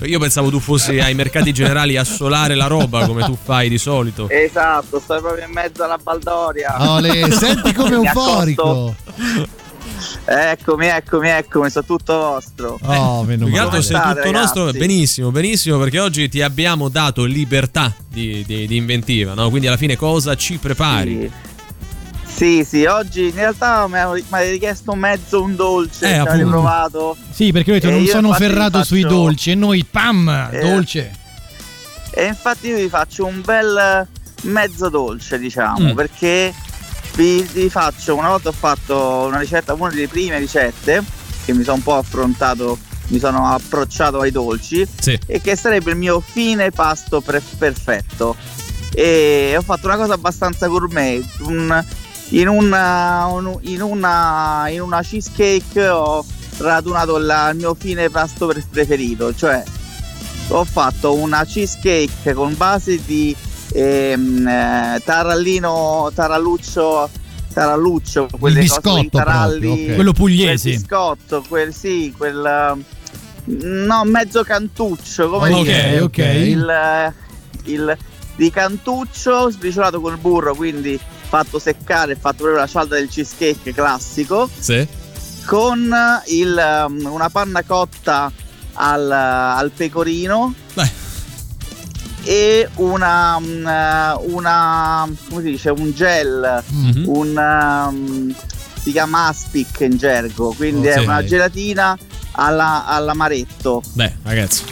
Io 0.06 0.18
pensavo 0.18 0.48
tu 0.48 0.60
fossi 0.60 0.98
ai 0.98 1.12
mercati 1.12 1.52
generali 1.52 1.98
a 1.98 2.04
solare 2.04 2.54
la 2.54 2.68
roba 2.68 3.04
come 3.06 3.22
tu 3.22 3.36
fai 3.36 3.68
di 3.68 3.76
solito. 3.76 4.26
Esatto, 4.30 4.98
sto 4.98 5.20
proprio 5.20 5.44
in 5.44 5.52
mezzo 5.52 5.84
alla 5.84 5.98
baldoria. 6.02 6.74
Ole, 6.90 7.30
senti 7.32 7.74
come 7.74 7.96
euforico. 7.96 8.94
Eccomi, 10.24 10.86
eccomi, 10.86 11.28
eccomi, 11.28 11.70
sono 11.70 11.84
tutto 11.84 12.16
vostro. 12.16 12.78
Oh, 12.82 13.24
meno 13.24 13.44
Più 13.46 13.54
che 13.54 13.60
altro 13.60 13.80
sei 13.82 14.00
tutto 14.00 14.30
nostro, 14.30 14.60
ragazzi? 14.66 14.78
benissimo, 14.78 15.30
benissimo, 15.30 15.78
perché 15.78 15.98
oggi 16.00 16.28
ti 16.28 16.40
abbiamo 16.42 16.88
dato 16.88 17.24
libertà 17.24 17.94
di, 18.08 18.44
di- 18.46 18.66
di 18.66 18.76
inventiva, 18.76 19.34
no? 19.34 19.48
Quindi 19.50 19.66
alla 19.66 19.76
fine 19.76 19.96
cosa 19.96 20.34
ci 20.36 20.58
prepari? 20.58 21.30
Sì, 22.24 22.64
sì, 22.64 22.84
oggi 22.84 23.24
in 23.28 23.34
realtà 23.34 23.88
mi 23.88 23.98
avete 23.98 24.50
richiesto 24.50 24.94
mezzo 24.94 25.42
un 25.42 25.56
dolce, 25.56 26.04
Eh, 26.04 26.08
ci 26.08 26.14
avete 26.14 26.28
appunto. 26.30 26.48
provato. 26.50 27.16
Sì, 27.30 27.50
perché 27.50 27.70
ho 27.72 27.74
detto 27.74 27.90
non 27.90 28.06
sono 28.06 28.32
ferrato 28.34 28.78
vi 28.78 28.84
sui 28.84 29.02
faccio- 29.02 29.14
dolci 29.14 29.50
e 29.50 29.54
noi 29.56 29.84
pam, 29.84 30.48
Eh. 30.52 30.60
dolce. 30.60 31.10
E 32.10 32.26
infatti 32.26 32.68
io 32.68 32.76
vi 32.76 32.88
faccio 32.88 33.26
un 33.26 33.40
bel 33.44 34.06
mezzo 34.42 34.88
dolce, 34.88 35.38
diciamo, 35.38 35.92
Mm. 35.92 35.94
perché 35.96 36.54
vi, 37.14 37.42
vi 37.52 37.68
faccio, 37.68 38.14
una 38.16 38.28
volta 38.28 38.48
ho 38.50 38.52
fatto 38.52 39.24
una 39.26 39.38
ricetta, 39.38 39.74
una 39.74 39.88
delle 39.90 40.08
prime 40.08 40.38
ricette, 40.38 41.02
che 41.44 41.52
mi 41.52 41.62
sono 41.64 41.76
un 41.76 41.82
po' 41.82 41.96
affrontato, 41.96 42.78
mi 43.08 43.18
sono 43.18 43.46
approcciato 43.52 44.20
ai 44.20 44.30
dolci, 44.30 44.86
Sì. 45.00 45.18
e 45.26 45.40
che 45.40 45.56
sarebbe 45.56 45.90
il 45.90 45.96
mio 45.96 46.20
fine 46.20 46.70
pasto 46.70 47.20
pre- 47.20 47.42
perfetto. 47.58 48.36
E 48.94 49.54
ho 49.56 49.62
fatto 49.62 49.86
una 49.86 49.96
cosa 49.96 50.14
abbastanza 50.14 50.66
gourmet, 50.66 51.24
un- 51.40 51.84
in, 52.30 52.48
una, 52.48 53.26
un- 53.26 53.58
in, 53.62 53.80
una, 53.80 54.66
in 54.68 54.80
una 54.82 55.00
cheesecake 55.02 55.88
ho 55.88 56.24
radunato 56.58 57.16
la- 57.18 57.50
il 57.50 57.56
mio 57.56 57.74
fine 57.78 58.10
pasto 58.10 58.46
pre- 58.46 58.64
preferito, 58.68 59.34
cioè 59.34 59.62
ho 60.48 60.64
fatto 60.64 61.14
una 61.14 61.44
cheesecake 61.44 62.32
con 62.34 62.56
base 62.56 63.00
di 63.04 63.34
ehm, 63.72 64.46
eh, 64.46 65.00
tarallino, 65.04 66.10
taralluccio, 66.14 67.10
taralluccio, 67.52 68.28
quelle 68.38 68.66
cose, 68.66 69.08
taralli, 69.10 69.60
proprio, 69.66 69.88
ok. 69.88 69.94
Quello 69.94 70.12
pugliese. 70.12 70.68
quel 70.70 70.78
biscotto, 70.80 71.44
quel 71.48 71.74
sì, 71.74 72.14
quel 72.16 72.76
no, 73.44 74.04
mezzo 74.04 74.42
cantuccio, 74.42 75.28
come 75.30 75.52
Ok, 75.52 75.62
dire, 75.62 76.00
ok. 76.00 76.18
il, 76.18 76.68
eh, 76.68 77.12
il 77.64 77.96
di 78.36 78.50
cantuccio 78.50 79.50
sbriciolato 79.50 80.00
col 80.00 80.16
burro, 80.18 80.54
quindi 80.54 80.98
fatto 81.28 81.58
seccare, 81.58 82.14
fatto 82.14 82.36
proprio 82.44 82.60
la 82.60 82.66
cialda 82.66 82.94
del 82.94 83.08
cheesecake 83.08 83.74
classico 83.74 84.48
Sì. 84.58 84.86
con 85.44 85.92
il, 86.26 86.84
um, 86.86 87.08
una 87.12 87.28
panna 87.30 87.62
cotta 87.64 88.30
al, 88.74 89.10
al 89.10 89.70
pecorino 89.72 90.54
e 92.24 92.68
una, 92.76 93.36
um, 93.36 93.70
una 94.34 95.08
come 95.28 95.42
si 95.42 95.50
dice 95.50 95.70
un 95.70 95.92
gel 95.92 96.62
Mhm. 96.70 97.04
un 97.06 97.36
um, 97.36 98.34
si 98.82 98.92
chiama 98.92 99.26
aspic 99.28 99.80
in 99.80 99.96
gergo 99.96 100.52
quindi 100.56 100.88
Oh, 100.88 100.90
è 100.90 100.98
sì. 100.98 101.04
una 101.04 101.24
gelatina 101.24 101.98
alla, 102.32 102.84
all'amaretto 102.86 103.82
Beh, 103.92 104.14
ragazzi, 104.22 104.62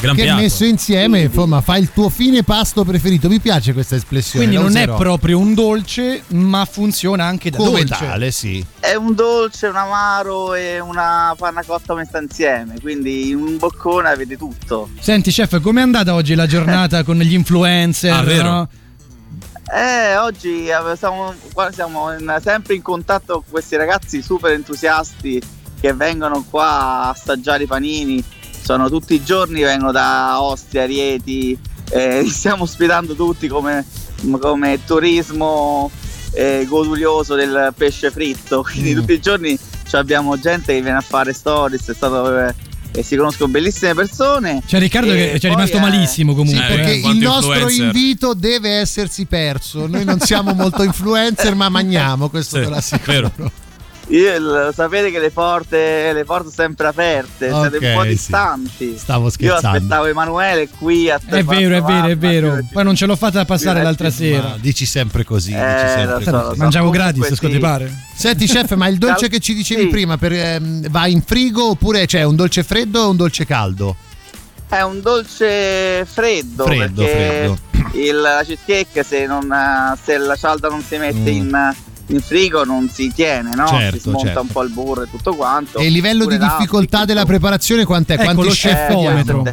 gran 0.00 0.14
Che 0.14 0.22
piatto. 0.22 0.40
messo 0.40 0.64
insieme, 0.64 1.20
insomma, 1.22 1.60
fa 1.60 1.76
il 1.76 1.90
tuo 1.92 2.08
fine 2.08 2.42
pasto 2.42 2.84
preferito. 2.84 3.28
Mi 3.28 3.40
piace 3.40 3.72
questa 3.72 3.96
espressione. 3.96 4.46
Quindi 4.46 4.62
non 4.62 4.76
è 4.76 4.82
userò. 4.82 4.96
proprio 4.96 5.38
un 5.38 5.54
dolce, 5.54 6.22
ma 6.28 6.64
funziona 6.64 7.24
anche 7.24 7.50
da 7.50 7.56
come 7.58 7.84
dolce. 7.84 8.04
tale, 8.06 8.30
sì. 8.30 8.64
è 8.80 8.94
un 8.94 9.14
dolce, 9.14 9.66
un 9.68 9.76
amaro 9.76 10.54
e 10.54 10.80
una 10.80 11.34
panna 11.36 11.62
cotta 11.64 11.94
messa 11.94 12.18
insieme 12.20 12.74
quindi 12.80 13.30
in 13.30 13.36
un 13.36 13.56
boccone 13.56 14.08
avete 14.08 14.36
tutto 14.36 14.88
Senti, 15.00 15.30
chef, 15.30 15.60
com'è 15.60 15.80
andata 15.80 16.14
oggi 16.14 16.34
la 16.34 16.46
giornata 16.46 17.02
con 17.04 17.16
gli 17.18 17.32
influencer? 17.34 18.12
Ah, 18.12 18.22
vero? 18.22 18.50
no? 18.50 18.68
Eh, 19.74 20.16
oggi 20.18 20.66
eh, 20.68 20.96
siamo, 20.96 21.34
qua 21.52 21.72
siamo 21.72 22.12
in- 22.12 22.38
sempre 22.42 22.74
in 22.74 22.82
contatto 22.82 23.34
con 23.34 23.44
questi 23.50 23.76
ragazzi 23.76 24.22
super 24.22 24.52
entusiasti 24.52 25.40
che 25.80 25.92
vengono 25.94 26.44
qua 26.48 26.66
a 26.68 27.08
assaggiare 27.10 27.64
i 27.64 27.66
panini. 27.66 28.22
Sono 28.64 28.88
tutti 28.88 29.12
i 29.14 29.22
giorni, 29.22 29.60
vengono 29.62 29.92
da 29.92 30.40
Ostia, 30.40 30.86
Rieti, 30.86 31.56
eh, 31.90 32.22
li 32.22 32.30
stiamo 32.32 32.62
ospitando 32.62 33.14
tutti 33.14 33.46
come, 33.46 33.84
come 34.40 34.80
turismo 34.86 35.90
eh, 36.32 36.64
godurioso 36.66 37.34
del 37.34 37.74
pesce 37.76 38.10
fritto. 38.10 38.62
Quindi 38.62 38.94
Mm. 38.94 38.98
tutti 38.98 39.12
i 39.12 39.20
giorni 39.20 39.58
ci 39.86 39.96
abbiamo 39.96 40.38
gente 40.40 40.72
che 40.74 40.80
viene 40.80 40.96
a 40.96 41.02
fare 41.02 41.34
stories, 41.34 41.90
è 41.90 41.94
stato, 41.94 42.38
eh, 42.38 42.54
e 42.96 43.02
si 43.02 43.16
conoscono 43.16 43.50
bellissime 43.52 43.92
persone. 43.92 44.62
C'è 44.66 44.78
Riccardo 44.78 45.10
che 45.12 45.36
ci 45.38 45.46
è 45.46 45.50
rimasto 45.50 45.76
eh, 45.76 45.80
malissimo 45.80 46.34
comunque. 46.34 46.64
Sì, 46.64 46.74
perché 46.74 46.92
eh. 46.92 47.10
il 47.10 47.18
nostro 47.18 47.68
invito 47.68 48.32
deve 48.34 48.70
essersi 48.78 49.26
perso. 49.26 49.86
Noi 49.86 50.04
non 50.04 50.20
siamo 50.20 50.54
molto 50.54 50.82
influencer, 50.84 51.54
ma 51.54 51.68
mangiamo, 51.68 52.30
questo 52.30 52.60
te 52.60 52.68
lo 52.68 52.76
assicuro. 52.76 53.30
Io 54.08 54.38
lo 54.38 54.70
sapete 54.72 55.10
che 55.10 55.18
le 55.18 55.30
porte, 55.30 56.12
le 56.12 56.24
porte 56.24 56.50
sono 56.50 56.68
sempre 56.68 56.88
aperte, 56.88 57.50
siete 57.50 57.78
un 57.86 57.94
po' 57.94 58.02
sì. 58.02 58.08
distanti. 58.08 58.98
Stavo 58.98 59.24
Io 59.24 59.30
scherzando. 59.30 59.76
aspettavo 59.78 60.04
Emanuele 60.06 60.68
qui 60.68 61.08
a 61.10 61.18
È 61.24 61.42
vero, 61.42 61.74
è 61.76 61.80
vero, 61.82 62.06
è 62.08 62.16
vero. 62.16 62.58
Poi 62.70 62.84
non 62.84 62.94
ce 62.94 63.06
l'ho 63.06 63.16
fatta 63.16 63.44
passare 63.46 63.82
l'altra 63.82 64.10
sera. 64.10 64.48
Ma 64.50 64.56
dici 64.60 64.84
sempre 64.84 65.24
così. 65.24 65.52
dici 65.52 65.60
Eh, 65.62 65.88
sempre 65.88 66.04
lo 66.06 66.12
così. 66.18 66.24
so, 66.24 66.30
lo 66.32 66.42
so. 66.42 66.54
Mangiamo 66.56 66.84
Comunque 66.90 66.98
gratis, 66.98 67.26
sì. 67.26 67.32
ascolti 67.32 67.58
pare. 67.58 67.92
Senti, 68.14 68.46
chef, 68.46 68.74
ma 68.74 68.88
il 68.88 68.98
dolce 68.98 69.28
che 69.28 69.40
ci 69.40 69.54
dicevi 69.54 69.82
sì. 69.82 69.88
prima 69.88 70.18
per, 70.18 70.32
ehm, 70.32 70.88
va 70.90 71.06
in 71.06 71.22
frigo 71.22 71.70
oppure 71.70 72.04
c'è 72.06 72.22
un 72.24 72.36
dolce 72.36 72.62
freddo 72.62 73.00
o 73.00 73.08
un 73.10 73.16
dolce 73.16 73.46
caldo? 73.46 73.96
È 74.68 74.80
un 74.82 75.00
dolce 75.00 76.04
freddo, 76.04 76.64
Freddo, 76.66 77.02
perché 77.04 77.54
il, 77.92 78.16
la 78.20 78.42
cheesecake 78.44 79.02
se, 79.02 79.24
non, 79.26 79.46
se 80.02 80.18
la 80.18 80.34
cialda 80.36 80.68
non 80.68 80.82
si 80.82 80.96
mette 80.96 81.30
Mm. 81.30 81.36
in, 81.36 81.74
in 82.06 82.20
frigo 82.20 82.64
non 82.64 82.88
si 82.88 83.12
tiene, 83.12 83.54
no? 83.54 83.66
Certo, 83.66 83.96
si 83.96 84.00
smonta 84.00 84.26
certo. 84.26 84.40
un 84.42 84.48
po' 84.48 84.62
il 84.62 84.70
burro 84.70 85.02
e 85.02 85.10
tutto 85.10 85.34
quanto. 85.34 85.78
E 85.78 85.86
il 85.86 85.92
livello 85.92 86.26
di 86.26 86.38
difficoltà 86.38 87.04
della 87.04 87.24
preparazione 87.24 87.84
quant'è? 87.84 88.14
Ecco, 88.14 88.34
Quanti 88.34 88.68
diamo? 88.98 89.44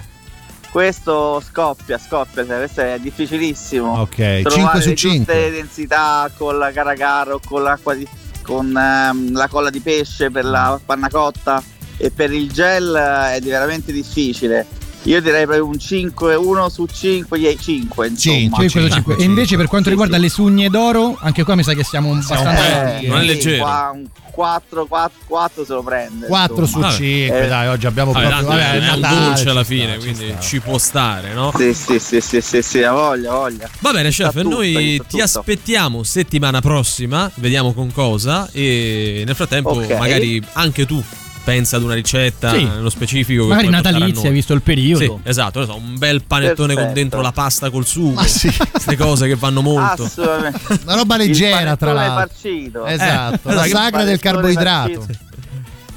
Questo 0.71 1.43
scoppia, 1.45 1.97
scoppia, 1.97 2.45
cioè, 2.45 2.57
questo 2.57 2.81
è 2.81 2.97
difficilissimo. 2.97 3.99
Ok, 3.99 4.41
Trovare 4.41 4.49
5 4.49 4.81
su 4.81 4.87
le 4.87 4.93
giuste 4.93 5.17
5. 5.17 5.51
densità 5.51 6.31
con 6.37 6.57
la 6.57 6.71
caracara 6.71 7.33
o 7.33 7.41
con 7.45 7.61
l'acqua 7.61 7.93
di, 7.93 8.07
con 8.41 8.75
ehm, 8.75 9.33
la 9.33 9.49
colla 9.49 9.69
di 9.69 9.81
pesce 9.81 10.31
per 10.31 10.45
la 10.45 10.79
panna 10.83 11.09
cotta 11.09 11.61
e 11.97 12.09
per 12.09 12.31
il 12.31 12.49
gel 12.51 12.95
eh, 12.95 13.35
è 13.35 13.41
veramente 13.41 13.91
difficile. 13.91 14.65
Io 15.03 15.19
direi 15.19 15.45
proprio 15.45 15.65
un 15.65 15.79
5, 15.79 16.35
1 16.35 16.69
su 16.69 16.85
5, 16.85 17.57
5 17.57 18.07
insomma. 18.07 18.35
Cinque 18.37 18.69
su 18.69 18.87
cinque. 18.87 19.15
E 19.17 19.23
invece 19.23 19.57
per 19.57 19.67
quanto 19.67 19.89
riguarda 19.89 20.17
le 20.17 20.29
sugne 20.29 20.69
d'oro, 20.69 21.17
anche 21.19 21.43
qua 21.43 21.55
mi 21.55 21.63
sa 21.63 21.73
che 21.73 21.83
siamo 21.83 22.11
abbastanza... 22.11 22.99
Eh, 22.99 23.07
non 23.07 23.17
è 23.17 23.21
sì, 23.21 23.27
leggero. 23.27 23.63
qua 23.63 23.91
un 23.93 24.05
4, 24.31 24.85
4, 24.85 25.19
4 25.27 25.65
se 25.65 25.73
lo 25.73 25.81
prende. 25.83 26.27
4 26.27 26.55
su 26.55 26.61
insomma. 26.61 26.91
5, 26.91 27.43
Eh, 27.43 27.47
dai, 27.47 27.67
oggi 27.67 27.85
abbiamo 27.87 28.11
Vabbè, 28.11 28.27
proprio 28.27 28.47
vabbè, 28.49 28.79
è, 28.79 28.93
un 28.93 29.01
dolce 29.01 29.49
alla 29.49 29.63
fine, 29.63 29.93
ci 29.93 29.99
quindi 29.99 30.27
sta. 30.29 30.39
ci 30.39 30.59
può 30.59 30.77
stare, 30.77 31.33
no? 31.33 31.51
Sì, 31.55 31.73
sì, 31.73 31.99
sì, 31.99 32.21
sì, 32.21 32.39
sì, 32.41 32.61
sì, 32.61 32.83
ha 32.83 32.91
voglia, 32.93 33.31
voglia. 33.31 33.69
Va 33.79 33.91
bene, 33.91 34.09
chef, 34.09 34.33
tutto, 34.33 34.49
noi 34.49 35.01
ti 35.07 35.19
aspettiamo 35.19 36.03
settimana 36.03 36.61
prossima, 36.61 37.29
vediamo 37.35 37.73
con 37.73 37.91
cosa 37.91 38.47
e 38.51 39.23
nel 39.25 39.35
frattempo 39.35 39.69
Ok. 39.71 39.97
magari 39.97 40.41
anche 40.53 40.85
tu 40.85 41.03
pensa 41.43 41.77
ad 41.77 41.83
una 41.83 41.93
ricetta 41.95 42.51
Sì. 42.51 42.63
nello 42.63 42.89
specifico 42.89 43.43
che 43.43 43.49
Magari 43.49 43.69
natalizia, 43.69 44.29
visto 44.29 44.53
il 44.53 44.61
periodo. 44.61 45.19
Sì, 45.23 45.29
esatto, 45.29 45.65
so, 45.65 45.75
un 45.75 45.97
bel 45.97 46.23
panettone 46.23 46.73
con 46.73 46.83
Perfetto. 46.83 46.93
dentro 46.93 47.21
la 47.21 47.31
pasta 47.31 47.69
col 47.69 47.85
sugo. 47.85 48.13
Ma 48.13 48.25
sì. 48.27 48.51
Queste 48.71 48.95
cose 48.97 49.27
che 49.27 49.35
vanno 49.35 49.61
molto. 49.61 50.03
Assolutamente. 50.03 50.79
Una 50.83 50.95
roba 50.95 51.17
leggera, 51.17 51.71
Il 51.71 51.77
tra 51.77 51.93
l'altro. 51.93 52.27
farcito. 52.27 52.85
Esatto, 52.85 53.49
Eh, 53.49 53.53
la 53.53 53.65
il 53.65 53.71
sagra 53.71 54.03
del 54.03 54.19
carboidrato. 54.19 55.01
farcito. 55.01 55.29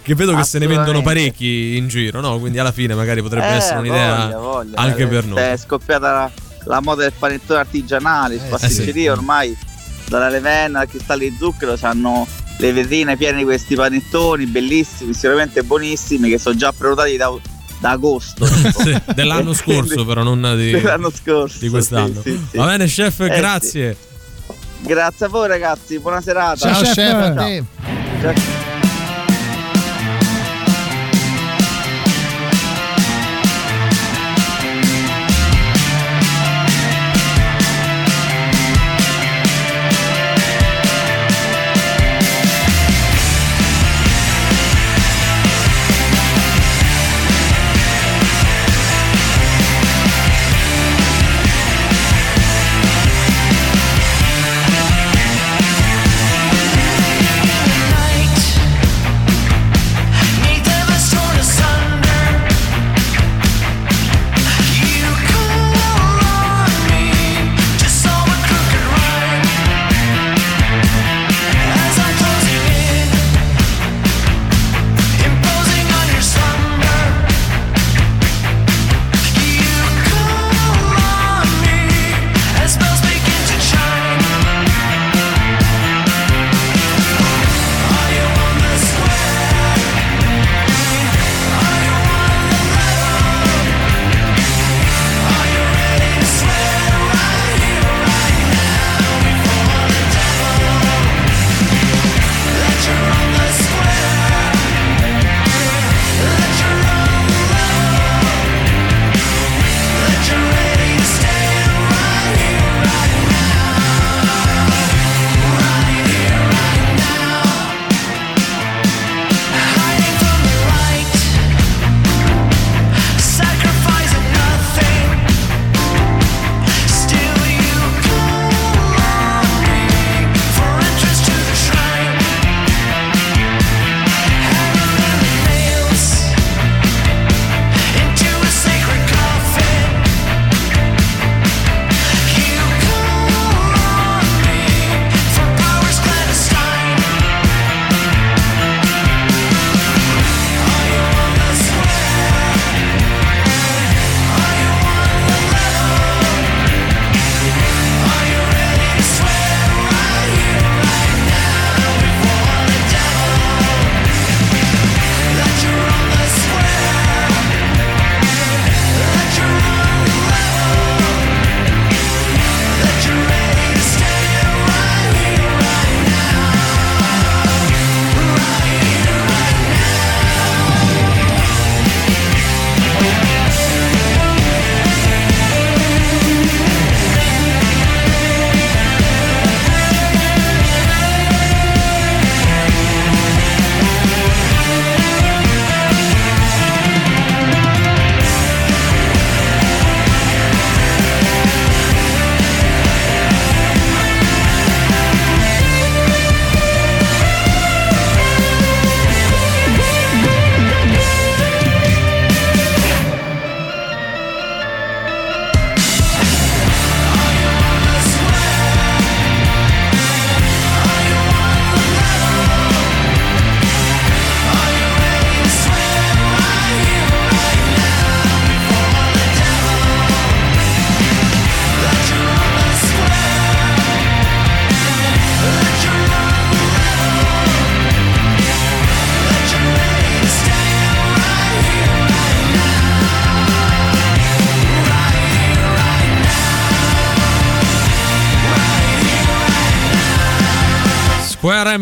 Che 0.02 0.14
vedo 0.14 0.34
che 0.36 0.44
se 0.44 0.58
ne 0.58 0.66
vendono 0.66 1.00
parecchi 1.00 1.76
in 1.76 1.88
giro, 1.88 2.20
no? 2.20 2.38
Quindi 2.38 2.58
alla 2.58 2.72
fine 2.72 2.94
magari 2.94 3.22
potrebbe 3.22 3.48
Eh, 3.48 3.56
essere 3.56 3.78
un'idea 3.78 4.16
voglia, 4.26 4.36
voglia. 4.38 4.76
anche 4.78 5.02
Eh, 5.04 5.06
per 5.06 5.24
noi. 5.24 5.38
È 5.40 5.56
scoppiata 5.56 6.12
la, 6.12 6.30
la 6.64 6.80
moda 6.82 7.02
del 7.02 7.12
panettone 7.18 7.60
artigianale, 7.60 8.34
le 8.34 8.42
pasticcerie 8.48 8.92
sì. 9.04 9.08
ormai 9.08 9.56
dalla 10.08 10.28
Levenna 10.28 10.80
al 10.80 10.88
cristallo 10.88 11.20
di 11.20 11.34
zucchero 11.38 11.78
hanno 11.80 12.26
le 12.58 12.72
vetrine 12.72 13.16
piene 13.16 13.38
di 13.38 13.44
questi 13.44 13.74
panettoni 13.74 14.46
bellissimi, 14.46 15.12
sicuramente 15.12 15.62
buonissimi 15.62 16.28
che 16.28 16.38
sono 16.38 16.56
già 16.56 16.72
prenotati 16.72 17.16
da, 17.16 17.32
da 17.80 17.90
agosto. 17.90 18.46
Sì, 18.74 18.96
dell'anno 19.14 19.52
scorso, 19.52 20.04
però 20.04 20.22
non 20.22 20.40
di, 20.56 20.70
dell'anno 20.70 21.10
scorso 21.10 21.58
di 21.58 21.68
quest'anno. 21.68 22.20
sì, 22.22 22.30
sì, 22.30 22.46
sì. 22.50 22.56
Va 22.56 22.66
bene, 22.66 22.86
chef, 22.86 23.20
Eh, 23.20 23.28
grazie. 23.28 23.96
Grazie 24.80 25.26
a 25.26 25.28
voi 25.30 25.48
ragazzi, 25.48 25.98
buona 25.98 26.20
serata. 26.20 26.56
Ciao, 26.56 26.72
Ciao, 26.74 26.82
chef, 26.82 26.94
chef. 26.94 27.14
a 27.14 27.32
te. 27.32 27.64
Ciao. 28.20 28.73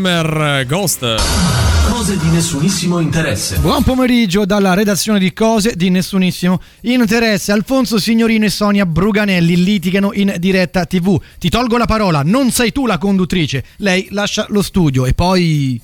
Square 0.02 0.28
Hammer 0.28 0.66
Ghost. 0.66 1.14
Cose 1.88 2.18
di 2.18 2.28
nessunissimo 2.30 2.98
interesse. 2.98 3.58
Buon 3.58 3.84
pomeriggio 3.84 4.44
dalla 4.44 4.74
redazione 4.74 5.20
di 5.20 5.32
Cose 5.32 5.74
di 5.76 5.90
Nessunissimo 5.90 6.60
Interesse. 6.80 7.52
Alfonso 7.52 8.00
Signorino 8.00 8.44
e 8.44 8.50
Sonia 8.50 8.84
Bruganelli 8.84 9.62
litigano 9.62 10.12
in 10.12 10.34
diretta 10.38 10.86
TV. 10.86 11.20
Ti 11.38 11.48
tolgo 11.48 11.76
la 11.76 11.86
parola, 11.86 12.22
non 12.24 12.50
sei 12.50 12.72
tu 12.72 12.84
la 12.86 12.98
conduttrice. 12.98 13.64
Lei 13.76 14.08
lascia 14.10 14.46
lo 14.48 14.62
studio 14.62 15.06
e 15.06 15.14
poi. 15.14 15.80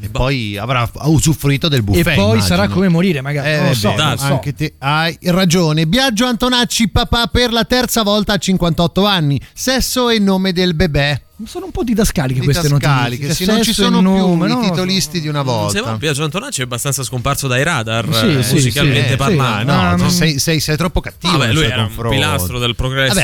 E 0.00 0.08
poi 0.08 0.56
avrà 0.56 0.90
usufruito 1.04 1.68
del 1.68 1.82
buffet. 1.82 2.06
e 2.06 2.14
poi 2.14 2.24
immagino. 2.24 2.46
sarà 2.46 2.68
come 2.68 2.88
morire, 2.88 3.20
magari. 3.20 3.50
Eh, 3.50 3.56
non 3.58 3.68
lo 3.68 3.74
so, 3.74 3.90
beh, 3.90 3.96
non 4.02 4.10
lo 4.12 4.16
so. 4.16 4.24
anche 4.24 4.54
te 4.54 4.74
hai 4.78 5.18
ragione. 5.24 5.86
Biagio 5.86 6.24
Antonacci, 6.24 6.88
papà 6.88 7.26
per 7.26 7.52
la 7.52 7.64
terza 7.64 8.02
volta 8.02 8.32
a 8.32 8.38
58 8.38 9.04
anni. 9.04 9.38
Sesso 9.52 10.08
e 10.08 10.18
nome 10.18 10.52
del 10.52 10.74
bebè. 10.74 11.20
Sono 11.46 11.66
un 11.66 11.70
po' 11.70 11.82
didascaliche 11.82 12.40
queste 12.42 12.68
Didascaliche, 12.68 13.22
notizie. 13.26 13.44
sì, 13.44 13.50
non 13.50 13.62
ci 13.62 13.72
sono 13.72 14.00
nome, 14.00 14.46
più 14.46 14.54
no? 14.54 14.62
i 14.64 14.68
titolisti 14.70 15.20
di 15.20 15.28
una 15.28 15.42
volta. 15.42 15.72
Se 15.78 15.80
va, 15.80 15.96
Biagio 15.96 16.24
Antonacci 16.24 16.60
è 16.60 16.64
abbastanza 16.64 17.02
scomparso 17.02 17.46
dai 17.48 17.62
radar, 17.62 18.14
Sì, 18.14 18.36
eh, 18.38 18.42
sì, 18.42 18.54
musicalmente 18.54 19.10
sì, 19.10 19.16
parlando. 19.16 19.72
sì, 19.72 19.78
no, 19.78 19.96
no, 19.96 20.08
sei, 20.10 20.38
sei- 20.38 20.60
sei 20.60 20.76
troppo 20.76 21.00
cattivo. 21.00 21.32
Vabbè, 21.32 21.46
nei 21.46 21.54
lui 21.54 21.64
era 21.64 21.82
un 21.94 22.08
pilastro 22.08 22.58
del 22.58 22.74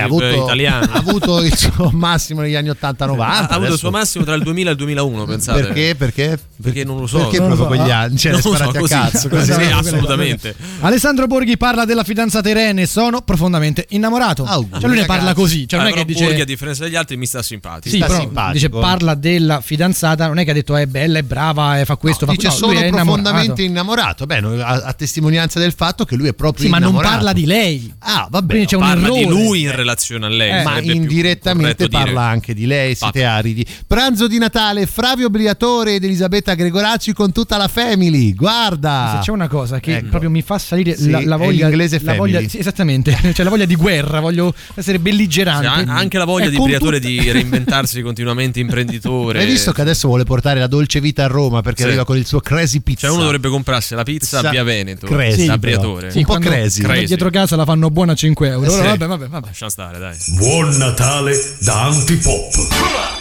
avuto, 0.02 0.26
italiano. 0.44 0.86
Ha 0.98 0.98
avuto 0.98 1.42
il 1.42 1.56
suo 1.56 1.90
massimo 1.92 2.40
negli 2.40 2.54
anni 2.54 2.70
80-90. 2.70 3.20
Ha 3.20 3.46
avuto 3.48 3.72
il 3.72 3.78
suo 3.78 3.90
massimo 3.90 4.24
tra 4.24 4.34
il 4.34 4.42
2000 4.42 4.68
e 4.68 4.72
il 4.72 4.78
2001, 4.78 5.24
pensate. 5.24 5.62
Perché? 5.62 5.94
Perché? 5.94 6.38
Perché 6.60 6.84
non 6.84 6.98
lo 6.98 7.06
so. 7.06 7.18
Perché 7.18 7.36
proprio 7.36 7.56
so. 7.56 7.66
quegli 7.66 7.90
anni? 7.90 8.16
Cioè, 8.16 8.32
Non 8.32 8.40
so, 8.40 8.54
sparate 8.54 8.78
a 8.78 8.80
così. 8.80 8.94
cazzo. 8.94 9.28
così. 9.28 9.52
Sì, 9.52 9.62
assolutamente. 9.62 10.54
Alessandro 10.80 11.26
Borghi 11.26 11.56
parla 11.56 11.84
della 11.84 12.04
fidanzata 12.04 12.48
Irene. 12.48 12.86
Sono 12.86 13.22
profondamente 13.22 13.86
innamorato. 13.90 14.44
Cioè, 14.46 14.88
lui 14.88 14.96
ne 14.98 15.04
parla 15.06 15.34
così. 15.34 15.68
Cioè, 15.68 15.78
non 15.78 15.88
è 15.88 15.92
che 15.92 16.04
però 16.04 16.08
dice. 16.08 16.24
Borghi, 16.24 16.40
a 16.40 16.44
differenza 16.44 16.84
degli 16.84 16.96
altri, 16.96 17.16
mi 17.16 17.26
sta 17.26 17.42
simpatico. 17.42 17.94
Però 18.08 18.20
simpatico. 18.20 18.52
dice 18.52 18.68
parla 18.70 19.14
della 19.14 19.60
fidanzata, 19.60 20.26
non 20.26 20.38
è 20.38 20.44
che 20.44 20.50
ha 20.50 20.54
detto 20.54 20.76
è 20.76 20.86
bella, 20.86 21.18
è 21.18 21.22
brava, 21.22 21.78
eh, 21.80 21.84
fa 21.84 21.96
questo, 21.96 22.26
fa 22.26 22.32
Dice 22.32 22.48
no, 22.48 22.52
sono 22.52 22.72
lui 22.72 22.82
è 22.82 22.88
profondamente 22.90 23.62
innamorato. 23.62 24.24
innamorato. 24.24 24.26
Beh, 24.26 24.40
no, 24.40 24.62
a, 24.64 24.82
a 24.88 24.92
testimonianza 24.92 25.58
del 25.58 25.72
fatto 25.72 26.04
che 26.04 26.16
lui 26.16 26.28
è 26.28 26.34
proprio 26.34 26.64
Sì, 26.64 26.70
ma 26.70 26.78
non 26.78 26.88
innamorato. 26.90 27.14
parla 27.16 27.32
di 27.32 27.46
lei. 27.46 27.94
Ah, 28.00 28.26
vabbè. 28.30 28.46
Quindi 28.48 28.66
c'è 28.66 28.76
un 28.76 28.82
Parla 28.82 29.08
di 29.10 29.20
errore. 29.20 29.34
lui 29.34 29.60
in 29.62 29.74
relazione 29.74 30.26
a 30.26 30.28
lei. 30.28 30.60
Eh, 30.60 30.62
ma 30.62 30.80
indirettamente 30.80 31.74
corretto 31.74 31.86
dire. 31.88 32.02
parla 32.04 32.22
anche 32.22 32.54
di 32.54 32.66
lei, 32.66 32.94
siete 32.94 33.24
aridi. 33.24 33.66
Pranzo 33.86 34.26
di 34.28 34.38
Natale, 34.38 34.86
Flavio 34.86 35.30
Briatore 35.30 35.94
ed 35.94 36.04
Elisabetta 36.04 36.54
Gregorazzi 36.54 37.12
con 37.12 37.32
tutta 37.32 37.56
la 37.56 37.68
family. 37.68 38.34
Guarda! 38.34 39.14
Se 39.16 39.24
c'è 39.26 39.30
una 39.30 39.48
cosa 39.48 39.80
che 39.80 39.96
Ecco. 39.96 40.08
proprio 40.08 40.30
mi 40.30 40.42
fa 40.42 40.58
salire 40.58 40.96
Sì, 40.96 41.10
la, 41.10 41.20
la 41.24 41.34
è 41.34 41.38
voglia 41.38 41.66
l'inglese 41.68 42.00
la 42.02 42.14
voglia, 42.14 42.40
sì, 42.46 42.58
esattamente, 42.58 43.16
cioè 43.34 43.44
la 43.44 43.50
voglia 43.50 43.64
di 43.64 43.74
guerra, 43.76 44.20
voglio 44.20 44.54
essere 44.74 44.98
belligerante. 44.98 45.66
Sì, 45.66 45.88
ha- 45.88 45.94
anche 45.94 46.18
la 46.18 46.24
voglia 46.24 46.46
È 46.46 46.50
di 46.50 46.56
con 46.56 46.66
Briatore 46.66 47.00
di 47.00 47.30
reinventarsi 47.30 47.87
continuamente 48.02 48.60
imprenditore. 48.60 49.40
Hai 49.40 49.46
visto 49.46 49.72
che 49.72 49.80
adesso 49.80 50.06
vuole 50.08 50.24
portare 50.24 50.60
la 50.60 50.66
dolce 50.66 51.00
vita 51.00 51.24
a 51.24 51.26
Roma 51.26 51.60
perché 51.62 51.82
Sì. 51.82 51.88
arriva 51.88 52.04
con 52.04 52.16
il 52.16 52.26
suo 52.26 52.40
crazy 52.40 52.80
pizza. 52.80 53.06
Cioè 53.06 53.10
uno 53.14 53.22
dovrebbe 53.24 53.48
comprarsi 53.48 53.94
la 53.94 54.02
pizza 54.02 54.40
a 54.40 54.50
Via 54.50 54.62
Veneto 54.62 55.06
Crazy, 55.06 55.46
da 55.46 55.58
però. 55.58 55.80
Briatore. 55.80 56.10
Sì, 56.10 56.18
un 56.18 56.24
po' 56.24 56.30
quando- 56.30 56.48
crazy. 56.50 56.82
quando 56.82 57.04
dietro 57.04 57.30
casa 57.30 57.56
la 57.56 57.64
fanno 57.64 57.90
buona 57.90 58.12
a 58.12 58.14
5 58.14 58.48
euro. 58.48 58.62
Eh, 58.64 58.66
Allora, 58.68 58.82
sì. 58.82 58.88
vabbè, 58.98 59.06
vabbè, 59.06 59.28
vabbè. 59.28 59.46
Lascia 59.46 59.68
stare, 59.68 59.98
dai. 59.98 60.16
Buon 60.36 60.76
Natale 60.76 61.36
da 61.60 61.84
Antipop. 61.84 62.54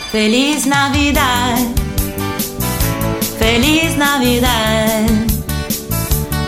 Feliz 0.10 0.66
Navidad, 0.66 1.74
Feliz 3.38 3.94
Navidad. 3.96 5.36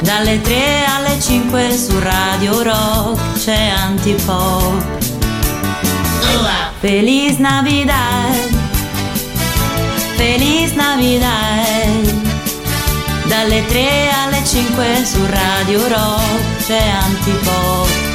Dalle 0.02 0.40
3 0.42 0.86
alle 0.86 1.20
5 1.22 1.78
su 1.78 2.00
Radio 2.00 2.62
Rock 2.64 3.20
c'è 3.44 3.68
Antipop. 3.76 4.98
Feliz 6.82 7.38
Navidad, 7.40 8.34
Feliz 10.16 10.72
Navidad. 10.76 12.14
Dalle 13.26 13.66
3 13.66 14.10
alle 14.10 14.42
5 14.46 14.86
su 15.04 15.20
Radio 15.26 15.86
Rock 15.90 16.66
c'è 16.66 16.80
Antipop. 16.80 18.09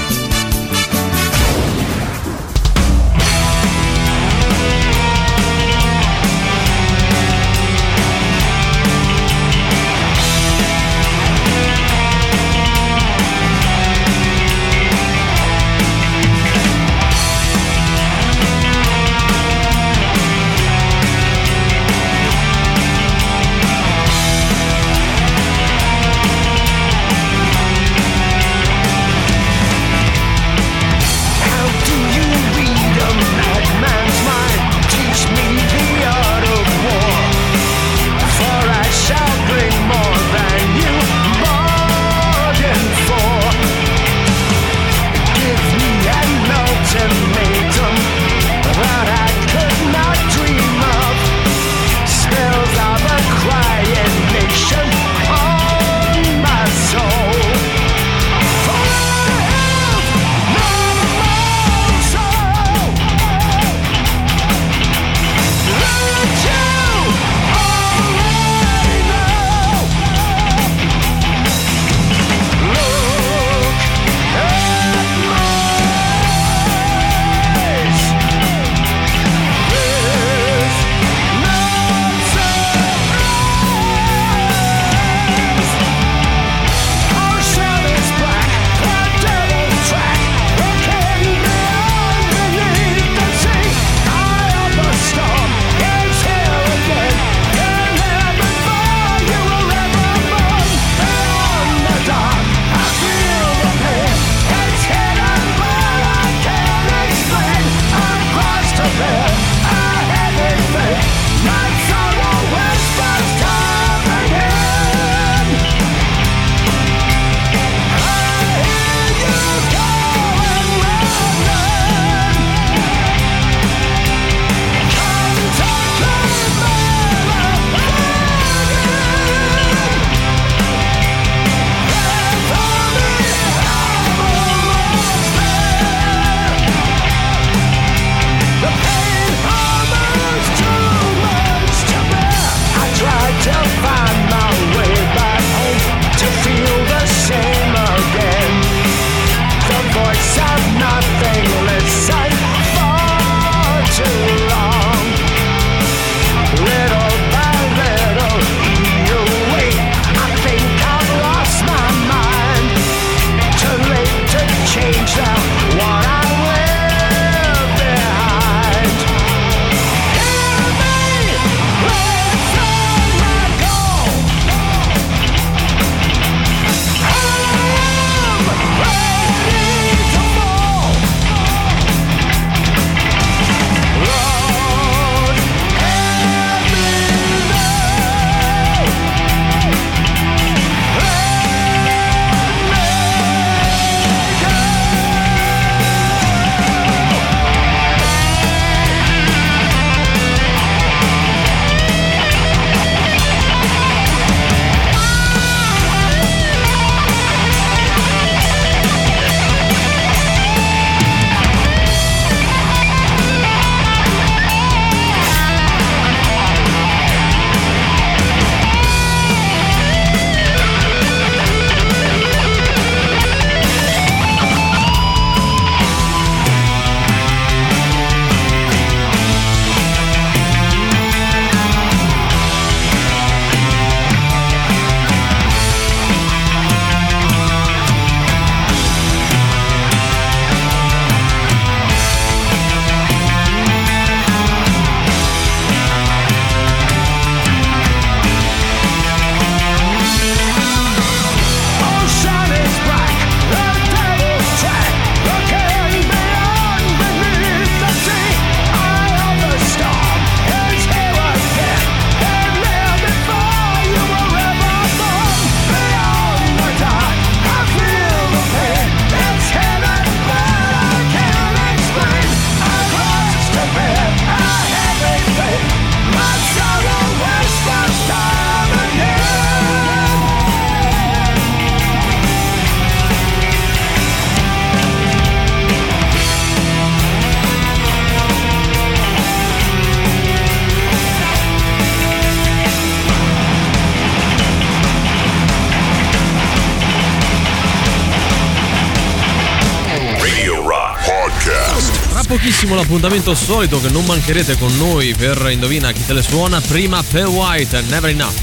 Pochissimo 302.74 302.76
l'appuntamento 302.76 303.34
solito 303.34 303.80
che 303.80 303.88
non 303.88 304.04
mancherete 304.04 304.56
con 304.58 304.76
noi 304.76 305.14
per 305.14 305.48
Indovina 305.50 305.92
chi 305.92 306.04
te 306.04 306.12
le 306.12 306.22
suona. 306.22 306.60
Prima 306.60 307.02
Pale 307.02 307.24
White, 307.24 307.82
Never 307.88 308.10
Enough. 308.10 308.34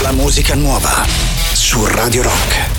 La 0.00 0.12
musica 0.12 0.54
nuova 0.54 1.04
su 1.52 1.84
Radio 1.86 2.22
Rock. 2.22 2.73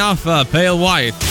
Enough, 0.00 0.46
Pale 0.48 0.68
White. 0.70 1.26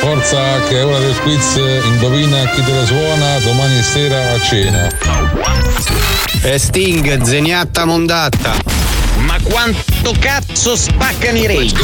Forza 0.00 0.60
che 0.68 0.80
è 0.80 0.84
ora 0.84 0.98
del 0.98 1.18
quiz, 1.20 1.58
indovina 1.82 2.44
chi 2.50 2.62
te 2.62 2.72
la 2.74 2.84
suona 2.84 3.38
domani 3.38 3.82
sera 3.82 4.32
a 4.32 4.40
cena. 4.42 4.86
E 6.42 6.58
Sting, 6.58 7.22
zeniatta 7.22 7.86
mondatta. 7.86 8.52
Ma 9.20 9.38
quanto 9.42 10.14
cazzo 10.18 10.76
spaccano 10.76 11.38
i 11.38 11.46
rage? 11.46 11.76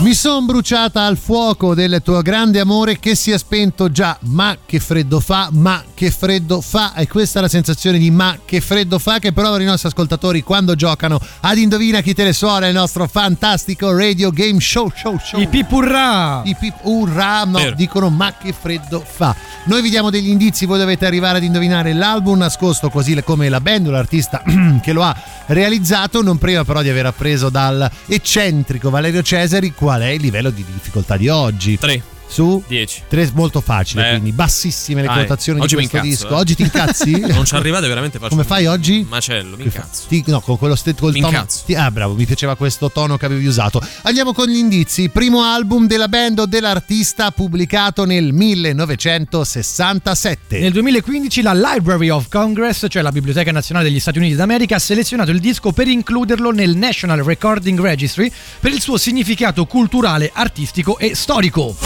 Mi 0.00 0.12
son 0.12 0.44
bruciata 0.44 1.06
al 1.06 1.16
fuoco 1.16 1.74
del 1.74 2.02
tuo 2.04 2.20
grande 2.20 2.60
amore 2.60 2.98
che 2.98 3.14
si 3.14 3.30
è 3.30 3.38
spento 3.38 3.90
già. 3.90 4.18
Ma 4.24 4.58
che 4.66 4.78
freddo 4.78 5.20
fa, 5.20 5.48
ma 5.52 5.82
che 5.96 6.10
freddo 6.10 6.60
fa. 6.60 6.92
E 6.94 7.08
questa 7.08 7.38
è 7.38 7.42
la 7.42 7.48
sensazione 7.48 7.96
di 7.96 8.10
ma 8.10 8.38
che 8.44 8.60
freddo 8.60 8.98
fa 8.98 9.18
che 9.18 9.32
provano 9.32 9.62
i 9.62 9.66
nostri 9.66 9.88
ascoltatori 9.88 10.42
quando 10.42 10.74
giocano 10.74 11.18
ad 11.40 11.56
Indovina 11.56 12.02
chi 12.02 12.12
te 12.12 12.22
le 12.22 12.34
suona 12.34 12.68
il 12.68 12.74
nostro 12.74 13.08
fantastico 13.08 13.96
radio 13.96 14.30
game 14.30 14.60
show. 14.60 14.92
show, 14.94 15.18
show. 15.18 15.40
I 15.40 15.48
pip 15.48 15.72
urrà. 15.72 16.42
I 16.44 16.54
pip 16.54 16.74
urrà, 16.82 17.44
no, 17.44 17.58
Vero. 17.58 17.74
dicono 17.74 18.10
ma 18.10 18.34
che 18.38 18.52
freddo 18.52 19.02
fa. 19.04 19.34
Noi 19.64 19.80
vi 19.80 19.88
diamo 19.88 20.10
degli 20.10 20.28
indizi, 20.28 20.66
voi 20.66 20.78
dovete 20.78 21.06
arrivare 21.06 21.38
ad 21.38 21.44
indovinare 21.44 21.94
l'album 21.94 22.36
nascosto 22.36 22.90
così 22.90 23.14
come 23.24 23.48
la 23.48 23.60
band 23.62 23.86
o 23.86 23.90
l'artista 23.90 24.42
che 24.82 24.92
lo 24.92 25.02
ha 25.02 25.16
realizzato, 25.46 26.22
non 26.22 26.36
prima 26.36 26.62
però 26.64 26.82
di 26.82 26.90
aver 26.90 27.06
appreso 27.06 27.48
dal 27.48 27.90
eccentrico 28.06 28.90
Valerio 28.90 29.22
Cesari 29.22 29.72
qual 29.72 30.02
è 30.02 30.08
il 30.08 30.20
livello 30.20 30.50
di 30.50 30.62
difficoltà 30.62 31.16
di 31.16 31.28
oggi. 31.30 31.78
3 31.78 32.14
su 32.28 32.62
10. 32.66 33.02
3 33.08 33.30
molto 33.34 33.60
facile, 33.60 34.02
Beh. 34.02 34.10
quindi 34.10 34.32
bassissime 34.32 35.00
le 35.02 35.06
Dai, 35.06 35.16
quotazioni 35.18 35.60
oggi 35.60 35.76
di 35.76 35.86
questo 35.86 35.96
incazzo, 35.96 36.22
disco. 36.24 36.34
eh. 36.34 36.38
Oggi 36.40 36.54
ti 36.54 36.62
incazzi? 36.62 37.20
non 37.32 37.44
ci 37.44 37.54
arrivate 37.54 37.86
veramente 37.88 38.18
faccio 38.18 38.30
Come 38.30 38.44
fai 38.44 38.66
oggi? 38.66 39.06
Macello, 39.08 39.56
mi 39.56 39.64
incazzo. 39.64 40.04
Ti- 40.08 40.24
no, 40.26 40.40
con 40.40 40.58
quello 40.58 40.74
ste- 40.74 40.94
col 40.94 41.12
Mi 41.12 41.20
tono. 41.20 41.32
incazzo. 41.32 41.62
ti- 41.66 41.74
ah, 41.74 41.90
bravo, 41.90 42.14
mi 42.14 42.24
piaceva 42.26 42.56
questo 42.56 42.90
tono 42.90 43.16
che 43.16 43.26
avevi 43.26 43.46
usato. 43.46 43.80
Andiamo 44.02 44.32
con 44.32 44.48
gli 44.48 44.56
indizi. 44.56 45.08
Primo 45.08 45.42
album 45.42 45.86
della 45.86 46.08
band 46.08 46.38
o 46.40 46.46
dell'artista 46.46 47.30
pubblicato 47.30 48.04
nel 48.04 48.32
1967. 48.32 50.58
Nel 50.58 50.72
2015 50.72 51.42
la 51.42 51.52
Library 51.54 52.08
of 52.08 52.28
Congress, 52.28 52.86
cioè 52.88 53.02
la 53.02 53.12
Biblioteca 53.12 53.52
Nazionale 53.52 53.88
degli 53.88 54.00
Stati 54.00 54.18
Uniti 54.18 54.34
d'America, 54.34 54.76
ha 54.76 54.80
selezionato 54.80 55.30
il 55.30 55.40
disco 55.40 55.72
per 55.72 55.88
includerlo 55.88 56.50
nel 56.52 56.76
National 56.76 57.22
Recording 57.22 57.78
Registry 57.80 58.30
per 58.60 58.72
il 58.72 58.80
suo 58.80 58.96
significato 58.96 59.66
culturale, 59.66 60.30
artistico 60.34 60.98
e 60.98 61.14
storico. 61.14 61.76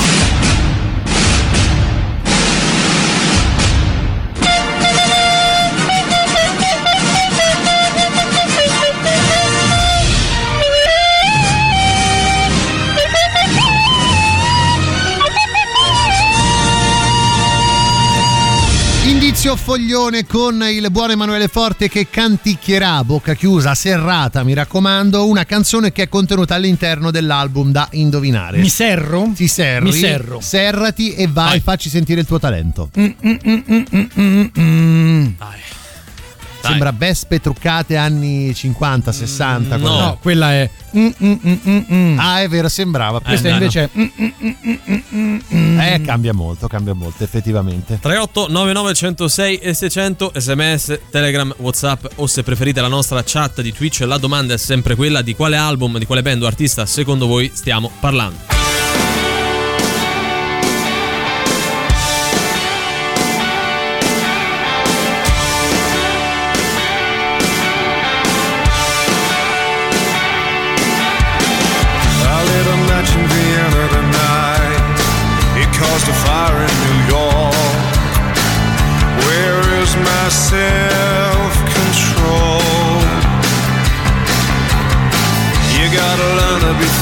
Indizio 19.42 19.64
foglione 19.64 20.26
con 20.26 20.62
il 20.70 20.90
buon 20.90 21.12
Emanuele 21.12 21.48
Forte 21.48 21.88
che 21.88 22.10
canticchierà 22.10 22.96
a 22.96 23.04
bocca 23.04 23.32
chiusa, 23.32 23.74
serrata, 23.74 24.44
mi 24.44 24.52
raccomando, 24.52 25.26
una 25.26 25.44
canzone 25.44 25.92
che 25.92 26.02
è 26.02 26.08
contenuta 26.10 26.56
all'interno 26.56 27.10
dell'album 27.10 27.72
da 27.72 27.88
indovinare. 27.92 28.58
Mi 28.58 28.68
serro? 28.68 29.32
Ti 29.34 29.48
serri. 29.48 29.84
Mi 29.84 29.92
serro. 29.92 30.40
Serrati 30.42 31.14
e 31.14 31.26
vai, 31.26 31.58
facci 31.60 31.88
sentire 31.88 32.20
il 32.20 32.26
tuo 32.26 32.38
talento. 32.38 32.90
Mm, 32.98 33.04
mm, 33.04 33.36
mm, 33.46 33.62
mm, 33.70 33.84
mm, 33.96 34.06
mm, 34.20 34.46
mm. 34.60 35.26
Dai. 36.60 36.70
Sembra 36.72 36.92
Vespe 36.92 37.40
truccate 37.40 37.96
anni 37.96 38.54
50, 38.54 39.12
60. 39.12 39.76
no. 39.76 39.82
quella- 39.82 39.98
No, 40.06 40.18
quella 40.20 40.52
è. 40.52 40.70
mm, 40.96 41.06
mm, 41.24 41.32
mm, 41.46 41.54
mm, 41.68 41.80
mm. 41.92 42.18
Ah, 42.18 42.40
è 42.42 42.48
vero, 42.48 42.68
sembrava. 42.68 43.20
Questa 43.20 43.48
dai, 43.48 43.56
invece 43.56 43.84
è. 43.84 43.88
mm, 43.98 44.02
mm, 44.02 44.30
mm, 44.42 44.50
mm, 44.66 44.74
mm, 44.90 45.00
mm, 45.14 45.38
mm. 45.54 45.80
Eh, 45.80 46.00
cambia 46.02 46.32
molto, 46.34 46.66
cambia 46.68 46.92
molto, 46.94 47.24
effettivamente. 47.24 47.98
38 48.00 48.46
99 48.50 48.94
106 48.94 49.56
e 49.56 49.74
600 49.74 50.32
sms, 50.36 50.98
telegram, 51.10 51.54
whatsapp 51.58 52.04
o 52.16 52.26
se 52.26 52.42
preferite 52.42 52.80
la 52.80 52.88
nostra 52.88 53.22
chat 53.24 53.60
di 53.62 53.72
Twitch 53.72 54.00
la 54.00 54.18
domanda 54.18 54.54
è 54.54 54.58
sempre 54.58 54.94
quella 54.94 55.22
di 55.22 55.34
quale 55.34 55.56
album, 55.56 55.98
di 55.98 56.04
quale 56.06 56.22
band 56.22 56.42
o 56.42 56.46
artista 56.46 56.84
secondo 56.86 57.26
voi 57.26 57.50
stiamo 57.54 57.90
parlando. 58.00 58.59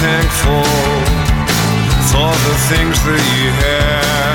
Thankful 0.00 0.62
for 2.10 2.30
the 2.46 2.56
things 2.68 3.02
that 3.02 3.22
you 3.34 3.50
have. 3.50 4.27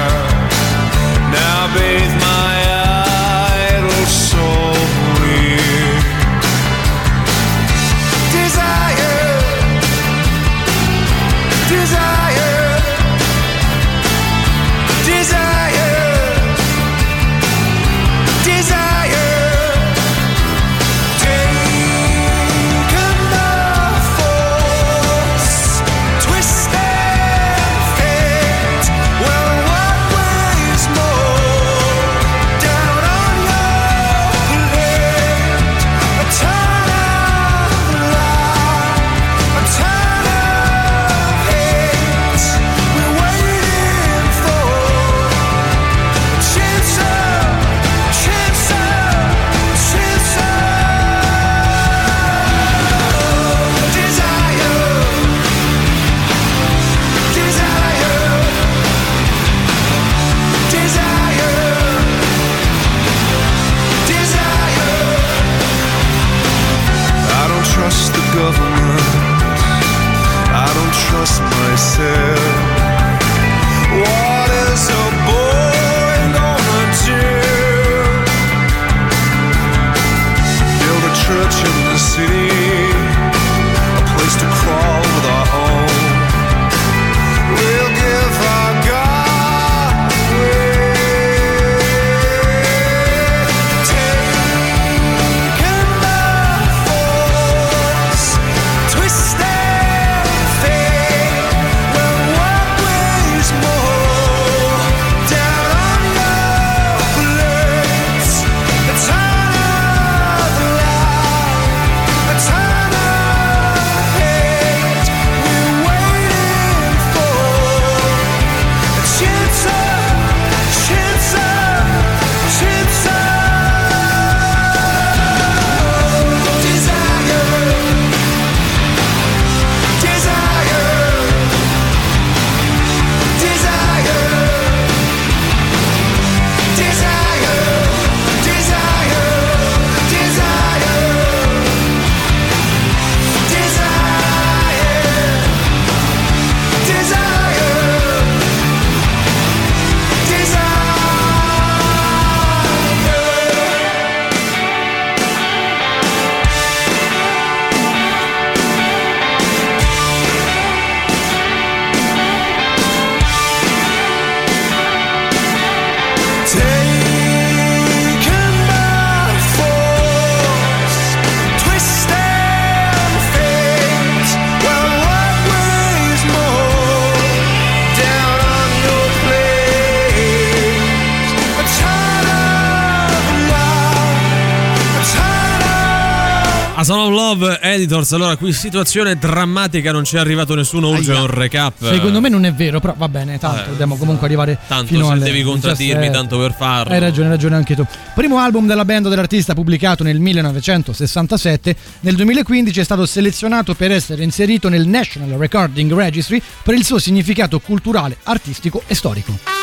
Editors, 187.74 188.12
allora 188.14 188.36
qui 188.36 188.54
situazione 188.54 189.16
drammatica, 189.18 189.92
non 189.92 190.04
ci 190.04 190.16
è 190.16 190.20
arrivato 190.20 190.54
nessuno, 190.56 190.90
urge 190.90 191.12
Aia. 191.12 191.22
un 191.22 191.28
recap. 191.28 191.74
Secondo 191.80 192.22
me 192.22 192.30
non 192.30 192.46
è 192.46 192.54
vero, 192.54 192.80
però 192.80 192.94
va 192.98 193.10
bene, 193.10 193.40
tanto 193.40 193.64
Eh, 193.64 193.70
dobbiamo 193.70 193.96
comunque 193.96 194.26
arrivare 194.28 194.58
Tanto 194.68 194.88
fino 194.88 195.06
se 195.08 195.12
alle 195.12 195.24
devi 195.24 195.42
contraddirmi, 195.44 196.08
17. 196.08 196.12
tanto 196.12 196.38
per 196.38 196.54
farlo. 196.54 196.94
Hai 196.94 197.00
ragione, 197.00 197.28
hai 197.28 197.34
ragione 197.34 197.56
anche 197.56 197.76
tu. 197.76 197.86
Primo 198.14 198.38
album 198.38 198.68
della 198.68 198.86
band 198.86 199.10
dell'artista 199.10 199.54
pubblicato 199.54 200.04
nel 200.04 200.20
1967, 200.20 201.76
nel 202.02 202.16
2015 202.16 202.80
è 202.80 202.84
stato 202.84 203.06
selezionato 203.06 203.74
per 203.74 203.92
essere 203.92 204.24
inserito 204.24 204.70
nel 204.70 204.88
National 204.88 205.30
Recording 205.38 205.92
Registry 205.94 206.42
per 206.64 206.76
il 206.76 206.86
suo 206.86 207.00
significato 207.00 207.60
culturale, 207.60 208.18
artistico 208.24 208.84
e 208.88 208.96
storico. 208.96 209.63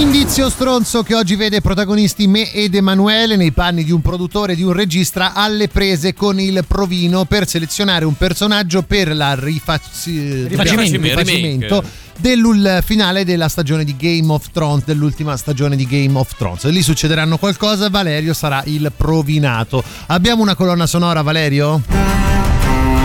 Indizio 0.00 0.48
stronzo 0.48 1.02
che 1.02 1.14
oggi 1.14 1.36
vede 1.36 1.60
protagonisti 1.60 2.26
me 2.26 2.50
ed 2.52 2.74
Emanuele 2.74 3.36
nei 3.36 3.52
panni 3.52 3.84
di 3.84 3.92
un 3.92 4.00
produttore 4.00 4.54
e 4.54 4.56
di 4.56 4.62
un 4.62 4.72
regista 4.72 5.34
alle 5.34 5.68
prese 5.68 6.14
con 6.14 6.40
il 6.40 6.64
provino 6.66 7.26
per 7.26 7.46
selezionare 7.46 8.06
un 8.06 8.16
personaggio 8.16 8.80
per 8.80 9.14
la 9.14 9.34
rifacci- 9.34 10.46
Rifacimento. 10.48 11.00
rifacimento 11.02 11.84
del 12.18 12.80
finale 12.82 13.26
della 13.26 13.48
stagione 13.48 13.84
di 13.84 13.94
Game 13.94 14.32
of 14.32 14.50
Thrones, 14.50 14.84
dell'ultima 14.86 15.36
stagione 15.36 15.76
di 15.76 15.86
Game 15.86 16.18
of 16.18 16.34
Thrones. 16.34 16.64
Lì 16.64 16.80
succederanno 16.80 17.36
qualcosa, 17.36 17.90
Valerio 17.90 18.32
sarà 18.32 18.62
il 18.64 18.90
provinato. 18.96 19.84
Abbiamo 20.06 20.40
una 20.40 20.54
colonna 20.54 20.86
sonora, 20.86 21.20
Valerio? 21.20 21.82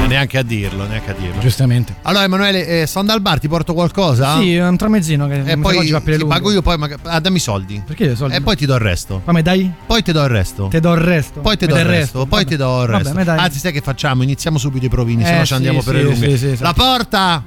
Neanche 0.07 0.37
a 0.37 0.43
dirlo, 0.43 0.85
neanche 0.85 1.11
a 1.11 1.13
dirlo. 1.13 1.39
Giustamente. 1.41 1.95
Allora, 2.03 2.23
Emanuele, 2.25 2.81
eh, 2.81 2.85
sto 2.85 2.99
andando 2.99 3.17
al 3.19 3.27
bar, 3.27 3.39
ti 3.39 3.47
porto 3.47 3.73
qualcosa? 3.73 4.37
Sì, 4.37 4.55
un 4.55 4.77
tramezzino 4.77 5.27
che 5.27 5.41
E 5.43 5.57
poi 5.57 5.77
oggi 5.77 5.91
va 5.91 5.99
per 5.99 6.19
lunghe. 6.19 6.33
pago 6.35 6.51
io, 6.51 6.61
poi 6.61 6.77
maga- 6.77 6.97
ah, 7.03 7.19
dammi 7.19 7.37
i 7.37 7.39
soldi. 7.39 7.81
Perché 7.85 8.11
i 8.11 8.15
soldi? 8.15 8.35
E 8.35 8.41
poi 8.41 8.55
ti 8.55 8.65
do 8.67 8.75
il 8.75 8.79
resto. 8.81 9.21
Ma 9.25 9.33
me 9.33 9.41
dai? 9.41 9.69
Poi 9.85 10.03
ti 10.03 10.11
do 10.11 10.21
il 10.23 10.29
resto. 10.29 10.67
Te 10.67 10.79
do 10.79 10.93
il 10.93 11.01
resto. 11.01 11.41
Poi 11.41 11.57
ti 11.57 11.65
do 11.65 11.75
il 11.75 11.85
resto, 11.85 12.19
poi 12.27 12.43
Vabbè. 12.43 12.45
ti 12.45 12.55
do 12.55 12.81
il 12.83 12.87
Vabbè, 12.87 12.97
resto. 13.03 13.17
me 13.17 13.23
dai. 13.23 13.37
Anzi, 13.39 13.59
sai 13.59 13.71
che 13.71 13.81
facciamo? 13.81 14.21
Iniziamo 14.23 14.57
subito 14.59 14.85
i 14.85 14.89
provini, 14.89 15.23
Eh, 15.23 15.25
se 15.25 15.31
no 15.33 15.39
ci 15.39 15.45
sì, 15.47 15.53
andiamo 15.53 15.79
sì, 15.81 15.85
per 15.85 15.95
le 15.95 16.01
lunghe. 16.03 16.29
sì, 16.29 16.37
sì, 16.49 16.55
sì. 16.55 16.63
La 16.63 16.73
porta! 16.73 17.43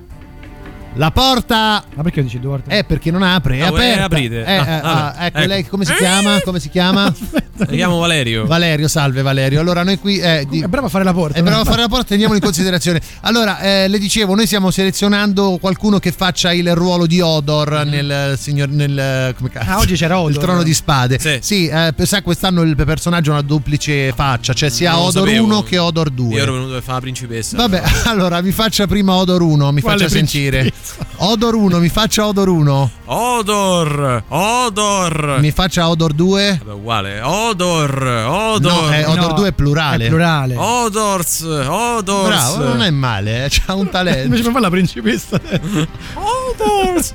La 0.99 1.13
porta! 1.13 1.85
Ma 1.95 2.03
perché 2.03 2.25
dici 2.25 2.41
due 2.41 2.51
volte? 2.51 2.77
Eh, 2.79 2.83
perché 2.83 3.13
non 3.13 3.23
apre, 3.23 3.59
è 3.59 3.61
Ah, 3.63 3.69
vuoi- 3.69 3.83
aperta. 3.85 4.05
aprite? 4.07 4.45
Eh, 4.45 4.57
Ah, 4.57 4.67
eh, 4.67 4.81
ah, 4.83 5.15
ecco, 5.27 5.39
Ecco. 5.39 5.47
lei 5.47 5.67
come 5.69 5.85
si 5.85 5.95
chiama? 5.95 6.41
Come 6.43 6.59
si 6.59 6.69
chiama? 6.69 7.15
Mi 7.69 7.77
chiamo 7.77 7.99
Valerio. 7.99 8.47
Valerio, 8.47 8.89
salve 8.89 9.23
Valerio. 9.23 9.61
Allora, 9.61 9.85
noi 9.85 9.99
qui. 9.99 10.19
eh, 10.19 10.45
di- 10.49 10.61
È 10.61 10.67
bravo 10.67 10.87
a 10.87 10.89
fare 10.89 11.05
la 11.05 11.13
porta. 11.13 11.39
È 11.39 11.43
bravo 11.43 11.61
a 11.61 11.65
no? 11.65 11.71
fare 11.71 11.83
la 11.83 11.89
porta, 11.89 12.05
teniamolo 12.09 12.37
in 12.39 12.43
considerazione. 12.45 13.01
Allora, 13.23 13.61
eh, 13.61 13.87
le 13.89 13.99
dicevo, 14.01 14.35
noi 14.35 14.47
stiamo 14.47 14.73
selezionando 14.73 15.59
qualcuno 15.61 16.01
che 16.01 16.11
faccia 16.11 16.53
il 16.53 16.75
ruolo 16.75 17.07
di 17.07 17.21
Odor 17.21 17.85
nel 17.87 18.11
eh, 18.33 18.37
signor. 18.37 18.69
Nel, 18.69 18.99
eh, 18.99 19.35
come 19.37 19.51
cazzo? 19.51 19.71
Ah, 19.71 19.79
oggi 19.79 19.95
c'era 19.95 20.19
Odor. 20.19 20.33
Il 20.33 20.39
trono 20.39 20.63
di 20.65 20.75
spade. 20.75 21.19
Sì. 21.41 21.69
eh, 21.69 21.95
sa, 22.03 22.23
quest'anno 22.23 22.63
il 22.63 22.75
personaggio 22.75 23.31
ha 23.31 23.35
una 23.35 23.43
duplice 23.43 24.13
faccia, 24.13 24.53
cioè 24.53 24.69
sia 24.69 24.93
Non 24.93 25.07
Odor 25.07 25.27
sapevo. 25.29 25.45
1 25.45 25.63
che 25.63 25.79
Odor 25.79 26.11
2. 26.11 26.35
Io 26.35 26.43
ero 26.43 26.53
venuto 26.55 26.73
per 26.73 26.83
fare 26.83 26.95
la 26.95 27.01
principessa. 27.01 27.57
Vabbè, 27.57 27.83
allora 28.07 28.41
mi 28.41 28.51
faccia 28.53 28.87
prima 28.89 29.15
Odor 29.15 29.43
1, 29.43 29.71
mi 29.73 29.81
Quale 29.81 29.99
faccia 29.99 30.11
sentire. 30.11 30.73
Odor 31.17 31.55
1, 31.55 31.79
mi 31.79 31.89
faccia 31.89 32.27
Odor 32.27 32.49
1. 32.49 32.91
Odor! 33.07 34.23
Odor! 34.29 35.37
Mi 35.41 35.51
faccia 35.51 35.89
Odor 35.89 36.13
2. 36.13 36.61
Vabbè, 36.65 36.77
uguale. 36.77 37.21
Odor! 37.23 38.03
Odor! 38.03 38.83
No, 38.89 38.93
eh, 38.93 39.05
Odor 39.05 39.31
No, 39.31 39.35
2 39.35 39.49
è 39.49 39.53
plurale. 39.53 40.05
È 40.07 40.09
plurale. 40.09 40.55
Odors! 40.57 41.41
Odors! 41.43 42.27
Bravo, 42.27 42.65
non 42.65 42.83
è 42.83 42.91
male, 42.91 43.45
eh, 43.45 43.49
c'ha 43.51 43.75
un 43.75 43.89
talento. 43.89 44.23
Invece 44.27 44.47
mi 44.47 44.53
fa 44.53 44.61
la 44.61 44.71
principessa. 44.71 45.41
Odors! 46.15 47.15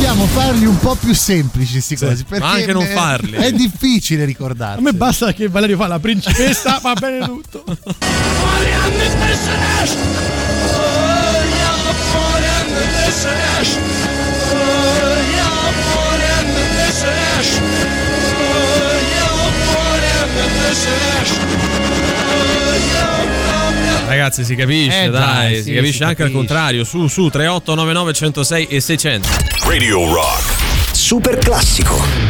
Dobbiamo 0.00 0.24
farli 0.28 0.64
un 0.64 0.78
po' 0.78 0.94
più 0.94 1.14
semplici 1.14 1.72
questi 1.72 1.94
cosi. 1.94 2.24
Perché 2.24 2.42
ma 2.42 2.52
anche 2.52 2.72
non 2.72 2.86
farli. 2.86 3.32
È 3.32 3.52
difficile 3.52 4.24
ricordarsi. 4.24 4.78
A 4.78 4.80
me 4.82 4.94
basta 4.94 5.34
che 5.34 5.48
Valerio 5.48 5.76
fa 5.76 5.88
la 5.88 5.98
principessa, 5.98 6.78
va 6.82 6.94
bene 6.94 7.26
tutto. 7.26 7.64
Ragazzi, 24.20 24.44
si 24.44 24.54
capisce, 24.54 25.04
Eh, 25.04 25.08
dai, 25.08 25.20
dai, 25.22 25.56
si 25.56 25.62
sì, 25.62 25.74
capisce 25.74 25.96
si 25.96 26.02
anche 26.02 26.22
al 26.24 26.30
contrario. 26.30 26.84
Su, 26.84 27.06
su, 27.06 27.30
3899 27.30 28.12
106 28.12 28.66
e 28.66 28.80
600. 28.80 29.28
Radio 29.66 30.12
Rock. 30.12 30.92
Super 30.92 31.38
classico. 31.38 32.29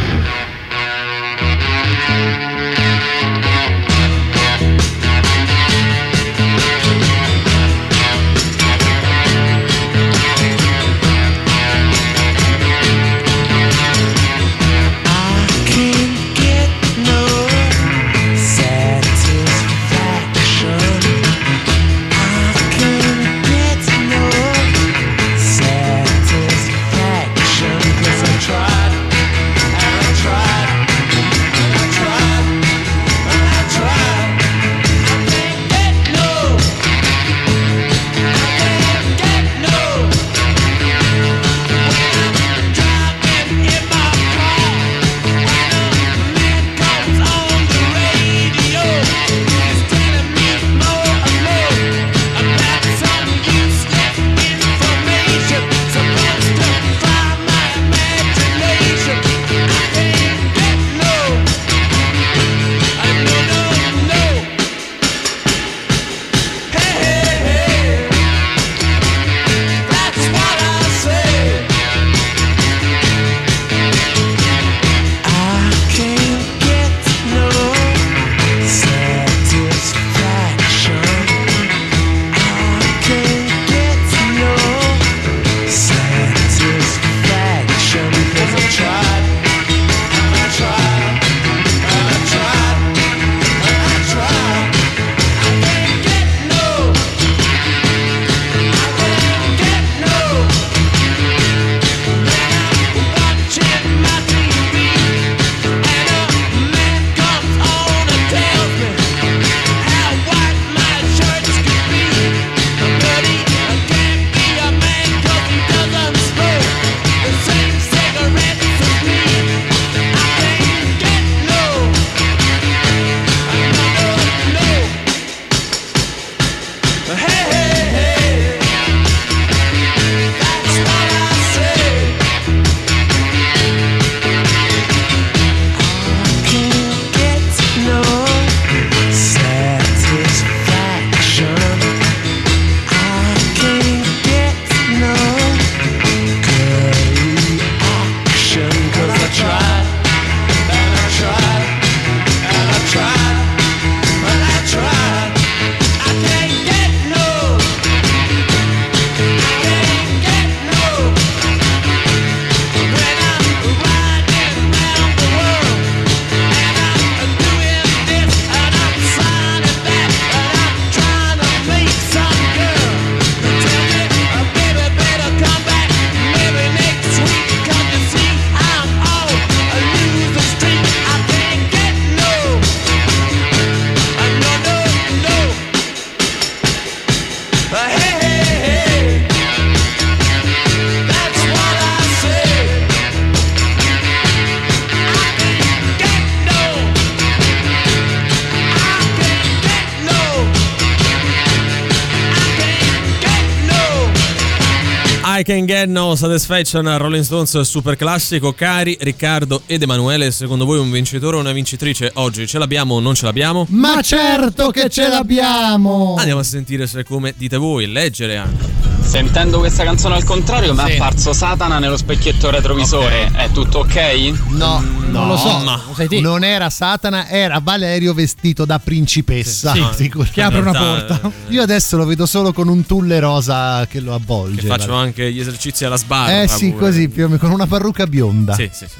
I 205.41 205.43
Can 205.43 205.65
Get 205.65 205.87
No 205.87 206.13
Satisfaction 206.15 206.85
Rolling 206.99 207.23
Stones 207.23 207.59
super 207.61 207.95
classico. 207.95 208.53
Cari 208.53 208.95
Riccardo 208.99 209.63
ed 209.65 209.81
Emanuele, 209.81 210.29
secondo 210.29 210.65
voi 210.65 210.77
un 210.77 210.91
vincitore 210.91 211.37
o 211.37 211.39
una 211.39 211.51
vincitrice 211.51 212.11
oggi 212.15 212.45
ce 212.45 212.59
l'abbiamo 212.59 212.95
o 212.95 212.99
non 212.99 213.15
ce 213.15 213.25
l'abbiamo? 213.25 213.65
Ma 213.69 214.01
certo 214.01 214.69
che 214.69 214.87
ce 214.87 215.07
l'abbiamo! 215.07 216.13
Andiamo 216.15 216.41
a 216.41 216.43
sentire 216.43 216.85
se 216.85 217.03
come 217.03 217.33
dite 217.35 217.57
voi, 217.57 217.91
leggere 217.91 218.37
anche. 218.37 218.90
Sentendo 219.01 219.59
questa 219.59 219.83
canzone 219.83 220.15
al 220.15 220.23
contrario, 220.23 220.73
mi 220.73 220.79
è 220.89 220.93
apparso 220.95 221.33
Satana 221.33 221.79
nello 221.79 221.97
specchietto 221.97 222.49
retrovisore. 222.49 223.29
È 223.33 223.49
tutto 223.51 223.79
ok? 223.79 224.33
No, 224.49 224.79
non 225.09 225.27
lo 225.27 225.35
so. 225.37 225.57
ma- 225.59 225.81
lo 225.85 225.93
sai 225.93 226.07
te. 226.07 226.21
Non 226.21 226.43
era 226.43 226.69
Satana, 226.69 227.27
era 227.27 227.59
Valerio 227.61 228.13
vestito 228.13 228.63
da 228.63 228.79
principessa. 228.79 229.73
Sì, 229.73 229.85
Sicuro. 230.03 230.27
che 230.31 230.41
apre 230.41 230.59
una 230.59 230.71
porta. 230.71 231.31
Io 231.49 231.61
adesso 231.61 231.97
lo 231.97 232.05
vedo 232.05 232.25
solo 232.25 232.53
con 232.53 232.67
un 232.69 232.85
tulle 232.85 233.19
rosa 233.19 233.85
che 233.87 233.99
lo 233.99 234.13
avvolge. 234.13 234.61
Che 234.61 234.67
faccio 234.67 234.93
anche 234.93 235.31
gli 235.31 235.39
esercizi 235.39 235.83
alla 235.83 235.97
sbarra. 235.97 236.41
Eh 236.43 236.47
sì, 236.47 236.71
pure. 236.71 236.85
così 236.85 237.09
più 237.09 237.25
o 237.25 237.27
meno, 237.27 237.39
con 237.39 237.51
una 237.51 237.67
parrucca 237.67 238.07
bionda. 238.07 238.53
Sì, 238.53 238.69
sì, 238.71 238.85
sì. 238.87 238.95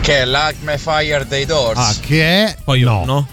Che 0.00 0.16
è 0.18 0.24
l'Acme 0.24 0.78
Fire 0.78 1.26
dei 1.28 1.44
Doors. 1.44 1.78
Ah, 1.78 1.94
che 2.00 2.22
è 2.44 2.56
Poi 2.64 2.80
no. 2.80 3.04
no. 3.04 3.28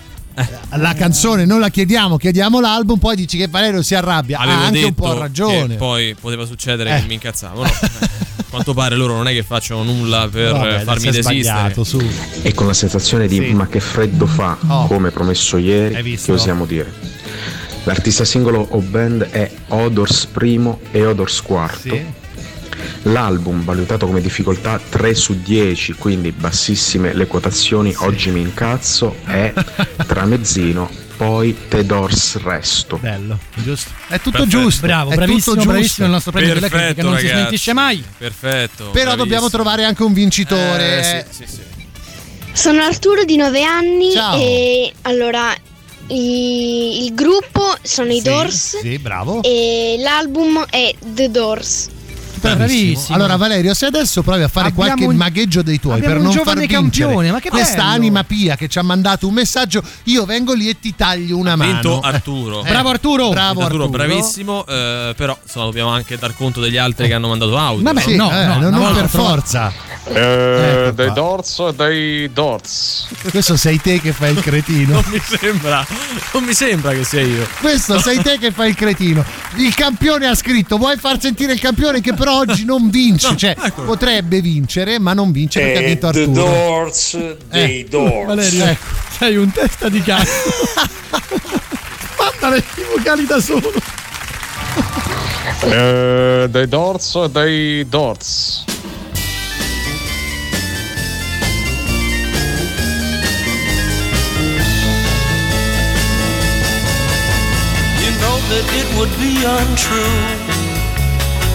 La 0.76 0.94
canzone 0.94 1.46
non 1.46 1.60
la 1.62 1.70
chiediamo, 1.70 2.18
chiediamo 2.18 2.60
l'album, 2.60 2.98
poi 3.00 3.16
dici 3.16 3.38
che 3.38 3.48
Valerio 3.48 3.82
si 3.82 3.96
arrabbia. 3.96 4.40
Avevo 4.40 4.60
ha 4.60 4.66
anche 4.66 4.84
un 4.84 4.94
po' 4.94 5.18
ragione. 5.18 5.68
che 5.68 5.76
poi 5.76 6.16
poteva 6.20 6.46
succedere 6.46 6.96
Eh. 6.98 7.00
che 7.02 7.08
mi 7.08 7.14
incazzavo. 7.14 7.64
No. 7.64 7.70
Eh, 7.70 8.14
A 8.38 8.44
quanto 8.50 8.74
pare 8.74 8.96
loro 8.96 9.16
non 9.16 9.28
è 9.28 9.34
che 9.34 9.44
facciano 9.44 9.84
nulla 9.84 10.28
per 10.32 10.52
Vabbè, 10.52 10.76
eh, 10.76 10.84
farmi 10.84 11.10
desistere. 11.12 11.84
su. 11.84 12.02
E 12.42 12.54
con 12.54 12.68
la 12.68 12.74
sensazione 12.74 13.28
di 13.28 13.36
Sì. 13.38 13.54
ma 13.54 13.68
che 13.68 13.80
freddo 13.80 14.26
fa, 14.26 14.58
Oh. 14.68 14.88
come 14.88 15.12
promesso 15.12 15.58
ieri, 15.58 16.18
che 16.18 16.32
osiamo 16.32 16.66
dire. 16.66 16.92
L'artista 17.84 18.24
singolo 18.26 18.66
o 18.72 18.80
band 18.80 19.24
è 19.30 19.50
Odors 19.70 20.26
primo 20.28 20.80
e 20.92 21.06
Odors 21.06 21.42
quarto. 21.42 21.94
Sì. 21.94 22.04
L'album, 23.04 23.64
valutato 23.64 24.06
come 24.06 24.22
difficoltà 24.22 24.80
3 24.90 25.14
su 25.16 25.42
10, 25.42 25.94
quindi 25.94 26.32
bassissime 26.32 27.14
le 27.14 27.28
quotazioni, 27.28 27.94
oggi 28.00 28.32
mi 28.32 28.42
incazzo, 28.42 29.16
è 29.26 29.54
tramezzino, 30.06 30.90
poi 31.18 31.56
The 31.70 31.86
Doors 31.86 32.42
resto. 32.42 32.98
Bello, 32.98 33.40
giusto. 33.56 33.92
È 34.08 34.16
tutto 34.20 34.40
Perfetto. 34.40 34.48
giusto. 34.62 34.86
Bravo, 34.86 35.12
è 35.12 35.16
bravissimo, 35.16 35.40
tutto 35.42 35.56
giusto. 35.56 35.72
bravissimo 35.72 36.06
il 36.08 36.14
nostro 36.14 36.32
premio 36.32 36.54
della 36.54 36.70
critica, 36.70 37.02
non 37.04 37.16
si 37.18 37.22
ragazzi. 37.22 37.38
smentisce 37.40 37.74
mai. 37.74 38.04
Perfetto. 38.18 38.74
Però 38.86 38.92
bravissimo. 38.92 39.16
dobbiamo 39.16 39.50
trovare 39.50 39.84
anche 39.86 40.04
un 40.04 40.14
vincitore. 40.14 41.00
Eh, 41.00 41.26
sì, 41.30 41.44
sì, 41.46 41.52
sì. 41.56 41.62
Sono 42.54 42.82
Arturo 42.84 43.24
di 43.26 43.36
9 43.36 43.64
anni 43.64 44.12
Ciao. 44.14 44.38
e 44.38 44.94
allora 45.04 45.54
i- 46.08 47.04
il 47.04 47.14
gruppo 47.14 47.76
sono 47.82 48.12
i 48.12 48.18
Sì, 48.18 48.22
Doors 48.24 48.78
Sì, 48.80 48.98
bravo. 49.00 49.42
e 49.44 49.96
l'album 50.00 50.66
è 50.70 50.94
The 51.04 51.30
Doors. 51.32 51.90
Bravissimo. 52.54 53.16
Allora, 53.16 53.36
Valerio, 53.36 53.74
se 53.74 53.86
adesso 53.88 54.22
provi 54.22 54.44
a 54.44 54.48
fare 54.48 54.68
Abbiamo 54.68 54.88
qualche 54.90 55.06
un- 55.06 55.16
magheggio 55.16 55.62
dei 55.62 55.80
tuoi 55.80 55.96
abbiamo 55.98 56.14
per 56.16 56.24
non 56.24 56.34
far 56.34 56.58
vincere 56.58 56.68
campione, 56.74 57.32
ma 57.32 57.40
che 57.40 57.50
questa 57.50 57.76
bello. 57.84 57.90
anima 57.94 58.24
pia 58.24 58.56
che 58.56 58.68
ci 58.68 58.78
ha 58.80 58.84
mandato 58.84 59.28
un 59.28 59.34
messaggio, 59.34 59.82
io 60.04 60.26
vengo 60.26 60.54
lì 60.54 60.70
e 60.70 60.80
ti 60.80 60.96
taglio 60.96 61.38
una 61.38 61.54
Ha 61.54 61.56
mano. 61.56 61.72
vinto 61.72 62.00
Arturo. 62.02 62.64
eh, 62.64 62.70
Bravo 62.70 62.90
Arturo. 62.90 63.30
Bravo 63.30 63.62
Arturo, 63.62 63.84
Arturo. 63.86 63.88
bravissimo. 64.06 64.66
eh, 64.68 65.14
però 65.16 65.38
insomma, 65.42 65.66
dobbiamo 65.66 65.90
anche 65.90 66.18
dar 66.18 66.36
conto 66.36 66.60
degli 66.62 66.78
altri 66.78 67.08
che 67.08 67.14
hanno 67.14 67.28
mandato 67.28 67.58
audio. 67.58 67.84
Vabbè, 67.84 68.02
Sì, 68.02 68.16
no, 68.16 68.30
eh, 68.32 68.46
no, 68.46 68.54
non, 68.54 68.58
una 68.58 68.70
non 68.70 68.80
volta 68.80 69.00
per 69.02 69.10
trovato- 69.10 69.34
forza. 69.36 69.74
Eh, 70.08 70.20
Ecco 70.86 70.92
dei 70.92 71.06
qua. 71.08 71.16
Doors 71.16 71.60
e 71.60 71.74
dei 71.76 72.32
Doors. 72.32 73.08
Questo 73.32 73.58
sei 73.58 73.82
te 73.82 74.00
che 74.00 74.12
fai 74.14 74.34
il 74.34 74.40
cretino. 74.42 74.94
Non 74.94 75.04
mi 75.12 75.20
sembra, 75.26 75.86
non 76.34 76.44
mi 76.44 76.54
sembra 76.54 76.92
che 76.94 77.04
sia 77.04 77.22
io. 77.22 77.48
Questo 77.60 78.00
sei 78.00 78.22
te 78.22 78.38
che 78.38 78.52
fai 78.52 78.70
il 78.70 78.76
cretino. 78.76 79.24
Il 79.56 79.74
campione 79.74 80.28
ha 80.28 80.36
scritto: 80.36 80.78
Vuoi 80.78 80.98
far 80.98 81.20
sentire 81.20 81.54
il 81.54 81.60
campione 81.60 82.02
che 82.02 82.14
però 82.14 82.35
oggi 82.38 82.66
non 82.66 82.90
vince? 82.90 83.28
No, 83.32 83.36
cioè, 83.38 83.56
ecco. 83.62 83.84
potrebbe 83.84 84.42
vincere, 84.42 85.00
ma 85.00 85.14
non 85.14 85.32
vince 85.32 85.60
perché 85.62 85.78
ha 85.78 85.82
Eh, 85.82 85.86
vinto 85.86 86.10
The 86.12 86.20
Arturo. 86.20 86.42
Doors 86.44 87.18
dei 87.50 87.80
Eh, 87.82 87.86
Doors. 87.90 88.26
Valerio, 88.28 88.66
Ecco. 88.66 88.86
sei 89.18 89.36
un 89.38 89.52
testa 89.52 89.90
di 89.90 90.02
cazzo. 90.02 90.30
Mandale 92.18 92.58
i 92.58 92.82
vocali 92.96 93.26
da 93.26 93.40
solo. 93.40 93.72
Eh, 95.62 96.48
dei 96.50 96.68
Doors 96.68 97.26
dei 97.28 97.88
Doors. 97.88 98.64
You 108.02 108.12
know 108.22 108.38
that 108.52 108.66
it 108.82 108.88
would 108.98 109.14
be 109.20 109.34
untrue. 109.46 110.45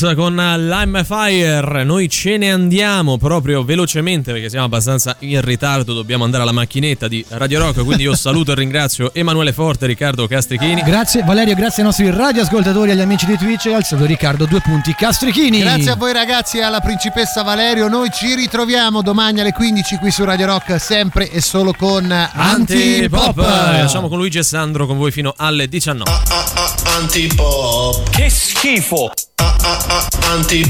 Doors 0.00 0.16
con 0.16 0.34
Lime 0.80 1.04
Fire, 1.04 1.84
noi 1.84 2.08
ce 2.08 2.38
ne 2.38 2.50
andiamo 2.50 3.18
proprio 3.18 3.62
velocemente 3.62 4.32
perché 4.32 4.48
siamo 4.48 4.64
abbastanza 4.64 5.14
in 5.18 5.42
ritardo, 5.42 5.92
dobbiamo 5.92 6.24
andare 6.24 6.42
alla 6.42 6.52
macchinetta 6.52 7.06
di 7.06 7.22
Radio 7.28 7.58
Rock, 7.58 7.84
quindi 7.84 8.04
io 8.04 8.14
saluto 8.14 8.52
e 8.52 8.54
ringrazio 8.54 9.12
Emanuele 9.12 9.52
Forte 9.52 9.84
Riccardo 9.84 10.26
Castrichini. 10.26 10.80
Grazie 10.80 11.22
Valerio, 11.22 11.54
grazie 11.54 11.82
ai 11.82 11.88
nostri 11.88 12.10
radioascoltatori, 12.10 12.92
agli 12.92 13.00
amici 13.00 13.26
di 13.26 13.36
Twitch 13.36 13.66
e 13.66 13.74
al 13.74 13.84
saluto 13.84 14.06
Riccardo 14.06 14.46
due 14.46 14.62
punti 14.62 14.94
Castrichini. 14.94 15.58
Grazie 15.58 15.90
a 15.90 15.96
voi 15.96 16.14
ragazzi 16.14 16.56
e 16.56 16.62
alla 16.62 16.80
principessa 16.80 17.42
Valerio. 17.42 17.86
Noi 17.88 18.08
ci 18.10 18.34
ritroviamo 18.34 19.02
domani 19.02 19.40
alle 19.40 19.52
15 19.52 19.96
qui 19.96 20.10
su 20.10 20.24
Radio 20.24 20.46
Rock, 20.46 20.80
sempre 20.80 21.30
e 21.30 21.42
solo 21.42 21.74
con 21.74 22.10
Antipop. 22.10 23.36
Antipop. 23.36 23.36
Lasciamo 23.36 24.08
con 24.08 24.16
Luigi 24.16 24.38
e 24.38 24.42
Sandro 24.42 24.86
con 24.86 24.96
voi 24.96 25.10
fino 25.10 25.34
alle 25.36 25.68
19. 25.68 26.10
Antipop. 26.98 28.08
Che 28.08 28.30
schifo. 28.30 29.12
Antipop. 30.22 30.69